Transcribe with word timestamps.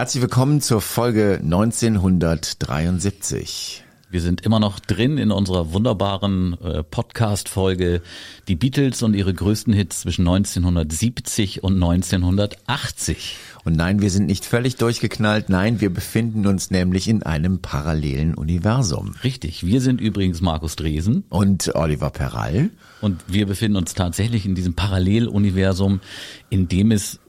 Herzlich 0.00 0.22
willkommen 0.22 0.62
zur 0.62 0.80
Folge 0.80 1.40
1973. 1.42 3.84
Wir 4.08 4.22
sind 4.22 4.40
immer 4.40 4.58
noch 4.58 4.80
drin 4.80 5.18
in 5.18 5.30
unserer 5.30 5.74
wunderbaren 5.74 6.56
äh, 6.62 6.82
Podcast-Folge 6.82 8.00
Die 8.48 8.56
Beatles 8.56 9.02
und 9.02 9.12
ihre 9.12 9.34
größten 9.34 9.74
Hits 9.74 10.00
zwischen 10.00 10.26
1970 10.26 11.62
und 11.62 11.74
1980. 11.74 13.36
Und 13.66 13.76
nein, 13.76 14.00
wir 14.00 14.08
sind 14.08 14.24
nicht 14.24 14.46
völlig 14.46 14.76
durchgeknallt. 14.76 15.50
Nein, 15.50 15.82
wir 15.82 15.92
befinden 15.92 16.46
uns 16.46 16.70
nämlich 16.70 17.06
in 17.06 17.22
einem 17.22 17.58
parallelen 17.58 18.34
Universum. 18.34 19.16
Richtig, 19.22 19.66
wir 19.66 19.82
sind 19.82 20.00
übrigens 20.00 20.40
Markus 20.40 20.76
Dresen 20.76 21.24
Und 21.28 21.74
Oliver 21.74 22.08
Perall. 22.08 22.70
und 23.02 23.20
wir 23.26 23.44
befinden 23.44 23.76
uns 23.76 23.92
tatsächlich 23.92 24.46
in 24.46 24.54
diesem 24.54 24.72
Paralleluniversum, 24.72 26.00
in 26.48 26.68
dem 26.68 26.90
es 26.90 27.20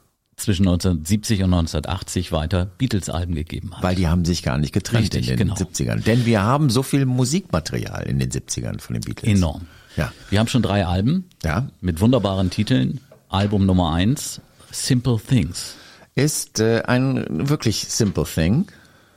zwischen 0.43 0.67
1970 0.67 1.39
und 1.43 1.53
1980 1.53 2.31
weiter 2.31 2.65
Beatles-Alben 2.77 3.35
gegeben 3.35 3.75
hat. 3.75 3.83
Weil 3.83 3.95
die 3.95 4.07
haben 4.07 4.25
sich 4.25 4.43
gar 4.43 4.57
nicht 4.57 4.73
getrennt 4.73 5.03
Richtig, 5.13 5.29
in 5.29 5.37
den 5.37 5.47
genau. 5.47 5.55
70ern. 5.55 6.03
Denn 6.03 6.25
wir 6.25 6.41
haben 6.43 6.69
so 6.69 6.83
viel 6.83 7.05
Musikmaterial 7.05 8.03
in 8.03 8.19
den 8.19 8.29
70ern 8.31 8.79
von 8.79 8.93
den 8.95 9.01
Beatles. 9.01 9.29
Enorm. 9.37 9.67
Ja. 9.97 10.11
Wir 10.29 10.39
haben 10.39 10.47
schon 10.47 10.61
drei 10.61 10.85
Alben 10.85 11.25
Ja. 11.43 11.67
mit 11.81 11.99
wunderbaren 12.01 12.49
Titeln. 12.49 12.99
Album 13.29 13.65
Nummer 13.65 13.93
eins, 13.93 14.41
Simple 14.71 15.19
Things. 15.19 15.75
Ist 16.15 16.59
äh, 16.59 16.81
ein 16.85 17.49
wirklich 17.49 17.87
simple 17.87 18.25
thing. 18.25 18.65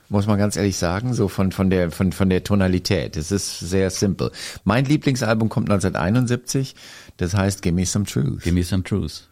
Muss 0.08 0.26
man 0.26 0.38
ganz 0.38 0.56
ehrlich 0.56 0.76
sagen, 0.76 1.14
so 1.14 1.28
von, 1.28 1.50
von 1.50 1.70
der, 1.70 1.90
von, 1.90 2.12
von 2.12 2.28
der 2.28 2.44
Tonalität. 2.44 3.16
Es 3.16 3.32
ist 3.32 3.58
sehr 3.58 3.90
simple. 3.90 4.30
Mein 4.62 4.84
Lieblingsalbum 4.84 5.48
kommt 5.48 5.70
1971. 5.70 6.76
Das 7.16 7.34
heißt 7.34 7.62
Gimme 7.62 7.86
Some 7.86 8.04
Truth. 8.04 8.42
Give 8.42 8.54
me 8.54 8.62
some 8.62 8.84
truth. 8.84 9.22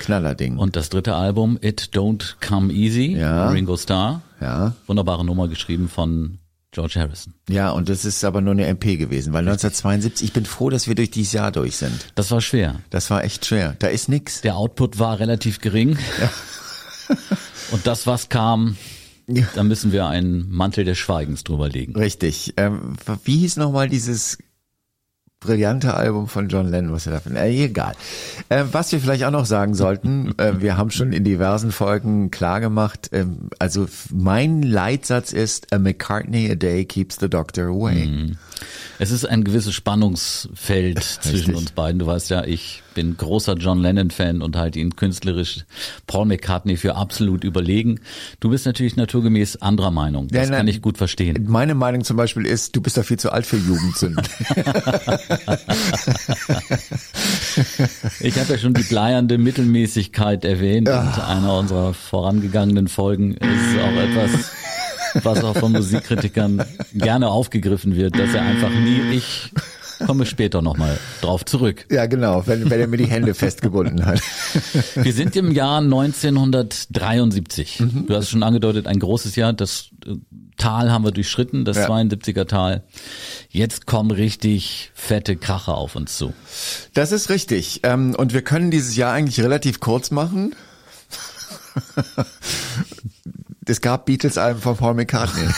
Knallerding. 0.00 0.56
Und 0.58 0.76
das 0.76 0.88
dritte 0.90 1.14
Album, 1.14 1.58
It 1.60 1.90
Don't 1.92 2.34
Come 2.46 2.72
Easy, 2.72 3.16
Ja. 3.16 3.48
Ringo 3.50 3.76
Starr. 3.76 4.22
Ja. 4.40 4.74
Wunderbare 4.86 5.24
Nummer 5.24 5.48
geschrieben 5.48 5.88
von 5.88 6.38
George 6.72 6.94
Harrison. 6.98 7.34
Ja, 7.48 7.70
und 7.70 7.88
das 7.88 8.04
ist 8.04 8.24
aber 8.24 8.40
nur 8.40 8.52
eine 8.52 8.66
MP 8.66 8.96
gewesen, 8.96 9.32
weil 9.34 9.40
1972, 9.46 10.26
ich 10.26 10.32
bin 10.32 10.46
froh, 10.46 10.70
dass 10.70 10.88
wir 10.88 10.94
durch 10.94 11.10
dieses 11.10 11.32
Jahr 11.34 11.52
durch 11.52 11.76
sind. 11.76 12.12
Das 12.14 12.30
war 12.30 12.40
schwer. 12.40 12.80
Das 12.90 13.10
war 13.10 13.22
echt 13.24 13.44
schwer. 13.46 13.76
Da 13.78 13.88
ist 13.88 14.08
nix. 14.08 14.40
Der 14.40 14.56
Output 14.56 14.98
war 14.98 15.20
relativ 15.20 15.60
gering. 15.60 15.98
Und 17.70 17.86
das, 17.86 18.06
was 18.06 18.28
kam, 18.28 18.76
Ja. 19.28 19.44
da 19.54 19.62
müssen 19.64 19.92
wir 19.92 20.06
einen 20.06 20.50
Mantel 20.50 20.84
des 20.84 20.98
Schweigens 20.98 21.44
drüber 21.44 21.68
legen. 21.68 21.94
Richtig. 21.96 22.54
Ähm, 22.56 22.94
wie 23.24 23.38
hieß 23.38 23.56
nochmal 23.56 23.88
dieses 23.88 24.38
brillante 25.44 25.94
Album 25.94 26.28
von 26.28 26.48
John 26.48 26.68
Lennon, 26.68 26.92
was 26.92 27.06
er 27.06 27.12
davon, 27.12 27.36
äh, 27.36 27.48
egal. 27.50 27.94
Äh, 28.48 28.64
was 28.72 28.92
wir 28.92 29.00
vielleicht 29.00 29.24
auch 29.24 29.30
noch 29.30 29.46
sagen 29.46 29.74
sollten, 29.74 30.34
äh, 30.38 30.60
wir 30.60 30.76
haben 30.76 30.90
schon 30.90 31.12
in 31.12 31.24
diversen 31.24 31.72
Folgen 31.72 32.30
klar 32.30 32.60
gemacht, 32.60 33.10
ähm, 33.12 33.50
also 33.58 33.86
mein 34.12 34.62
Leitsatz 34.62 35.32
ist, 35.32 35.72
a 35.72 35.78
McCartney 35.78 36.50
a 36.50 36.54
day 36.54 36.84
keeps 36.84 37.18
the 37.20 37.28
doctor 37.28 37.66
away. 37.66 38.32
Es 38.98 39.10
ist 39.10 39.24
ein 39.24 39.44
gewisses 39.44 39.74
Spannungsfeld 39.74 41.02
zwischen 41.22 41.54
uns 41.54 41.72
beiden. 41.72 41.98
Du 41.98 42.06
weißt 42.06 42.30
ja, 42.30 42.44
ich 42.44 42.82
bin 42.94 43.16
großer 43.16 43.54
John 43.54 43.80
Lennon-Fan 43.80 44.42
und 44.42 44.56
halte 44.56 44.78
ihn 44.78 44.96
künstlerisch 44.96 45.64
Paul 46.06 46.26
McCartney 46.26 46.76
für 46.76 46.96
absolut 46.96 47.44
überlegen. 47.44 48.00
Du 48.40 48.50
bist 48.50 48.66
natürlich 48.66 48.96
naturgemäß 48.96 49.56
anderer 49.62 49.90
Meinung. 49.90 50.28
Das 50.28 50.48
Ja, 50.48 50.56
kann 50.56 50.68
ich 50.68 50.82
gut 50.82 50.98
verstehen. 50.98 51.46
Meine 51.48 51.74
Meinung 51.74 52.04
zum 52.04 52.16
Beispiel 52.16 52.46
ist, 52.46 52.76
du 52.76 52.80
bist 52.80 52.96
doch 52.96 53.04
viel 53.04 53.18
zu 53.18 53.32
alt 53.32 53.46
für 53.46 53.56
Jugendsünden. 53.56 54.22
Ich 58.20 58.38
habe 58.38 58.52
ja 58.52 58.58
schon 58.58 58.74
die 58.74 58.82
bleiernde 58.82 59.38
Mittelmäßigkeit 59.38 60.44
erwähnt 60.44 60.88
in 60.88 60.94
einer 60.94 61.56
unserer 61.58 61.94
vorangegangenen 61.94 62.88
Folgen. 62.88 63.32
Ist 63.34 63.78
auch 63.80 63.96
etwas, 63.96 64.50
was 65.24 65.44
auch 65.44 65.56
von 65.56 65.72
Musikkritikern 65.72 66.64
gerne 66.94 67.28
aufgegriffen 67.28 67.96
wird, 67.96 68.18
dass 68.18 68.34
er 68.34 68.42
einfach 68.42 68.70
nie, 68.70 69.00
ich 69.16 69.50
komme 70.06 70.26
später 70.26 70.62
nochmal 70.62 70.98
drauf 71.20 71.44
zurück. 71.44 71.86
ja, 71.90 72.06
genau, 72.06 72.46
wenn, 72.46 72.68
wenn 72.70 72.80
er 72.80 72.86
mir 72.86 72.96
die 72.96 73.06
Hände 73.06 73.34
festgebunden 73.34 74.04
hat. 74.06 74.20
Wir 74.94 75.12
sind 75.12 75.36
im 75.36 75.52
Jahr 75.52 75.78
1973. 75.78 77.80
Mhm. 77.80 78.06
Du 78.06 78.14
hast 78.14 78.24
es 78.24 78.30
schon 78.30 78.42
angedeutet, 78.42 78.86
ein 78.86 78.98
großes 78.98 79.36
Jahr. 79.36 79.52
Das 79.52 79.90
äh, 80.06 80.14
Tal 80.58 80.92
haben 80.92 81.04
wir 81.04 81.10
durchschritten, 81.12 81.64
das 81.64 81.76
Ja. 81.76 81.88
72er 81.88 82.46
Tal. 82.46 82.84
Jetzt 83.48 83.86
kommen 83.86 84.10
richtig 84.10 84.92
fette 84.94 85.36
Kracher 85.36 85.76
auf 85.76 85.96
uns 85.96 86.16
zu. 86.16 86.34
Das 86.94 87.10
ist 87.10 87.30
richtig. 87.30 87.80
Ähm, 87.82 88.14
und 88.14 88.32
wir 88.32 88.42
können 88.42 88.70
dieses 88.70 88.94
Jahr 88.94 89.12
eigentlich 89.12 89.40
relativ 89.40 89.80
kurz 89.80 90.10
machen. 90.10 90.54
Es 93.64 93.80
gab 93.80 94.06
Beatles-Alben 94.06 94.60
von 94.60 94.76
Paul 94.76 94.94
McCartney. 94.94 95.46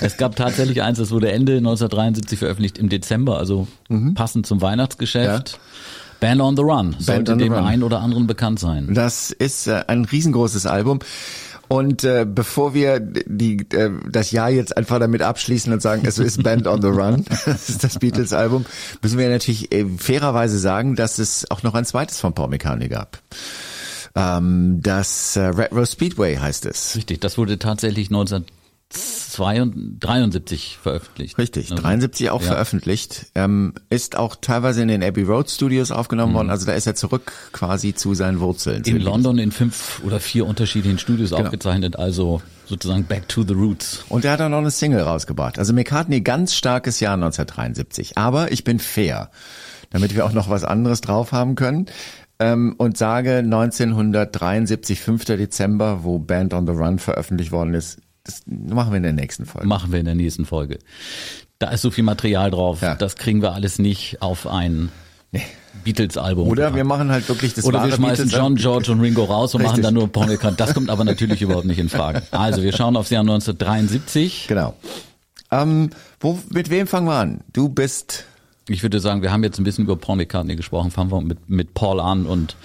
Es 0.00 0.16
gab 0.16 0.36
tatsächlich 0.36 0.82
eins, 0.82 0.98
das 0.98 1.10
wurde 1.10 1.32
Ende 1.32 1.56
1973 1.56 2.38
veröffentlicht 2.38 2.78
im 2.78 2.88
Dezember, 2.88 3.38
also 3.38 3.66
passend 4.14 4.46
zum 4.46 4.60
Weihnachtsgeschäft. 4.60 5.58
Band 6.20 6.40
on 6.40 6.56
the 6.56 6.62
Run 6.62 6.96
sollte 6.98 7.32
on 7.32 7.38
dem 7.38 7.52
Run. 7.52 7.64
einen 7.64 7.82
oder 7.82 8.00
anderen 8.00 8.26
bekannt 8.26 8.58
sein. 8.58 8.94
Das 8.94 9.30
ist 9.30 9.66
äh, 9.66 9.84
ein 9.86 10.04
riesengroßes 10.04 10.66
Album. 10.66 11.00
Und 11.68 12.04
äh, 12.04 12.24
bevor 12.28 12.74
wir 12.74 13.00
die, 13.00 13.66
äh, 13.72 13.90
das 14.08 14.30
Jahr 14.30 14.48
jetzt 14.50 14.76
einfach 14.76 14.98
damit 14.98 15.20
abschließen 15.20 15.72
und 15.72 15.82
sagen, 15.82 16.02
es 16.06 16.18
ist 16.18 16.42
Band 16.42 16.66
on 16.66 16.80
the 16.80 16.88
Run, 16.88 17.24
das 17.46 17.68
ist 17.68 17.84
das 17.84 17.98
Beatles-Album, 17.98 18.64
müssen 19.02 19.18
wir 19.18 19.28
natürlich 19.28 19.72
äh, 19.72 19.84
fairerweise 19.98 20.58
sagen, 20.58 20.96
dass 20.96 21.18
es 21.18 21.50
auch 21.50 21.62
noch 21.62 21.74
ein 21.74 21.84
zweites 21.84 22.20
von 22.20 22.34
Paul 22.34 22.48
McCartney 22.48 22.88
gab. 22.88 23.18
Ähm, 24.16 24.80
das 24.82 25.36
äh, 25.36 25.40
Red 25.42 25.72
Rose 25.72 25.92
Speedway 25.92 26.36
heißt 26.36 26.66
es. 26.66 26.96
Richtig, 26.96 27.20
das 27.20 27.38
wurde 27.38 27.58
tatsächlich 27.58 28.08
1973 28.08 30.78
veröffentlicht. 30.82 31.38
Richtig, 31.38 31.70
Also, 31.70 31.82
73 31.82 32.30
auch 32.30 32.40
ja. 32.40 32.46
veröffentlicht. 32.48 33.26
Ähm, 33.34 33.74
ist 33.90 34.16
auch 34.16 34.36
teilweise 34.40 34.82
in 34.82 34.88
den 34.88 35.02
Abbey 35.02 35.22
Road 35.24 35.50
Studios 35.50 35.90
aufgenommen 35.90 36.32
Mhm. 36.32 36.36
worden. 36.36 36.50
Also 36.50 36.66
da 36.66 36.72
ist 36.72 36.86
er 36.86 36.94
zurück 36.94 37.32
quasi 37.52 37.94
zu 37.94 38.14
seinen 38.14 38.40
Wurzeln. 38.40 38.82
In 38.84 39.00
London 39.00 39.38
in 39.38 39.52
fünf 39.52 40.00
oder 40.04 40.20
vier 40.20 40.46
unterschiedlichen 40.46 40.98
Studios 40.98 41.30
Genau. 41.30 41.42
aufgezeichnet, 41.44 41.96
also 41.96 42.42
sozusagen 42.66 43.04
back 43.04 43.28
to 43.28 43.44
the 43.46 43.54
roots. 43.54 44.04
Und 44.08 44.24
er 44.24 44.32
hat 44.32 44.40
auch 44.40 44.48
noch 44.48 44.58
eine 44.58 44.70
Single 44.70 45.02
rausgebracht. 45.02 45.58
Also 45.58 45.72
McCartney, 45.72 46.20
ganz 46.22 46.54
starkes 46.54 47.00
Jahr 47.00 47.14
1973. 47.14 48.16
Aber 48.18 48.50
ich 48.50 48.64
bin 48.64 48.78
fair, 48.78 49.30
damit 49.90 50.14
wir 50.14 50.24
auch 50.24 50.32
noch 50.32 50.48
was 50.50 50.64
anderes 50.64 51.00
drauf 51.00 51.32
haben 51.32 51.54
können. 51.54 51.86
Ähm, 52.38 52.74
und 52.78 52.98
sage 52.98 53.38
1973, 53.38 55.00
5. 55.00 55.24
Dezember, 55.24 56.00
wo 56.04 56.18
Band 56.18 56.52
on 56.54 56.66
the 56.66 56.72
Run 56.72 56.98
veröffentlicht 56.98 57.52
worden 57.52 57.74
ist. 57.74 57.98
Das 58.24 58.42
machen 58.46 58.90
wir 58.92 58.96
in 58.98 59.02
der 59.04 59.12
nächsten 59.12 59.46
Folge. 59.46 59.66
Machen 59.68 59.92
wir 59.92 60.00
in 60.00 60.04
der 60.06 60.14
nächsten 60.14 60.44
Folge. 60.46 60.78
Da 61.58 61.70
ist 61.70 61.82
so 61.82 61.90
viel 61.90 62.04
Material 62.04 62.50
drauf, 62.50 62.82
Ja. 62.82 62.94
das 62.94 63.16
kriegen 63.16 63.40
wir 63.40 63.52
alles 63.54 63.78
nicht 63.78 64.20
auf 64.20 64.46
ein 64.46 64.90
Beatles-Album. 65.84 66.48
Oder 66.48 66.74
wir 66.74 66.84
machen 66.84 67.10
halt 67.10 67.28
wirklich 67.28 67.54
das 67.54 67.64
Oder 67.64 67.84
wir 67.84 67.92
schmeißen 67.92 68.26
Beatles- 68.26 68.32
John, 68.38 68.56
George 68.56 68.90
und 68.92 69.00
Ringo 69.00 69.24
raus 69.24 69.54
und 69.54 69.62
machen 69.62 69.70
Richtig. 69.76 69.84
dann 69.84 69.94
nur 69.94 70.08
Paul 70.10 70.26
McCartney. 70.26 70.56
Das 70.56 70.74
kommt 70.74 70.90
aber 70.90 71.04
natürlich 71.04 71.40
überhaupt 71.42 71.66
nicht 71.66 71.78
in 71.78 71.88
Frage. 71.88 72.22
Also 72.32 72.62
wir 72.62 72.72
schauen 72.72 72.96
aufs 72.96 73.10
Jahr 73.10 73.20
1973. 73.22 74.46
Genau. 74.48 74.74
Ähm, 75.50 75.90
wo, 76.20 76.38
mit 76.50 76.70
wem 76.70 76.86
fangen 76.86 77.06
wir 77.06 77.14
an? 77.14 77.40
Du 77.52 77.68
bist 77.68 78.24
Ich 78.68 78.82
würde 78.82 79.00
sagen, 79.00 79.22
wir 79.22 79.32
haben 79.32 79.44
jetzt 79.44 79.58
ein 79.58 79.64
bisschen 79.64 79.84
über 79.84 79.96
Paul 79.96 80.16
McCartney 80.16 80.56
gesprochen. 80.56 80.90
Fangen 80.90 81.10
wir 81.10 81.20
mit, 81.20 81.48
mit 81.48 81.74
Paul 81.74 82.00
an 82.00 82.26
und 82.26 82.56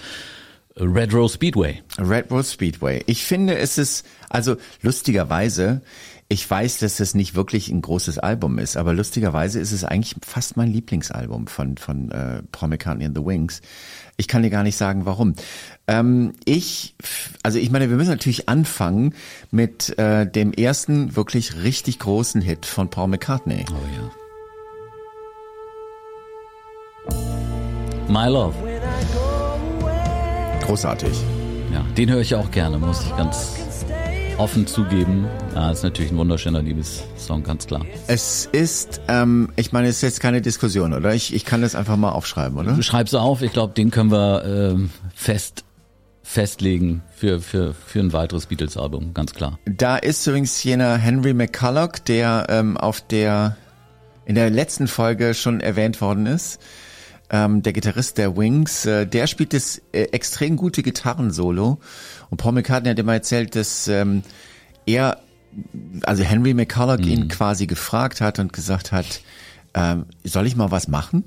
Red 0.76 1.12
Rose 1.14 1.34
Speedway. 1.34 1.82
Red 1.98 2.30
Rose 2.30 2.52
Speedway. 2.52 3.02
Ich 3.06 3.24
finde, 3.24 3.56
es 3.58 3.78
ist, 3.78 4.06
also 4.28 4.56
lustigerweise, 4.80 5.82
ich 6.28 6.48
weiß, 6.48 6.78
dass 6.78 6.98
es 6.98 7.14
nicht 7.14 7.34
wirklich 7.34 7.68
ein 7.68 7.82
großes 7.82 8.18
Album 8.18 8.58
ist, 8.58 8.76
aber 8.76 8.94
lustigerweise 8.94 9.60
ist 9.60 9.72
es 9.72 9.84
eigentlich 9.84 10.16
fast 10.24 10.56
mein 10.56 10.72
Lieblingsalbum 10.72 11.46
von, 11.46 11.76
von 11.76 12.10
äh, 12.10 12.42
Paul 12.50 12.70
McCartney 12.70 13.04
and 13.04 13.16
the 13.16 13.24
Wings. 13.24 13.60
Ich 14.16 14.28
kann 14.28 14.42
dir 14.42 14.50
gar 14.50 14.62
nicht 14.62 14.76
sagen, 14.76 15.04
warum. 15.04 15.34
Ähm, 15.86 16.32
ich, 16.46 16.94
also 17.42 17.58
ich 17.58 17.70
meine, 17.70 17.90
wir 17.90 17.96
müssen 17.96 18.10
natürlich 18.10 18.48
anfangen 18.48 19.14
mit 19.50 19.96
äh, 19.98 20.26
dem 20.26 20.52
ersten 20.52 21.16
wirklich 21.16 21.62
richtig 21.62 21.98
großen 21.98 22.40
Hit 22.40 22.64
von 22.64 22.88
Paul 22.88 23.08
McCartney. 23.08 23.66
Oh 23.70 23.74
ja. 23.94 24.21
My 28.08 28.28
Love. 28.28 28.54
Großartig. 30.62 31.12
Ja, 31.72 31.84
den 31.96 32.10
höre 32.10 32.20
ich 32.20 32.34
auch 32.34 32.50
gerne, 32.50 32.78
muss 32.78 33.02
ich 33.04 33.16
ganz 33.16 33.54
offen 34.38 34.66
zugeben. 34.66 35.26
Ja, 35.54 35.70
ist 35.70 35.82
natürlich 35.82 36.10
ein 36.10 36.18
wunderschöner 36.18 36.62
Liebessong, 36.62 37.42
ganz 37.42 37.66
klar. 37.66 37.84
Es 38.06 38.48
ist, 38.52 39.00
ähm, 39.08 39.48
ich 39.56 39.72
meine, 39.72 39.88
es 39.88 39.96
ist 39.96 40.02
jetzt 40.02 40.20
keine 40.20 40.40
Diskussion, 40.42 40.92
oder? 40.92 41.14
Ich, 41.14 41.34
ich 41.34 41.44
kann 41.44 41.62
das 41.62 41.74
einfach 41.74 41.96
mal 41.96 42.10
aufschreiben, 42.10 42.58
oder? 42.58 42.82
Schreib's 42.82 43.14
auf, 43.14 43.42
ich 43.42 43.52
glaube, 43.52 43.74
den 43.74 43.90
können 43.90 44.10
wir 44.10 44.44
ähm, 44.44 44.90
fest 45.14 45.64
festlegen 46.22 47.02
für, 47.14 47.40
für, 47.40 47.74
für 47.74 48.00
ein 48.00 48.12
weiteres 48.12 48.46
Beatles-Album, 48.46 49.12
ganz 49.12 49.34
klar. 49.34 49.58
Da 49.64 49.96
ist 49.96 50.26
übrigens 50.26 50.62
jener 50.62 50.96
Henry 50.96 51.34
McCulloch, 51.34 51.98
der 51.98 52.46
ähm, 52.48 52.76
auf 52.76 53.00
der 53.00 53.56
in 54.24 54.36
der 54.36 54.50
letzten 54.50 54.86
Folge 54.86 55.34
schon 55.34 55.60
erwähnt 55.60 56.00
worden 56.00 56.26
ist. 56.26 56.60
Ähm, 57.34 57.62
der 57.62 57.72
Gitarrist 57.72 58.18
der 58.18 58.36
Wings, 58.36 58.84
äh, 58.84 59.06
der 59.06 59.26
spielt 59.26 59.54
das 59.54 59.80
äh, 59.92 60.02
extrem 60.12 60.56
gute 60.56 60.82
Gitarrensolo. 60.82 61.80
Und 62.28 62.36
Paul 62.36 62.52
McCartney 62.52 62.90
hat 62.90 62.98
immer 62.98 63.14
erzählt, 63.14 63.56
dass 63.56 63.88
ähm, 63.88 64.22
er, 64.84 65.18
also 66.02 66.22
Henry 66.24 66.52
McCulloch 66.52 66.98
mhm. 66.98 67.08
ihn 67.08 67.28
quasi 67.28 67.66
gefragt 67.66 68.20
hat 68.20 68.38
und 68.38 68.52
gesagt 68.52 68.92
hat, 68.92 69.22
ähm, 69.74 70.06
soll 70.24 70.46
ich 70.46 70.56
mal 70.56 70.70
was 70.70 70.88
machen? 70.88 71.24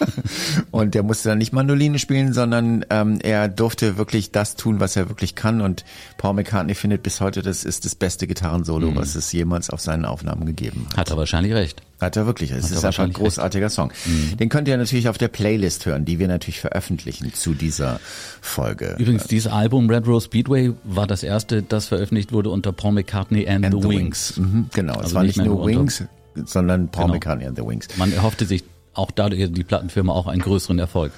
und 0.70 0.94
der 0.94 1.02
musste 1.02 1.28
dann 1.28 1.38
nicht 1.38 1.52
Mandoline 1.52 1.98
spielen, 1.98 2.32
sondern 2.32 2.84
ähm, 2.90 3.18
er 3.22 3.48
durfte 3.48 3.98
wirklich 3.98 4.32
das 4.32 4.56
tun, 4.56 4.80
was 4.80 4.96
er 4.96 5.08
wirklich 5.08 5.34
kann. 5.34 5.60
Und 5.60 5.84
Paul 6.16 6.34
McCartney 6.34 6.74
findet 6.74 7.02
bis 7.02 7.20
heute, 7.20 7.42
das 7.42 7.64
ist 7.64 7.84
das 7.84 7.94
beste 7.94 8.26
Gitarrensolo, 8.26 8.90
mhm. 8.90 8.96
was 8.96 9.14
es 9.14 9.30
jemals 9.32 9.70
auf 9.70 9.80
seinen 9.80 10.04
Aufnahmen 10.04 10.46
gegeben 10.46 10.86
hat. 10.90 10.98
Hat 10.98 11.10
er 11.10 11.16
wahrscheinlich 11.16 11.52
recht. 11.52 11.82
Hat 12.00 12.16
er 12.16 12.26
wirklich. 12.26 12.52
Es 12.52 12.70
ist 12.70 12.84
einfach 12.84 13.04
ein 13.04 13.12
großartiger 13.12 13.66
recht. 13.66 13.74
Song. 13.74 13.92
Mhm. 14.06 14.36
Den 14.36 14.48
könnt 14.48 14.68
ihr 14.68 14.76
natürlich 14.76 15.08
auf 15.08 15.18
der 15.18 15.28
Playlist 15.28 15.84
hören, 15.84 16.04
die 16.04 16.18
wir 16.18 16.28
natürlich 16.28 16.60
veröffentlichen 16.60 17.34
zu 17.34 17.54
dieser 17.54 18.00
Folge. 18.40 18.94
Übrigens, 18.98 19.26
dieses 19.26 19.50
Album 19.50 19.90
Red 19.90 20.06
Rose 20.06 20.26
Speedway 20.26 20.72
war 20.84 21.08
das 21.08 21.24
erste, 21.24 21.62
das 21.62 21.86
veröffentlicht 21.86 22.32
wurde 22.32 22.50
unter 22.50 22.72
Paul 22.72 22.92
McCartney 22.92 23.48
and, 23.48 23.66
and 23.66 23.74
the, 23.74 23.82
the, 23.82 23.88
Wings. 23.88 24.36
Wings. 24.36 24.36
Mhm, 24.36 24.66
genau, 24.72 24.94
also 24.94 25.08
es 25.08 25.14
war 25.14 25.24
nicht 25.24 25.38
nur 25.38 25.66
Wings, 25.66 26.04
sondern 26.34 26.88
Paul 26.88 27.04
genau. 27.04 27.14
McCartney 27.14 27.46
and 27.46 27.56
the 27.56 27.64
Wings. 27.64 27.88
Man 27.96 28.12
erhoffte 28.12 28.46
sich 28.46 28.64
auch 28.94 29.10
dadurch 29.10 29.52
die 29.52 29.64
Plattenfirma 29.64 30.12
auch 30.12 30.26
einen 30.26 30.42
größeren 30.42 30.78
Erfolg. 30.78 31.12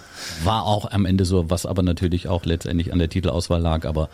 War 0.45 0.65
auch 0.65 0.91
am 0.91 1.07
Ende 1.07 1.25
so, 1.25 1.49
was 1.49 1.67
aber 1.67 1.83
natürlich 1.83 2.29
auch 2.29 2.45
letztendlich 2.45 2.93
an 2.93 2.99
der 2.99 3.09
Titelauswahl 3.09 3.61
lag, 3.61 3.87
aber 3.87 4.11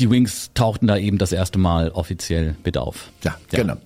die 0.00 0.10
Wings 0.10 0.50
tauchten 0.54 0.86
da 0.86 0.96
eben 0.96 1.18
das 1.18 1.30
erste 1.30 1.58
Mal 1.58 1.90
offiziell 1.90 2.56
mit 2.64 2.78
auf. 2.78 3.10
Ja, 3.22 3.36
ja. 3.52 3.60
genau. 3.60 3.76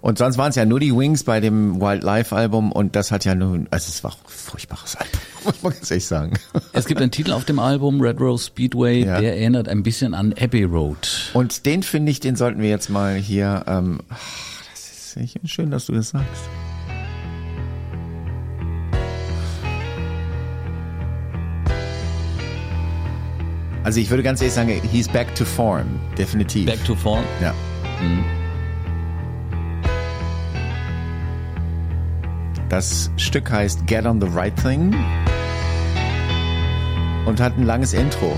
Und 0.00 0.18
sonst 0.18 0.38
waren 0.38 0.50
es 0.50 0.56
ja 0.56 0.64
nur 0.64 0.78
die 0.78 0.96
Wings 0.96 1.24
bei 1.24 1.40
dem 1.40 1.80
Wildlife 1.80 2.34
Album 2.34 2.70
und 2.70 2.94
das 2.94 3.10
hat 3.10 3.24
ja 3.24 3.34
nun, 3.34 3.66
also 3.70 3.88
es 3.88 4.04
war 4.04 4.12
auch 4.12 4.18
ein 4.18 4.28
furchtbares 4.28 4.94
Album, 4.96 5.20
muss 5.44 5.62
man 5.62 5.72
ganz 5.72 5.90
ehrlich 5.90 6.06
sagen. 6.06 6.34
Es 6.72 6.86
gibt 6.86 7.00
einen 7.00 7.10
Titel 7.10 7.32
auf 7.32 7.44
dem 7.44 7.58
Album, 7.58 8.00
Red 8.00 8.20
Rose 8.20 8.46
Speedway, 8.46 9.04
ja. 9.04 9.20
der 9.20 9.36
erinnert 9.36 9.68
ein 9.68 9.82
bisschen 9.82 10.14
an 10.14 10.32
Abbey 10.38 10.64
Road. 10.64 11.30
Und 11.34 11.66
den 11.66 11.82
finde 11.82 12.12
ich, 12.12 12.20
den 12.20 12.36
sollten 12.36 12.62
wir 12.62 12.68
jetzt 12.68 12.88
mal 12.88 13.16
hier, 13.16 13.64
ähm, 13.66 14.00
Schön, 15.44 15.70
dass 15.70 15.86
du 15.86 15.92
das 15.92 16.10
sagst. 16.10 16.48
Also 23.84 24.00
ich 24.00 24.08
würde 24.08 24.22
ganz 24.22 24.40
ehrlich 24.40 24.54
sagen, 24.54 24.80
he's 24.90 25.08
back 25.08 25.34
to 25.34 25.44
form, 25.44 26.00
definitiv. 26.16 26.66
Back 26.66 26.82
to 26.84 26.94
form? 26.94 27.22
Ja. 27.40 27.54
Mhm. 28.00 28.24
Das 32.70 33.10
Stück 33.18 33.50
heißt 33.50 33.86
Get 33.86 34.06
on 34.06 34.20
the 34.20 34.26
Right 34.28 34.56
Thing 34.56 34.94
und 37.26 37.40
hat 37.40 37.56
ein 37.56 37.64
langes 37.64 37.92
Intro. 37.92 38.36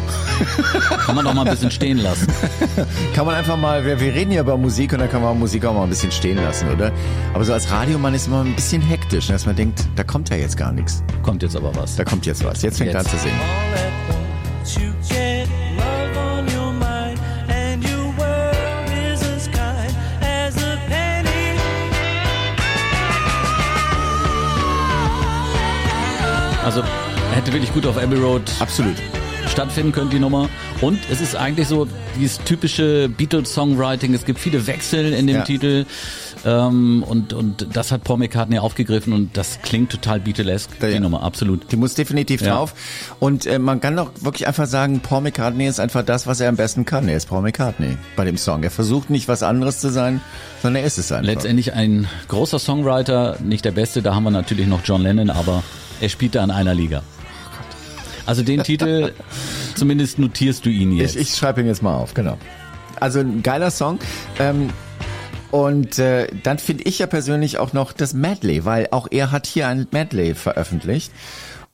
Kann 1.06 1.14
man 1.14 1.24
doch 1.24 1.34
mal 1.34 1.46
ein 1.46 1.50
bisschen 1.50 1.70
stehen 1.70 1.98
lassen. 1.98 2.26
kann 3.14 3.26
man 3.26 3.34
einfach 3.34 3.56
mal, 3.56 3.84
wir, 3.84 4.00
wir 4.00 4.14
reden 4.14 4.32
ja 4.32 4.40
über 4.42 4.56
Musik 4.56 4.92
und 4.92 4.98
da 5.00 5.06
kann 5.06 5.22
man 5.22 5.38
Musik 5.38 5.64
auch 5.64 5.74
mal 5.74 5.84
ein 5.84 5.88
bisschen 5.88 6.12
stehen 6.12 6.36
lassen, 6.36 6.68
oder? 6.68 6.92
Aber 7.32 7.44
so 7.44 7.52
als 7.52 7.70
Radiomann 7.70 8.14
ist 8.14 8.28
man 8.28 8.46
ein 8.48 8.54
bisschen 8.54 8.82
hektisch, 8.82 9.28
dass 9.28 9.46
man 9.46 9.56
denkt, 9.56 9.86
da 9.96 10.04
kommt 10.04 10.28
ja 10.30 10.36
jetzt 10.36 10.56
gar 10.56 10.72
nichts. 10.72 11.02
Kommt 11.22 11.42
jetzt 11.42 11.56
aber 11.56 11.74
was. 11.74 11.96
Da 11.96 12.04
kommt 12.04 12.26
jetzt 12.26 12.44
was. 12.44 12.62
Jetzt 12.62 12.78
fängt 12.78 12.94
er 12.94 13.00
an 13.00 13.06
zu 13.06 13.16
singen. 13.16 13.40
Also 26.66 26.82
hätte 27.46 27.54
wirklich 27.54 27.72
gut 27.72 27.86
auf 27.86 27.96
Abbey 27.96 28.16
Road 28.16 28.42
absolut 28.58 28.96
stattfinden 29.48 29.92
können, 29.92 30.10
die 30.10 30.18
Nummer. 30.18 30.48
Und 30.80 30.98
es 31.12 31.20
ist 31.20 31.36
eigentlich 31.36 31.68
so 31.68 31.86
dieses 32.18 32.38
typische 32.38 33.08
Beatles-Songwriting. 33.08 34.14
Es 34.14 34.24
gibt 34.24 34.40
viele 34.40 34.66
Wechsel 34.66 35.12
in 35.12 35.28
dem 35.28 35.36
ja. 35.36 35.42
Titel. 35.42 35.86
Ähm, 36.44 37.04
und, 37.06 37.32
und 37.32 37.68
das 37.72 37.92
hat 37.92 38.02
Paul 38.02 38.18
McCartney 38.18 38.58
aufgegriffen 38.58 39.12
und 39.12 39.36
das 39.36 39.60
klingt 39.62 39.90
total 39.90 40.18
Beatlesque, 40.18 40.72
die 40.82 40.86
ja. 40.86 40.98
Nummer, 40.98 41.22
absolut. 41.22 41.70
Die 41.70 41.76
muss 41.76 41.94
definitiv 41.94 42.40
ja. 42.40 42.56
drauf. 42.56 42.74
Und 43.20 43.46
äh, 43.46 43.60
man 43.60 43.80
kann 43.80 43.94
doch 43.94 44.10
wirklich 44.22 44.48
einfach 44.48 44.66
sagen, 44.66 44.98
Paul 44.98 45.20
McCartney 45.20 45.68
ist 45.68 45.78
einfach 45.78 46.02
das, 46.04 46.26
was 46.26 46.40
er 46.40 46.48
am 46.48 46.56
besten 46.56 46.84
kann. 46.84 47.08
Er 47.08 47.16
ist 47.16 47.28
Paul 47.28 47.42
McCartney 47.42 47.96
bei 48.16 48.24
dem 48.24 48.38
Song. 48.38 48.64
Er 48.64 48.72
versucht 48.72 49.08
nicht 49.08 49.28
was 49.28 49.44
anderes 49.44 49.78
zu 49.78 49.90
sein, 49.90 50.20
sondern 50.62 50.82
er 50.82 50.86
ist 50.86 50.98
es 50.98 51.12
einfach. 51.12 51.26
Letztendlich 51.26 51.74
ein 51.74 52.08
großer 52.26 52.58
Songwriter, 52.58 53.36
nicht 53.40 53.64
der 53.64 53.72
beste, 53.72 54.02
da 54.02 54.16
haben 54.16 54.24
wir 54.24 54.32
natürlich 54.32 54.66
noch 54.66 54.80
John 54.84 55.02
Lennon, 55.02 55.30
aber 55.30 55.62
er 56.00 56.08
spielt 56.08 56.34
da 56.34 56.42
in 56.42 56.50
einer 56.50 56.74
Liga. 56.74 57.02
Also 58.26 58.42
den 58.42 58.62
Titel, 58.62 59.12
zumindest 59.74 60.18
notierst 60.18 60.66
du 60.66 60.70
ihn 60.70 60.92
jetzt. 60.92 61.16
Ich, 61.16 61.30
ich 61.30 61.36
schreibe 61.36 61.60
ihn 61.60 61.66
jetzt 61.66 61.82
mal 61.82 61.94
auf, 61.94 62.14
genau. 62.14 62.36
Also 62.98 63.20
ein 63.20 63.42
geiler 63.42 63.70
Song. 63.70 63.98
Ähm, 64.38 64.70
und 65.50 65.98
äh, 65.98 66.26
dann 66.42 66.58
finde 66.58 66.84
ich 66.84 66.98
ja 66.98 67.06
persönlich 67.06 67.58
auch 67.58 67.72
noch 67.72 67.92
das 67.92 68.14
Medley, 68.14 68.64
weil 68.64 68.88
auch 68.90 69.06
er 69.10 69.30
hat 69.30 69.46
hier 69.46 69.68
ein 69.68 69.86
Medley 69.90 70.34
veröffentlicht. 70.34 71.12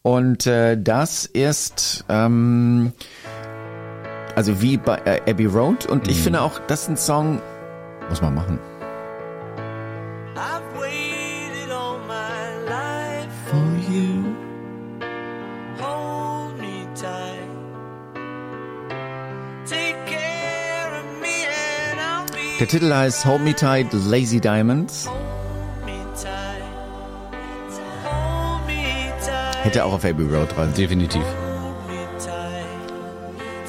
Und 0.03 0.47
äh, 0.47 0.77
das 0.81 1.27
ist 1.27 2.05
ähm, 2.09 2.93
also 4.35 4.61
wie 4.61 4.77
bei 4.77 4.99
äh, 5.05 5.31
Abbey 5.31 5.47
Road. 5.47 5.87
Und 5.87 6.09
ich 6.09 6.19
mhm. 6.19 6.23
finde 6.23 6.43
auch, 6.43 6.61
das 6.67 6.83
ist 6.83 6.89
ein 6.89 6.97
Song, 6.97 7.43
muss 8.09 8.21
man 8.21 8.35
machen. 8.35 8.59
Der 22.63 22.69
Titel 22.69 22.95
heißt 22.95 23.27
Hold 23.27 23.43
Me 23.43 23.57
Tight, 23.57 23.89
Lazy 23.93 24.41
Diamonds. 24.41 25.11
Hätte 29.65 29.85
auch 29.85 29.95
auf 29.95 30.05
Abbey 30.05 30.23
Road 30.23 30.55
dran. 30.55 30.73
Definitiv. 30.73 31.25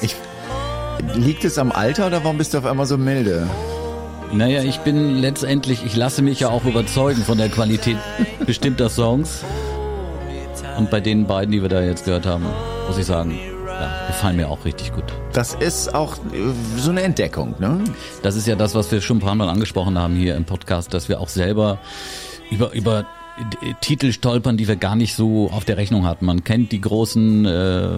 Ich, 0.00 0.14
liegt 1.12 1.44
es 1.44 1.58
am 1.58 1.72
Alter 1.72 2.06
oder 2.06 2.22
warum 2.22 2.38
bist 2.38 2.54
du 2.54 2.58
auf 2.58 2.66
einmal 2.66 2.86
so 2.86 2.96
milde? 2.96 3.48
Naja, 4.32 4.62
ich 4.62 4.78
bin 4.78 5.16
letztendlich, 5.16 5.84
ich 5.84 5.96
lasse 5.96 6.22
mich 6.22 6.38
ja 6.38 6.50
auch 6.50 6.64
überzeugen 6.64 7.22
von 7.24 7.36
der 7.36 7.48
Qualität 7.48 7.98
bestimmter 8.46 8.88
Songs. 8.88 9.42
Und 10.78 10.92
bei 10.92 11.00
den 11.00 11.26
beiden, 11.26 11.50
die 11.50 11.62
wir 11.62 11.68
da 11.68 11.80
jetzt 11.82 12.04
gehört 12.04 12.26
haben, 12.26 12.46
muss 12.86 12.96
ich 12.96 13.06
sagen, 13.06 13.36
gefallen 14.06 14.36
mir 14.36 14.48
auch 14.48 14.64
richtig 14.64 14.92
gut. 14.92 15.04
Das 15.32 15.54
ist 15.54 15.94
auch 15.94 16.16
äh, 16.16 16.52
so 16.76 16.90
eine 16.90 17.02
Entdeckung, 17.02 17.54
ne? 17.58 17.82
Das 18.22 18.36
ist 18.36 18.46
ja 18.46 18.56
das, 18.56 18.74
was 18.74 18.90
wir 18.92 19.00
schon 19.00 19.18
ein 19.18 19.20
paar 19.20 19.34
Mal 19.34 19.48
angesprochen 19.48 19.98
haben 19.98 20.16
hier 20.16 20.36
im 20.36 20.44
Podcast, 20.44 20.94
dass 20.94 21.08
wir 21.08 21.20
auch 21.20 21.28
selber 21.28 21.78
über, 22.50 22.72
über 22.72 23.06
Titel 23.80 24.12
stolpern, 24.12 24.56
die 24.56 24.68
wir 24.68 24.76
gar 24.76 24.94
nicht 24.94 25.14
so 25.14 25.50
auf 25.50 25.64
der 25.64 25.76
Rechnung 25.76 26.06
hatten. 26.06 26.24
Man 26.24 26.44
kennt 26.44 26.70
die 26.70 26.80
großen 26.80 27.44
äh, 27.44 27.88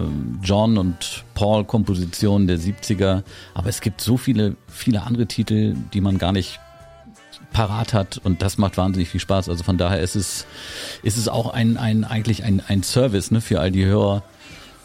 John 0.41 0.77
und 0.77 1.23
Paul 1.35 1.65
Kompositionen 1.65 2.47
der 2.47 2.57
70er, 2.57 3.23
aber 3.53 3.69
es 3.69 3.81
gibt 3.81 4.01
so 4.01 4.17
viele, 4.17 4.55
viele 4.67 5.03
andere 5.03 5.27
Titel, 5.27 5.75
die 5.93 6.01
man 6.01 6.17
gar 6.17 6.31
nicht 6.31 6.59
parat 7.53 7.93
hat 7.93 8.19
und 8.23 8.41
das 8.41 8.57
macht 8.57 8.77
wahnsinnig 8.77 9.09
viel 9.09 9.21
Spaß. 9.21 9.47
Also 9.49 9.63
von 9.63 9.77
daher 9.77 9.99
ist 9.99 10.15
es, 10.15 10.45
ist 11.03 11.17
es 11.17 11.27
auch 11.27 11.53
ein, 11.53 11.77
ein 11.77 12.03
eigentlich 12.03 12.43
ein, 12.43 12.61
ein 12.67 12.81
Service 12.83 13.31
ne, 13.31 13.39
für 13.39 13.59
all 13.59 13.71
die 13.71 13.85
Hörer, 13.85 14.23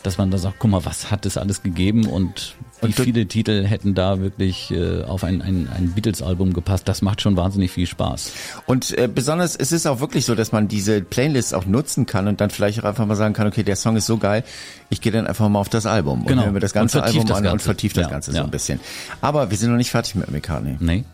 dass 0.02 0.18
man 0.18 0.30
da 0.30 0.38
sagt, 0.38 0.56
guck 0.58 0.70
mal, 0.70 0.84
was 0.84 1.10
hat 1.10 1.26
es 1.26 1.36
alles 1.36 1.62
gegeben 1.62 2.06
und 2.06 2.54
wie 2.80 2.86
Und 2.86 2.94
viele 2.96 3.26
Titel 3.26 3.64
hätten 3.64 3.94
da 3.94 4.20
wirklich 4.20 4.70
äh, 4.72 5.02
auf 5.04 5.22
ein, 5.22 5.40
ein, 5.40 5.68
ein 5.72 5.92
Beatles-Album 5.92 6.52
gepasst. 6.52 6.88
Das 6.88 7.00
macht 7.00 7.20
schon 7.20 7.36
wahnsinnig 7.36 7.70
viel 7.70 7.86
Spaß. 7.86 8.32
Und 8.66 8.96
äh, 8.98 9.08
besonders, 9.08 9.54
es 9.54 9.70
ist 9.70 9.86
auch 9.86 10.00
wirklich 10.00 10.24
so, 10.24 10.34
dass 10.34 10.50
man 10.50 10.66
diese 10.66 11.00
Playlists 11.00 11.52
auch 11.54 11.64
nutzen 11.64 12.06
kann 12.06 12.26
und 12.26 12.40
dann 12.40 12.50
vielleicht 12.50 12.80
auch 12.80 12.84
einfach 12.84 13.06
mal 13.06 13.14
sagen 13.14 13.34
kann, 13.34 13.46
okay, 13.46 13.62
der 13.62 13.76
Song 13.76 13.96
ist 13.96 14.06
so 14.06 14.18
geil, 14.18 14.42
ich 14.90 15.00
gehe 15.00 15.12
dann 15.12 15.26
einfach 15.28 15.48
mal 15.48 15.60
auf 15.60 15.68
das 15.68 15.86
Album 15.86 16.26
Genau. 16.26 16.40
und 16.42 16.46
höre 16.46 16.52
mir 16.54 16.60
das 16.60 16.72
ganze 16.72 16.98
Und 16.98 17.04
Album 17.04 17.26
das 17.26 17.36
an 17.38 17.44
und 17.44 17.50
Ganze. 17.50 17.64
vertieft 17.66 17.96
das 17.96 18.02
Ja, 18.04 18.10
Ganze 18.10 18.32
so 18.32 18.38
ja. 18.38 18.44
ein 18.44 18.50
bisschen. 18.50 18.80
Aber 19.20 19.50
wir 19.50 19.56
sind 19.56 19.70
noch 19.70 19.76
nicht 19.78 19.90
fertig 19.92 20.16
mit 20.16 20.30
McCartney. 20.32 20.76
Nee? 20.80 21.04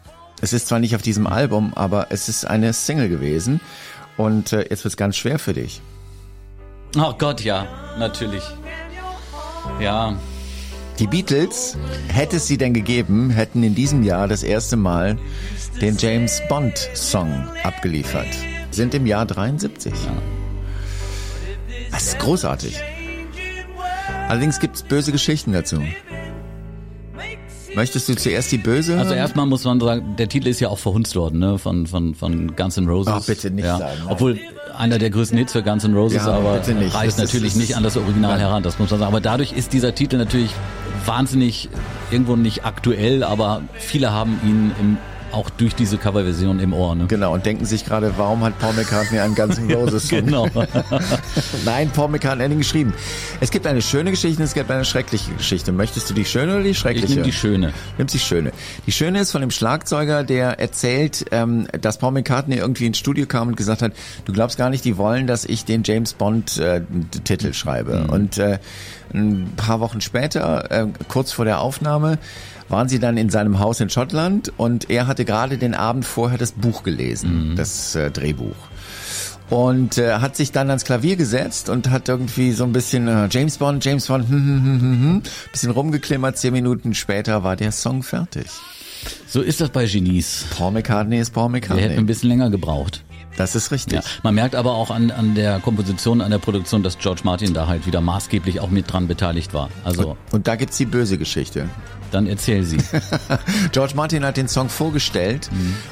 Es 0.41 0.53
ist 0.55 0.69
zwar 0.69 0.79
nicht 0.79 0.95
auf 0.97 1.03
diesem 1.03 1.27
Album, 1.27 1.73
aber 1.75 2.07
es 2.11 2.29
ist 2.31 2.47
eine 2.47 2.73
Single 2.73 3.09
gewesen 3.11 3.61
und 4.17 4.53
äh, 4.55 4.67
jetzt 4.71 4.85
wird's 4.85 4.97
ganz 4.97 5.17
schwer 5.17 5.39
für 5.39 5.53
dich. 5.53 5.83
Oh 6.97 7.13
Gott, 7.19 7.43
ja, 7.43 7.67
natürlich. 7.99 8.43
Ja, 9.81 10.17
Die 10.99 11.07
Beatles, 11.07 11.77
hätte 12.09 12.37
es 12.37 12.49
sie 12.49 12.59
denn 12.59 12.75
gegeben, 12.75 13.31
hätten 13.31 13.63
in 13.63 13.75
diesem 13.77 14.03
Jahr 14.03 14.27
das 14.27 14.43
erste 14.43 14.77
Mal 14.77 15.17
den 15.81 15.97
James 15.97 16.43
Bond 16.49 16.77
Song 16.95 17.47
abgeliefert. 17.63 18.27
Sind 18.73 18.95
im 18.95 19.07
Jahr 19.07 19.25
73. 19.25 19.93
Das 21.93 22.03
ist 22.03 22.19
großartig. 22.19 22.83
Allerdings 24.29 24.59
gibt's 24.59 24.83
böse 24.83 25.13
Geschichten 25.13 25.53
dazu. 25.53 25.81
Möchtest 27.75 28.09
du 28.09 28.15
zuerst 28.17 28.51
die 28.53 28.59
böse? 28.59 28.99
Also 28.99 29.15
erstmal 29.15 29.47
muss 29.47 29.65
man 29.65 29.79
sagen, 29.81 30.17
der 30.17 30.29
Titel 30.29 30.49
ist 30.49 30.61
ja 30.61 30.69
auch 30.69 30.79
verhunzt 30.79 31.15
worden, 31.17 31.39
ne, 31.39 31.59
von, 31.59 31.87
von, 31.87 32.15
von 32.15 32.57
Guns 32.57 32.77
N' 32.77 32.89
Roses. 32.89 33.13
Ach, 33.15 33.25
bitte 33.25 33.51
nicht 33.51 33.65
ja. 33.65 33.79
sagen, 33.79 33.99
nein. 34.05 34.09
Obwohl 34.13 34.39
einer 34.77 34.99
der 34.99 35.11
größten 35.11 35.37
Hits 35.39 35.53
für 35.53 35.63
Guns 35.63 35.85
N' 35.85 35.95
Roses, 35.95 36.19
Ja, 36.25 36.33
aber 36.33 36.55
reicht 36.61 37.09
ist- 37.09 37.19
natürlich 37.19 37.53
das 37.53 37.61
nicht 37.61 37.71
ist- 37.71 37.77
an 37.77 37.83
das 37.83 37.97
Original 37.97 38.33
Nein. 38.33 38.41
heran, 38.41 38.63
das 38.63 38.79
muss 38.79 38.91
man 38.91 39.01
sagen. 39.01 39.09
Aber 39.09 39.21
dadurch 39.21 39.53
ist 39.53 39.73
dieser 39.73 39.95
Titel 39.95 40.17
natürlich 40.17 40.51
wahnsinnig, 41.05 41.69
irgendwo 42.11 42.37
nicht 42.37 42.65
aktuell, 42.65 43.23
aber 43.23 43.63
viele 43.79 44.13
haben 44.13 44.39
ihn 44.45 44.73
im, 44.81 44.97
auch 45.33 45.51
durch 45.51 45.75
diese 45.75 45.99
Coverversion 45.99 46.61
im 46.61 46.73
Ohr. 46.73 46.95
Ne? 46.95 47.07
Genau, 47.09 47.35
und 47.35 47.45
denken 47.45 47.65
sich 47.65 47.85
gerade, 47.85 48.13
warum 48.17 48.43
hat 48.45 48.59
Paul 48.59 48.75
McCartney 48.75 49.19
einen 49.19 49.35
ganzen 49.35 49.71
Roses 49.73 50.09
Song? 50.09 50.25
Genau. 50.25 50.49
Nein, 51.65 51.91
Paul 51.91 52.09
McCartney 52.09 52.45
hat 52.45 52.53
ihn 52.53 52.59
geschrieben. 52.59 52.95
Es 53.41 53.51
gibt 53.51 53.67
eine 53.67 53.83
schöne 53.83 54.11
Geschichte 54.11 54.41
und 54.41 54.47
es 54.47 54.55
gibt 54.55 54.71
eine 54.71 54.85
schreckliche 54.85 55.33
Geschichte. 55.33 55.73
Möchtest 55.73 56.09
du 56.11 56.15
die 56.15 56.25
schöne 56.25 56.55
oder 56.55 56.65
die 56.65 56.75
schreckliche? 56.75 57.07
Ich 57.07 57.15
nehme 57.15 57.25
die 57.25 57.33
schöne. 57.33 57.73
Nimmt 57.99 58.13
die 58.13 58.19
schöne. 58.19 58.53
Die 58.87 58.93
schöne 58.93 59.21
ist 59.21 59.33
von 59.33 59.41
dem 59.41 59.51
Schlagzeuger, 59.51 60.25
der 60.25 60.59
erzählt, 60.59 61.27
ähm, 61.31 61.67
dass 61.81 61.99
Paul 61.99 62.13
McCartney 62.13 62.57
irgendwie 62.57 62.87
ins 62.87 62.99
Studio 62.99 63.27
kam 63.27 63.49
und 63.49 63.57
gesagt 63.57 63.83
hat, 63.83 63.93
du 64.25 64.33
glaubst 64.33 64.57
gar 64.57 64.71
nicht, 64.71 64.85
die 64.85 64.97
wollen, 64.97 65.27
dass 65.27 65.45
ich 65.45 65.65
den 65.65 65.83
James 65.85 66.15
Bond 66.15 66.59
äh, 66.59 66.83
Titel 67.25 67.53
schreibe. 67.53 68.07
Und 68.11 68.39
äh, 68.39 68.59
ein 69.13 69.53
paar 69.57 69.81
Wochen 69.81 70.01
später, 70.01 70.71
äh, 70.71 70.87
kurz 71.09 71.33
vor 71.33 71.45
der 71.45 71.61
Aufnahme, 71.61 72.19
waren 72.69 72.89
sie 72.89 72.99
dann 72.99 73.17
in 73.17 73.31
seinem 73.31 73.59
Haus 73.59 73.81
in 73.81 73.91
Schottland 73.91 74.53
und 74.57 74.91
er 74.91 75.07
hatte 75.07 75.25
gerade 75.25 75.59
den 75.59 75.75
Abend 75.75 76.05
vorher 76.05 76.39
das 76.39 76.53
Buch 76.53 76.83
gelesen, 76.83 77.55
das 77.57 77.95
äh, 77.95 78.11
Drehbuch. 78.11 78.57
Und 79.51 79.97
äh, 79.97 80.15
hat 80.15 80.37
sich 80.37 80.53
dann 80.53 80.69
ans 80.69 80.85
Klavier 80.85 81.17
gesetzt 81.17 81.71
und 81.71 81.89
hat 81.89 82.09
irgendwie 82.11 82.53
so 82.53 82.65
ein 82.65 82.73
bisschen 82.73 83.09
äh, 83.09 83.29
James 83.31 83.57
Bond, 83.57 83.83
James 83.83 84.07
Bond, 84.07 84.29
hm, 84.29 84.37
hm, 84.37 84.65
hm, 84.65 84.81
hm, 84.81 85.01
hm, 85.01 85.23
bisschen 85.51 85.71
rumgeklimmert. 85.71 86.37
Zehn 86.37 86.53
Minuten 86.53 86.95
später 86.95 87.45
war 87.45 87.57
der 87.57 87.73
Song 87.73 88.03
fertig. 88.03 88.47
So 89.27 89.41
ist 89.41 89.61
das 89.63 89.71
bei 89.71 89.87
Genies. 89.87 90.45
Paul 90.57 90.73
McCartney 90.73 91.19
ist 91.19 91.33
Paul 91.33 91.51
Wir 91.51 91.61
hätten 91.61 91.73
ein 91.73 91.79
McCartney. 91.81 92.05
bisschen 92.05 92.29
länger 92.29 92.51
gebraucht. 92.51 93.05
Das 93.39 93.55
ist 93.55 93.71
richtig. 93.71 94.01
Ja, 94.01 94.03
man 94.25 94.35
merkt 94.35 94.57
aber 94.57 94.73
auch 94.73 94.91
an, 94.91 95.13
an 95.13 95.35
der 95.37 95.61
Komposition, 95.61 96.21
an 96.21 96.31
der 96.33 96.39
Produktion, 96.39 96.83
dass 96.83 96.99
George 96.99 97.21
Martin 97.23 97.55
da 97.55 97.69
halt 97.69 97.87
wieder 97.87 98.01
maßgeblich 98.01 98.59
auch 98.61 98.69
mit 98.69 98.93
dran 98.93 99.07
beteiligt 99.07 99.55
war. 99.55 99.71
Also, 99.85 100.17
Und 100.33 100.49
da 100.49 100.57
gibt's 100.57 100.77
die 100.77 100.87
böse 100.87 101.17
Geschichte. 101.19 101.69
Dann 102.11 102.27
erzähl 102.27 102.65
sie. 102.65 102.79
George 103.73 103.95
Martin 103.95 104.25
hat 104.25 104.37
den 104.37 104.49
Song 104.49 104.69
vorgestellt 104.69 105.49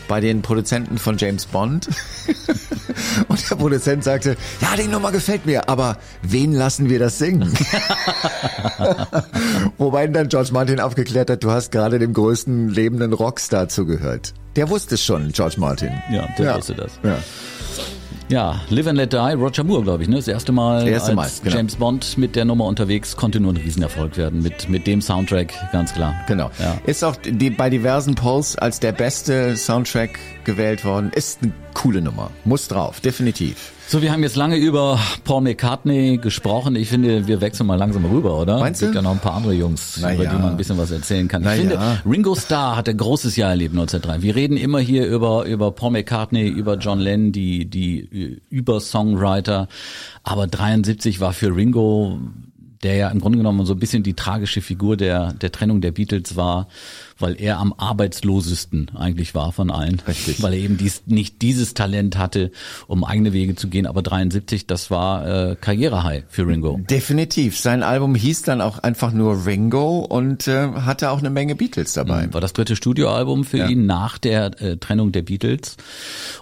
bei 0.09 0.21
den 0.21 0.43
Produzenten 0.43 0.99
von 0.99 1.17
James 1.19 1.47
Bond. 1.47 1.89
Und 3.29 3.51
der 3.51 3.57
Produzent 3.57 4.05
sagte, 4.05 4.37
ja, 4.61 4.77
die 4.77 4.89
Nummer 4.89 5.13
gefällt 5.13 5.47
mir, 5.47 5.69
aber 5.69 5.99
wen 6.23 6.53
lassen 6.53 6.89
wir 6.89 6.99
das 6.99 7.19
singen? 7.19 7.53
Wobei 9.79 10.07
dann 10.07 10.29
George 10.29 10.51
Martin 10.53 10.81
aufgeklärt 10.81 11.31
hat, 11.31 11.45
du 11.45 11.51
hast 11.51 11.73
gerade 11.73 11.99
dem 11.99 12.13
größten 12.13 12.69
lebenden 12.69 13.13
Rockstar 13.13 13.69
zugehört. 13.69 14.35
Der 14.57 14.71
wusste 14.71 14.95
es 14.95 15.05
schon, 15.05 15.33
George 15.33 15.57
Martin. 15.59 15.91
Ja, 16.11 16.27
der 16.39 16.57
wusste 16.57 16.75
das. 16.75 16.93
Ja. 17.03 17.19
Ja, 18.29 18.61
Live 18.71 18.89
and 18.89 18.99
Let 18.99 19.13
Die, 19.13 19.35
Roger 19.35 19.63
Moore, 19.63 19.83
glaube 19.83 20.03
ich, 20.03 20.09
ne? 20.09 20.17
Das 20.17 20.27
erste 20.27 20.51
Mal 20.51 20.81
Das 20.81 20.89
erste 20.89 21.15
Mal, 21.15 21.31
genau. 21.45 21.57
James 21.57 21.77
Bond 21.77 22.19
mit 22.19 22.35
der 22.35 22.45
Nummer 22.45 22.65
unterwegs, 22.65 23.17
konnte 23.17 23.39
nur 23.39 23.53
ein 23.53 23.57
Riesenerfolg 23.57 24.17
werden. 24.17 24.43
Mit, 24.43 24.69
mit 24.69 24.87
dem 24.89 25.01
Soundtrack, 25.01 25.53
ganz 25.71 25.95
klar. 25.95 26.15
Genau. 26.27 26.51
Ja. 26.59 26.77
Ist 26.87 27.05
auch 27.05 27.15
die, 27.15 27.51
bei 27.51 27.71
diversen 27.71 28.17
Polls 28.17 28.57
als 28.57 28.81
der 28.81 28.91
beste 28.91 29.57
Soundtrack 29.57 30.19
gewählt 30.47 30.85
worden. 30.87 31.11
Ist 31.15 31.43
eine 31.43 31.53
coole 31.75 32.01
Nummer. 32.01 32.31
Muss 32.47 32.69
drauf, 32.69 33.01
definitiv. 33.01 33.73
So, 33.89 34.03
wir 34.03 34.11
haben 34.11 34.23
jetzt 34.23 34.35
lange 34.35 34.57
über 34.57 34.99
Paul 35.25 35.43
McCartney 35.43 36.19
gesprochen. 36.19 36.75
Ich 36.75 36.89
finde, 36.89 37.27
wir 37.29 37.41
wechseln 37.41 37.67
mal 37.67 37.77
langsam 37.77 38.05
rüber, 38.05 38.41
oder? 38.41 38.59
Meinst 38.59 38.81
Es 38.83 38.89
gibt 38.89 38.95
du? 38.95 38.99
ja 38.99 39.03
noch 39.03 39.13
ein 39.13 39.19
paar 39.21 39.35
andere 39.35 39.53
Jungs, 39.53 39.99
Na 40.01 40.15
über 40.15 40.25
ja. 40.25 40.31
die 40.31 40.37
man 40.39 40.53
ein 40.53 40.57
bisschen 40.57 40.79
was 40.79 40.91
erzählen 40.91 41.29
kann. 41.29 41.43
Na 41.43 41.55
ich 41.55 41.61
finde, 41.61 41.75
ja. 41.75 42.03
Ringo 42.05 42.35
Starr 42.35 42.77
hat 42.77 42.89
ein 42.89 42.97
großes 42.97 43.37
Jahr 43.37 43.51
erlebt 43.51 43.75
1903. 43.75 44.23
Wir 44.23 44.35
reden 44.35 44.57
immer 44.57 44.81
hier 44.81 45.07
über, 45.07 45.45
über 45.45 45.71
Paul 45.71 45.93
McCartney, 45.93 46.49
über 46.49 46.79
John 46.79 46.99
Lennon, 46.99 47.31
die, 47.33 47.67
die 47.67 48.41
Über-Songwriter. 48.51 49.69
Aber 50.25 50.47
73 50.47 51.21
war 51.21 51.33
für 51.33 51.55
Ringo 51.55 52.19
der 52.83 52.97
ja 52.97 53.09
im 53.09 53.21
Grunde 53.21 53.39
genommen 53.39 53.65
so 53.67 53.73
ein 53.73 53.79
bisschen 53.79 54.03
die 54.03 54.15
tragische 54.15 54.61
Figur 54.61 54.97
der, 54.97 55.33
der 55.33 55.51
Trennung 55.51 55.81
der 55.81 55.93
Beatles 55.93 56.37
war, 56.37 56.69
weil 57.19 57.41
er 57.41 57.59
am 57.59 57.73
arbeitslosesten 57.77 58.91
eigentlich 58.95 59.35
war 59.35 59.53
von 59.53 59.71
allen. 59.71 60.01
Richtig. 60.07 60.43
Weil 60.43 60.55
er 60.55 60.59
eben 60.61 60.77
dies, 60.77 61.03
nicht 61.07 61.43
dieses 61.43 61.75
Talent 61.75 62.19
hatte, 62.19 62.51
um 62.87 63.05
eigene 63.05 63.33
Wege 63.33 63.55
zu 63.55 63.69
gehen. 63.69 63.87
Aber 63.87 64.03
73, 64.03 64.67
das 64.67 64.91
war 64.91 65.27
äh, 65.53 65.57
Karrierehigh 65.61 66.25
für 66.29 66.47
Ringo. 66.47 66.81
Definitiv. 66.91 67.59
Sein 67.59 67.83
Album 67.83 68.15
hieß 68.15 68.43
dann 68.43 68.61
auch 68.61 68.79
einfach 68.79 69.13
nur 69.13 69.47
Ringo 69.47 70.01
und 70.01 70.47
äh, 70.49 70.69
hatte 70.73 71.11
auch 71.11 71.19
eine 71.19 71.31
Menge 71.31 71.55
Beatles 71.55 71.93
dabei. 71.95 72.33
War 72.33 72.41
das 72.41 72.53
dritte 72.53 72.77
Studioalbum 72.77 73.45
für 73.45 73.59
Ja. 73.59 73.69
ihn 73.69 73.87
nach 73.87 74.19
der 74.19 74.61
äh, 74.61 74.77
Trennung 74.77 75.13
der 75.13 75.23
Beatles. 75.23 75.77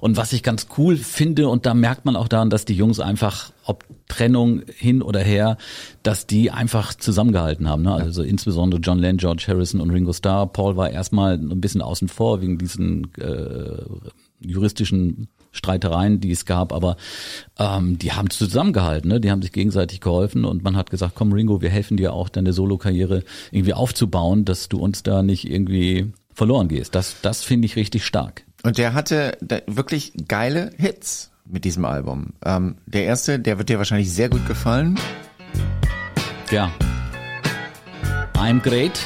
Und 0.00 0.16
was 0.16 0.32
ich 0.32 0.42
ganz 0.42 0.66
cool 0.78 0.96
finde, 0.96 1.48
und 1.48 1.66
da 1.66 1.74
merkt 1.74 2.04
man 2.04 2.16
auch 2.16 2.28
daran, 2.28 2.50
dass 2.50 2.64
die 2.64 2.74
Jungs 2.74 3.00
einfach, 3.00 3.50
ob 3.66 3.84
Trennung 4.08 4.62
hin 4.76 5.02
oder 5.02 5.20
her, 5.20 5.56
dass 6.02 6.26
die 6.26 6.50
einfach 6.50 6.94
zusammengehalten 6.94 7.68
haben. 7.68 7.82
Ne? 7.82 7.92
Also 7.94 8.22
insbesondere 8.22 8.80
John 8.80 8.98
Lennon, 8.98 9.16
George 9.18 9.44
Harrison 9.48 9.80
und 9.80 9.90
Ringo 9.90 10.12
Starr. 10.12 10.46
Paul 10.46 10.63
war 10.76 10.90
erstmal 10.90 11.34
ein 11.34 11.60
bisschen 11.60 11.82
außen 11.82 12.08
vor 12.08 12.40
wegen 12.40 12.58
diesen 12.58 13.12
äh, 13.18 13.82
juristischen 14.40 15.28
Streitereien, 15.52 16.20
die 16.20 16.32
es 16.32 16.44
gab, 16.46 16.72
aber 16.72 16.96
ähm, 17.58 17.98
die 17.98 18.12
haben 18.12 18.28
zusammengehalten, 18.28 19.08
ne? 19.08 19.20
die 19.20 19.30
haben 19.30 19.40
sich 19.40 19.52
gegenseitig 19.52 20.00
geholfen 20.00 20.44
und 20.44 20.64
man 20.64 20.76
hat 20.76 20.90
gesagt, 20.90 21.14
komm 21.14 21.32
Ringo, 21.32 21.62
wir 21.62 21.70
helfen 21.70 21.96
dir 21.96 22.12
auch, 22.12 22.28
deine 22.28 22.52
Solokarriere 22.52 23.22
irgendwie 23.52 23.74
aufzubauen, 23.74 24.44
dass 24.44 24.68
du 24.68 24.78
uns 24.78 25.02
da 25.02 25.22
nicht 25.22 25.48
irgendwie 25.48 26.12
verloren 26.32 26.68
gehst. 26.68 26.94
Das, 26.94 27.16
das 27.22 27.44
finde 27.44 27.66
ich 27.66 27.76
richtig 27.76 28.04
stark. 28.04 28.42
Und 28.64 28.78
der 28.78 28.94
hatte 28.94 29.38
wirklich 29.66 30.12
geile 30.26 30.70
Hits 30.76 31.30
mit 31.44 31.64
diesem 31.64 31.84
Album. 31.84 32.32
Ähm, 32.44 32.76
der 32.86 33.04
erste, 33.04 33.38
der 33.38 33.58
wird 33.58 33.68
dir 33.68 33.78
wahrscheinlich 33.78 34.10
sehr 34.10 34.28
gut 34.28 34.46
gefallen. 34.48 34.98
Ja. 36.50 36.70
I'm 38.34 38.60
great 38.60 38.98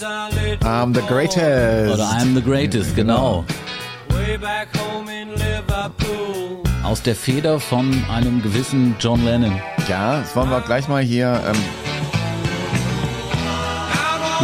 When 0.00 0.10
I 0.10 0.28
was 0.28 0.64
I'm 0.64 0.92
the 0.92 1.02
greatest. 1.02 1.94
oder 1.94 2.04
I'm 2.04 2.34
the 2.34 2.40
greatest, 2.40 2.94
genau. 2.94 3.44
way 4.10 4.36
back 4.36 4.68
home 4.76 5.08
in 5.08 5.30
Liverpool. 5.30 6.62
Aus 6.84 7.02
der 7.02 7.16
Feder 7.16 7.58
von 7.58 8.04
einem 8.08 8.40
gewissen 8.40 8.94
John 9.00 9.24
Lennon. 9.24 9.60
Ja, 9.88 10.20
das 10.20 10.36
wollen 10.36 10.50
wir 10.50 10.60
gleich 10.60 10.86
mal 10.86 11.02
hier 11.02 11.42
ähm, 11.46 11.56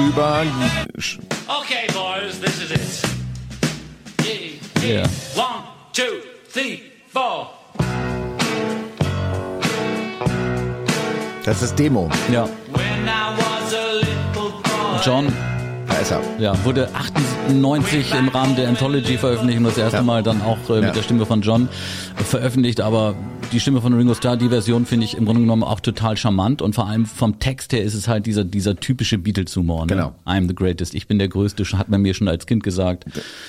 über. 0.09 0.43
Okay, 1.47 1.87
boys, 1.93 2.41
this 2.41 2.61
is 2.61 2.71
it. 2.73 3.05
Yeah. 4.83 5.03
Yeah. 5.03 5.09
One, 5.37 5.63
two, 5.93 6.21
three, 6.53 6.83
four. 7.13 7.51
Das 11.45 11.63
ist 11.63 11.79
Demo. 11.79 12.11
Ja. 12.33 12.49
John 15.05 15.27
Da. 16.09 16.21
Ja, 16.39 16.65
wurde 16.65 16.89
98 16.95 18.15
im 18.19 18.29
Rahmen 18.29 18.57
der 18.57 18.69
Anthology-Veröffentlichung 18.69 19.65
das 19.65 19.77
erste 19.79 19.99
Ja. 19.99 20.03
Mal 20.03 20.23
dann 20.23 20.41
auch 20.43 20.59
äh, 20.71 20.75
mit 20.77 20.85
Ja. 20.85 20.91
der 20.93 21.03
Stimme 21.03 21.27
von 21.27 21.43
John 21.43 21.69
veröffentlicht, 22.17 22.81
aber 22.81 23.15
die 23.55 23.61
Stimme 23.61 23.81
von 23.81 23.95
Ringo 23.95 24.15
Starr, 24.15 24.37
die 24.37 24.49
Version 24.49 24.85
finde 24.85 25.05
ich 25.07 25.17
im 25.17 25.25
Grunde 25.27 25.43
genommen 25.43 25.63
auch 25.63 25.79
total 25.79 26.17
charmant 26.17 26.61
und 26.61 26.75
vor 26.75 26.89
allem 26.89 27.07
vom 27.07 27.39
Text 27.39 27.73
her 27.73 27.83
ist 27.83 27.95
es 27.95 28.09
halt 28.09 28.27
dieser, 28.27 28.45
dieser 28.45 28.75
typische 28.77 29.17
Beatles-Humor. 29.17 29.83
Ne? 29.83 29.95
Genau. 29.95 30.15
I'm 30.27 30.49
the 30.49 30.55
greatest, 30.55 30.93
ich 30.95 31.07
bin 31.07 31.19
der 31.21 31.29
Größte, 31.29 31.65
hat 31.79 31.89
man 31.89 32.03
mir 32.03 32.15
schon 32.15 32.27
als 32.27 32.47
Kind 32.47 32.65
gesagt. 32.65 33.05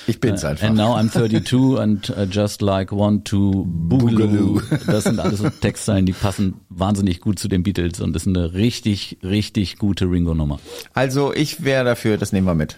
Ich 0.06 0.20
bin's 0.20 0.44
Äh, 0.44 0.48
einfach. 0.48 0.68
And 0.68 0.76
now 0.76 0.96
I'm 0.96 1.10
32 1.10 1.78
and 1.80 2.08
uh, 2.10 2.22
just 2.30 2.62
like 2.62 2.92
one 2.92 3.24
to 3.24 3.66
Boogaloo. 3.66 4.60
Das 4.86 5.04
sind 5.04 5.18
alles 5.18 5.40
so 5.40 5.50
Textzeilen, 5.50 6.06
die 6.06 6.12
passen 6.12 6.54
wahnsinnig 6.68 7.20
gut 7.20 7.40
zu 7.40 7.48
den 7.48 7.64
Beatles 7.64 8.00
und 8.00 8.14
ist 8.14 8.28
eine 8.28 8.54
richtig, 8.54 9.18
richtig 9.24 9.76
gute 9.76 10.04
Ringo-Nummer. 10.04 10.60
Also 10.94 11.34
ich 11.34 11.64
wäre 11.64 11.84
dafür, 11.84 12.16
das 12.16 12.32
nehmen 12.32 12.46
wir 12.46 12.54
mit. 12.54 12.76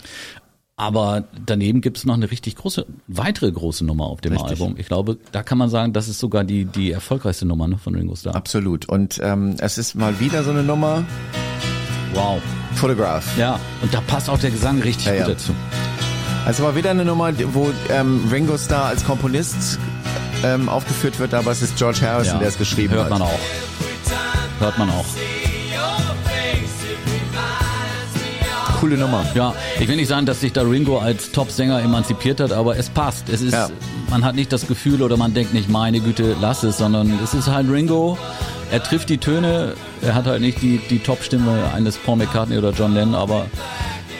Aber 0.80 1.24
daneben 1.44 1.80
gibt 1.80 1.96
es 1.98 2.06
noch 2.06 2.14
eine 2.14 2.30
richtig 2.30 2.54
große, 2.54 2.86
weitere 3.08 3.50
große 3.50 3.84
Nummer 3.84 4.04
auf 4.06 4.20
dem 4.20 4.32
Richtig. 4.32 4.50
Album. 4.50 4.76
Ich 4.78 4.86
glaube, 4.86 5.18
da 5.32 5.42
kann 5.42 5.58
man 5.58 5.68
sagen, 5.70 5.92
das 5.92 6.06
ist 6.08 6.20
sogar 6.20 6.44
die, 6.44 6.66
die 6.66 6.92
erfolgreichste 6.92 7.46
Nummer 7.46 7.66
ne, 7.66 7.78
von 7.78 7.96
Ringo 7.96 8.14
Starr. 8.14 8.36
Absolut. 8.36 8.88
Und 8.88 9.18
ähm, 9.20 9.56
es 9.58 9.76
ist 9.76 9.96
mal 9.96 10.20
wieder 10.20 10.44
so 10.44 10.50
eine 10.50 10.62
Nummer. 10.62 11.04
Wow. 12.14 12.40
Photograph. 12.76 13.36
Ja, 13.36 13.58
und 13.82 13.92
da 13.92 14.00
passt 14.02 14.30
auch 14.30 14.38
der 14.38 14.50
Gesang 14.50 14.80
richtig 14.80 15.06
Ja, 15.06 15.12
gut 15.14 15.20
ja. 15.22 15.28
dazu. 15.30 15.52
Also 16.46 16.62
mal 16.62 16.76
wieder 16.76 16.90
eine 16.92 17.04
Nummer, 17.04 17.32
wo 17.52 17.72
ähm, 17.90 18.28
Ringo 18.30 18.56
Starr 18.56 18.84
als 18.86 19.04
Komponist 19.04 19.80
ähm, 20.44 20.68
aufgeführt 20.68 21.18
wird, 21.18 21.34
aber 21.34 21.50
es 21.50 21.60
ist 21.60 21.76
George 21.76 21.98
Harrison, 22.02 22.34
Ja, 22.34 22.38
der 22.38 22.48
es 22.50 22.56
geschrieben 22.56 22.94
hört 22.94 23.04
hat. 23.10 23.10
man 23.10 23.22
auch. 23.22 23.40
Hört 24.60 24.78
man 24.78 24.90
auch. 24.90 25.04
Coole 28.80 28.96
Nummer. 28.96 29.24
Ja, 29.34 29.54
ich 29.80 29.88
will 29.88 29.96
nicht 29.96 30.08
sagen, 30.08 30.24
dass 30.26 30.40
sich 30.40 30.52
da 30.52 30.62
Ringo 30.62 30.98
als 30.98 31.32
Top-Sänger 31.32 31.80
emanzipiert 31.82 32.40
hat, 32.40 32.52
aber 32.52 32.76
es 32.76 32.88
passt. 32.88 33.28
Es 33.28 33.40
ist, 33.40 33.52
Ja. 33.52 33.68
man 34.08 34.24
hat 34.24 34.34
nicht 34.36 34.52
das 34.52 34.66
Gefühl 34.68 35.02
oder 35.02 35.16
man 35.16 35.34
denkt 35.34 35.52
nicht, 35.52 35.68
meine 35.68 35.98
Güte, 36.00 36.36
lass 36.40 36.62
es, 36.62 36.78
sondern 36.78 37.18
es 37.22 37.34
ist 37.34 37.48
halt 37.48 37.68
Ringo. 37.70 38.16
Er 38.70 38.82
trifft 38.82 39.08
die 39.08 39.18
Töne. 39.18 39.74
Er 40.02 40.14
hat 40.14 40.26
halt 40.26 40.40
nicht 40.42 40.62
die, 40.62 40.78
die 40.90 41.00
Top-Stimme 41.00 41.72
eines 41.74 41.96
Paul 41.96 42.16
McCartney 42.16 42.56
oder 42.58 42.70
John 42.70 42.94
Lennon, 42.94 43.14
aber 43.16 43.46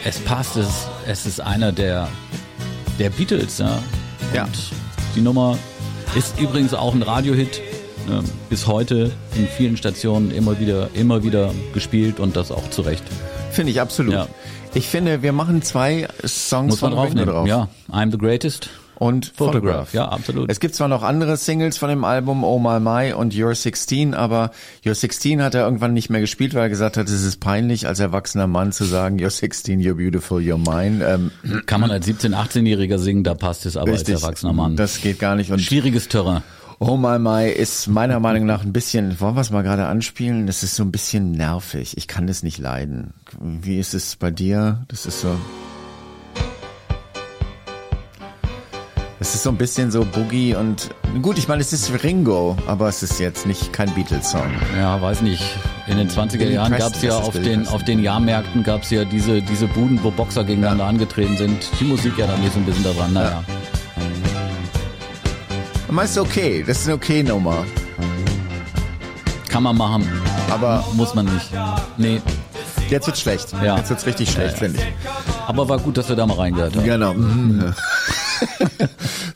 es 0.03 0.19
passt. 0.19 0.57
Es, 0.57 0.87
es 1.07 1.25
ist 1.25 1.39
einer 1.39 1.71
der, 1.71 2.09
der 2.99 3.11
Beatles, 3.11 3.59
ja. 3.59 3.67
Und 3.75 4.35
Ja. 4.35 4.47
die 5.15 5.21
Nummer 5.21 5.57
ist 6.15 6.37
übrigens 6.39 6.73
auch 6.73 6.93
ein 6.93 7.01
Radiohit. 7.03 7.61
Ne, 8.09 8.23
Bis 8.49 8.67
heute 8.67 9.11
in 9.35 9.47
vielen 9.47 9.77
Stationen 9.77 10.31
immer 10.31 10.59
wieder, 10.59 10.89
immer 10.93 11.23
wieder 11.23 11.51
gespielt 11.73 12.19
und 12.19 12.35
das 12.35 12.51
auch 12.51 12.69
zu 12.69 12.81
Recht. 12.81 13.03
Finde 13.51 13.71
ich 13.71 13.81
absolut. 13.81 14.13
Ja. 14.13 14.27
Ich 14.73 14.87
finde, 14.87 15.23
wir 15.23 15.31
machen 15.33 15.61
zwei 15.63 16.07
Songs 16.25 16.71
Muss 16.71 16.81
man 16.81 16.91
von 16.91 16.99
draufnehmen. 16.99 17.29
drauf. 17.33 17.47
Ja, 17.47 17.69
I'm 17.91 18.11
the 18.11 18.17
greatest. 18.17 18.69
Und 18.99 19.31
Photograph, 19.33 19.93
ja, 19.93 20.09
absolut. 20.09 20.51
Es 20.51 20.59
gibt 20.59 20.75
zwar 20.75 20.89
noch 20.89 21.03
andere 21.03 21.37
Singles 21.37 21.77
von 21.77 21.87
dem 21.87 22.03
Album, 22.03 22.43
Oh 22.43 22.59
My 22.59 22.81
My 22.81 23.13
und 23.13 23.33
You're 23.33 23.55
16, 23.55 24.13
aber 24.13 24.51
You're 24.83 24.93
16 24.93 25.41
hat 25.41 25.55
er 25.55 25.63
irgendwann 25.63 25.93
nicht 25.93 26.09
mehr 26.09 26.19
gespielt, 26.19 26.53
weil 26.53 26.63
er 26.63 26.69
gesagt 26.69 26.97
hat, 26.97 27.07
es 27.07 27.23
ist 27.23 27.39
peinlich, 27.39 27.87
als 27.87 28.01
erwachsener 28.01 28.47
Mann 28.47 28.73
zu 28.73 28.83
sagen, 28.83 29.17
You're 29.17 29.29
16, 29.29 29.79
you're 29.81 29.93
beautiful, 29.95 30.39
you're 30.39 30.57
mine. 30.57 31.01
Ähm, 31.05 31.31
Kann 31.65 31.79
man 31.79 31.91
als 31.91 32.07
17-, 32.09 32.35
18-Jähriger 32.35 32.97
singen, 32.97 33.23
da 33.23 33.35
passt 33.35 33.65
es 33.65 33.77
aber 33.77 33.93
richtig. 33.93 34.15
als 34.15 34.23
erwachsener 34.23 34.51
Mann. 34.51 34.75
Das 34.75 34.99
geht 34.99 35.17
gar 35.17 35.35
nicht. 35.37 35.49
Und 35.51 35.61
Schwieriges 35.61 36.09
Terrain. 36.09 36.43
Oh 36.81 36.95
My 36.95 37.19
My 37.19 37.49
ist 37.49 37.87
meiner 37.87 38.21
Meinung 38.21 38.45
nach 38.45 38.63
ein 38.63 38.71
bisschen, 38.71 39.19
wollen 39.19 39.35
wir 39.35 39.41
es 39.41 39.49
mal 39.49 39.63
gerade 39.63 39.87
anspielen? 39.87 40.47
Das 40.47 40.63
ist 40.63 40.75
so 40.75 40.83
ein 40.83 40.93
bisschen 40.93 41.33
nervig. 41.33 41.97
Ich 41.97 42.07
kann 42.07 42.25
das 42.25 42.41
nicht 42.41 42.57
leiden. 42.57 43.13
Wie 43.41 43.79
ist 43.79 43.93
es 43.93 44.15
bei 44.15 44.31
dir? 44.31 44.85
Das 44.87 45.05
ist 45.05 45.19
so. 45.19 45.37
Es 49.19 49.35
ist 49.35 49.43
so 49.43 49.49
ein 49.49 49.57
bisschen 49.57 49.91
so 49.91 50.05
Boogie 50.05 50.55
und 50.55 50.91
gut, 51.21 51.37
ich 51.37 51.49
meine, 51.49 51.59
es 51.59 51.73
ist 51.73 51.91
Ringo, 52.01 52.57
aber 52.65 52.87
es 52.87 53.03
ist 53.03 53.19
jetzt 53.19 53.45
nicht 53.45 53.73
kein 53.73 53.93
Beatles-Song. 53.93 54.49
Ja, 54.77 55.01
weiß 55.01 55.21
nicht. 55.21 55.43
In 55.87 55.97
den 55.97 56.09
20er 56.09 56.37
Billy 56.37 56.53
Jahren 56.53 56.71
Preston, 56.71 56.91
gab's 56.93 57.01
ja 57.01 57.17
auf 57.17 57.33
Billy 57.33 57.43
den, 57.43 57.59
Preston. 57.59 57.75
auf 57.75 57.83
den 57.83 57.99
Jahrmärkten 57.99 58.63
gab's 58.63 58.89
ja 58.89 59.03
diese, 59.03 59.41
diese 59.41 59.67
Buden, 59.67 60.01
wo 60.01 60.11
Boxer 60.11 60.45
gegeneinander 60.45 60.85
angetreten 60.85 61.35
sind. 61.35 61.69
Die 61.81 61.83
Musik 61.83 62.17
ja 62.17 62.27
dann 62.27 62.39
nicht 62.39 62.53
so 62.53 62.59
ein 62.59 62.65
bisschen 62.65 62.85
da 62.85 62.93
dran. 62.93 63.43
Naja. 65.89 65.97
Aber 65.97 66.03
ist 66.03 66.17
okay, 66.17 66.63
das 66.65 66.79
ist 66.79 66.85
eine 66.87 66.95
okay 66.95 67.23
Nummer. 67.23 67.65
Kann 69.49 69.63
man 69.63 69.77
machen. 69.77 70.07
Aber 70.49 70.85
Muss 70.93 71.15
man 71.15 71.25
nicht. 71.25 71.49
Nee. 71.97 72.21
jetzt 72.89 73.07
wird's 73.07 73.21
schlecht. 73.21 73.53
Ja. 73.63 73.77
Jetzt 73.77 73.89
wird's 73.89 74.05
richtig 74.05 74.31
schlecht, 74.31 74.57
finde 74.57 74.79
ich. 74.79 74.85
Aber 75.47 75.67
war 75.67 75.79
gut, 75.79 75.97
dass 75.97 76.07
wir 76.09 76.15
da 76.15 76.25
mal 76.25 76.35
reingehört 76.35 76.75
haben. 76.75 76.85
Genau. 76.85 77.15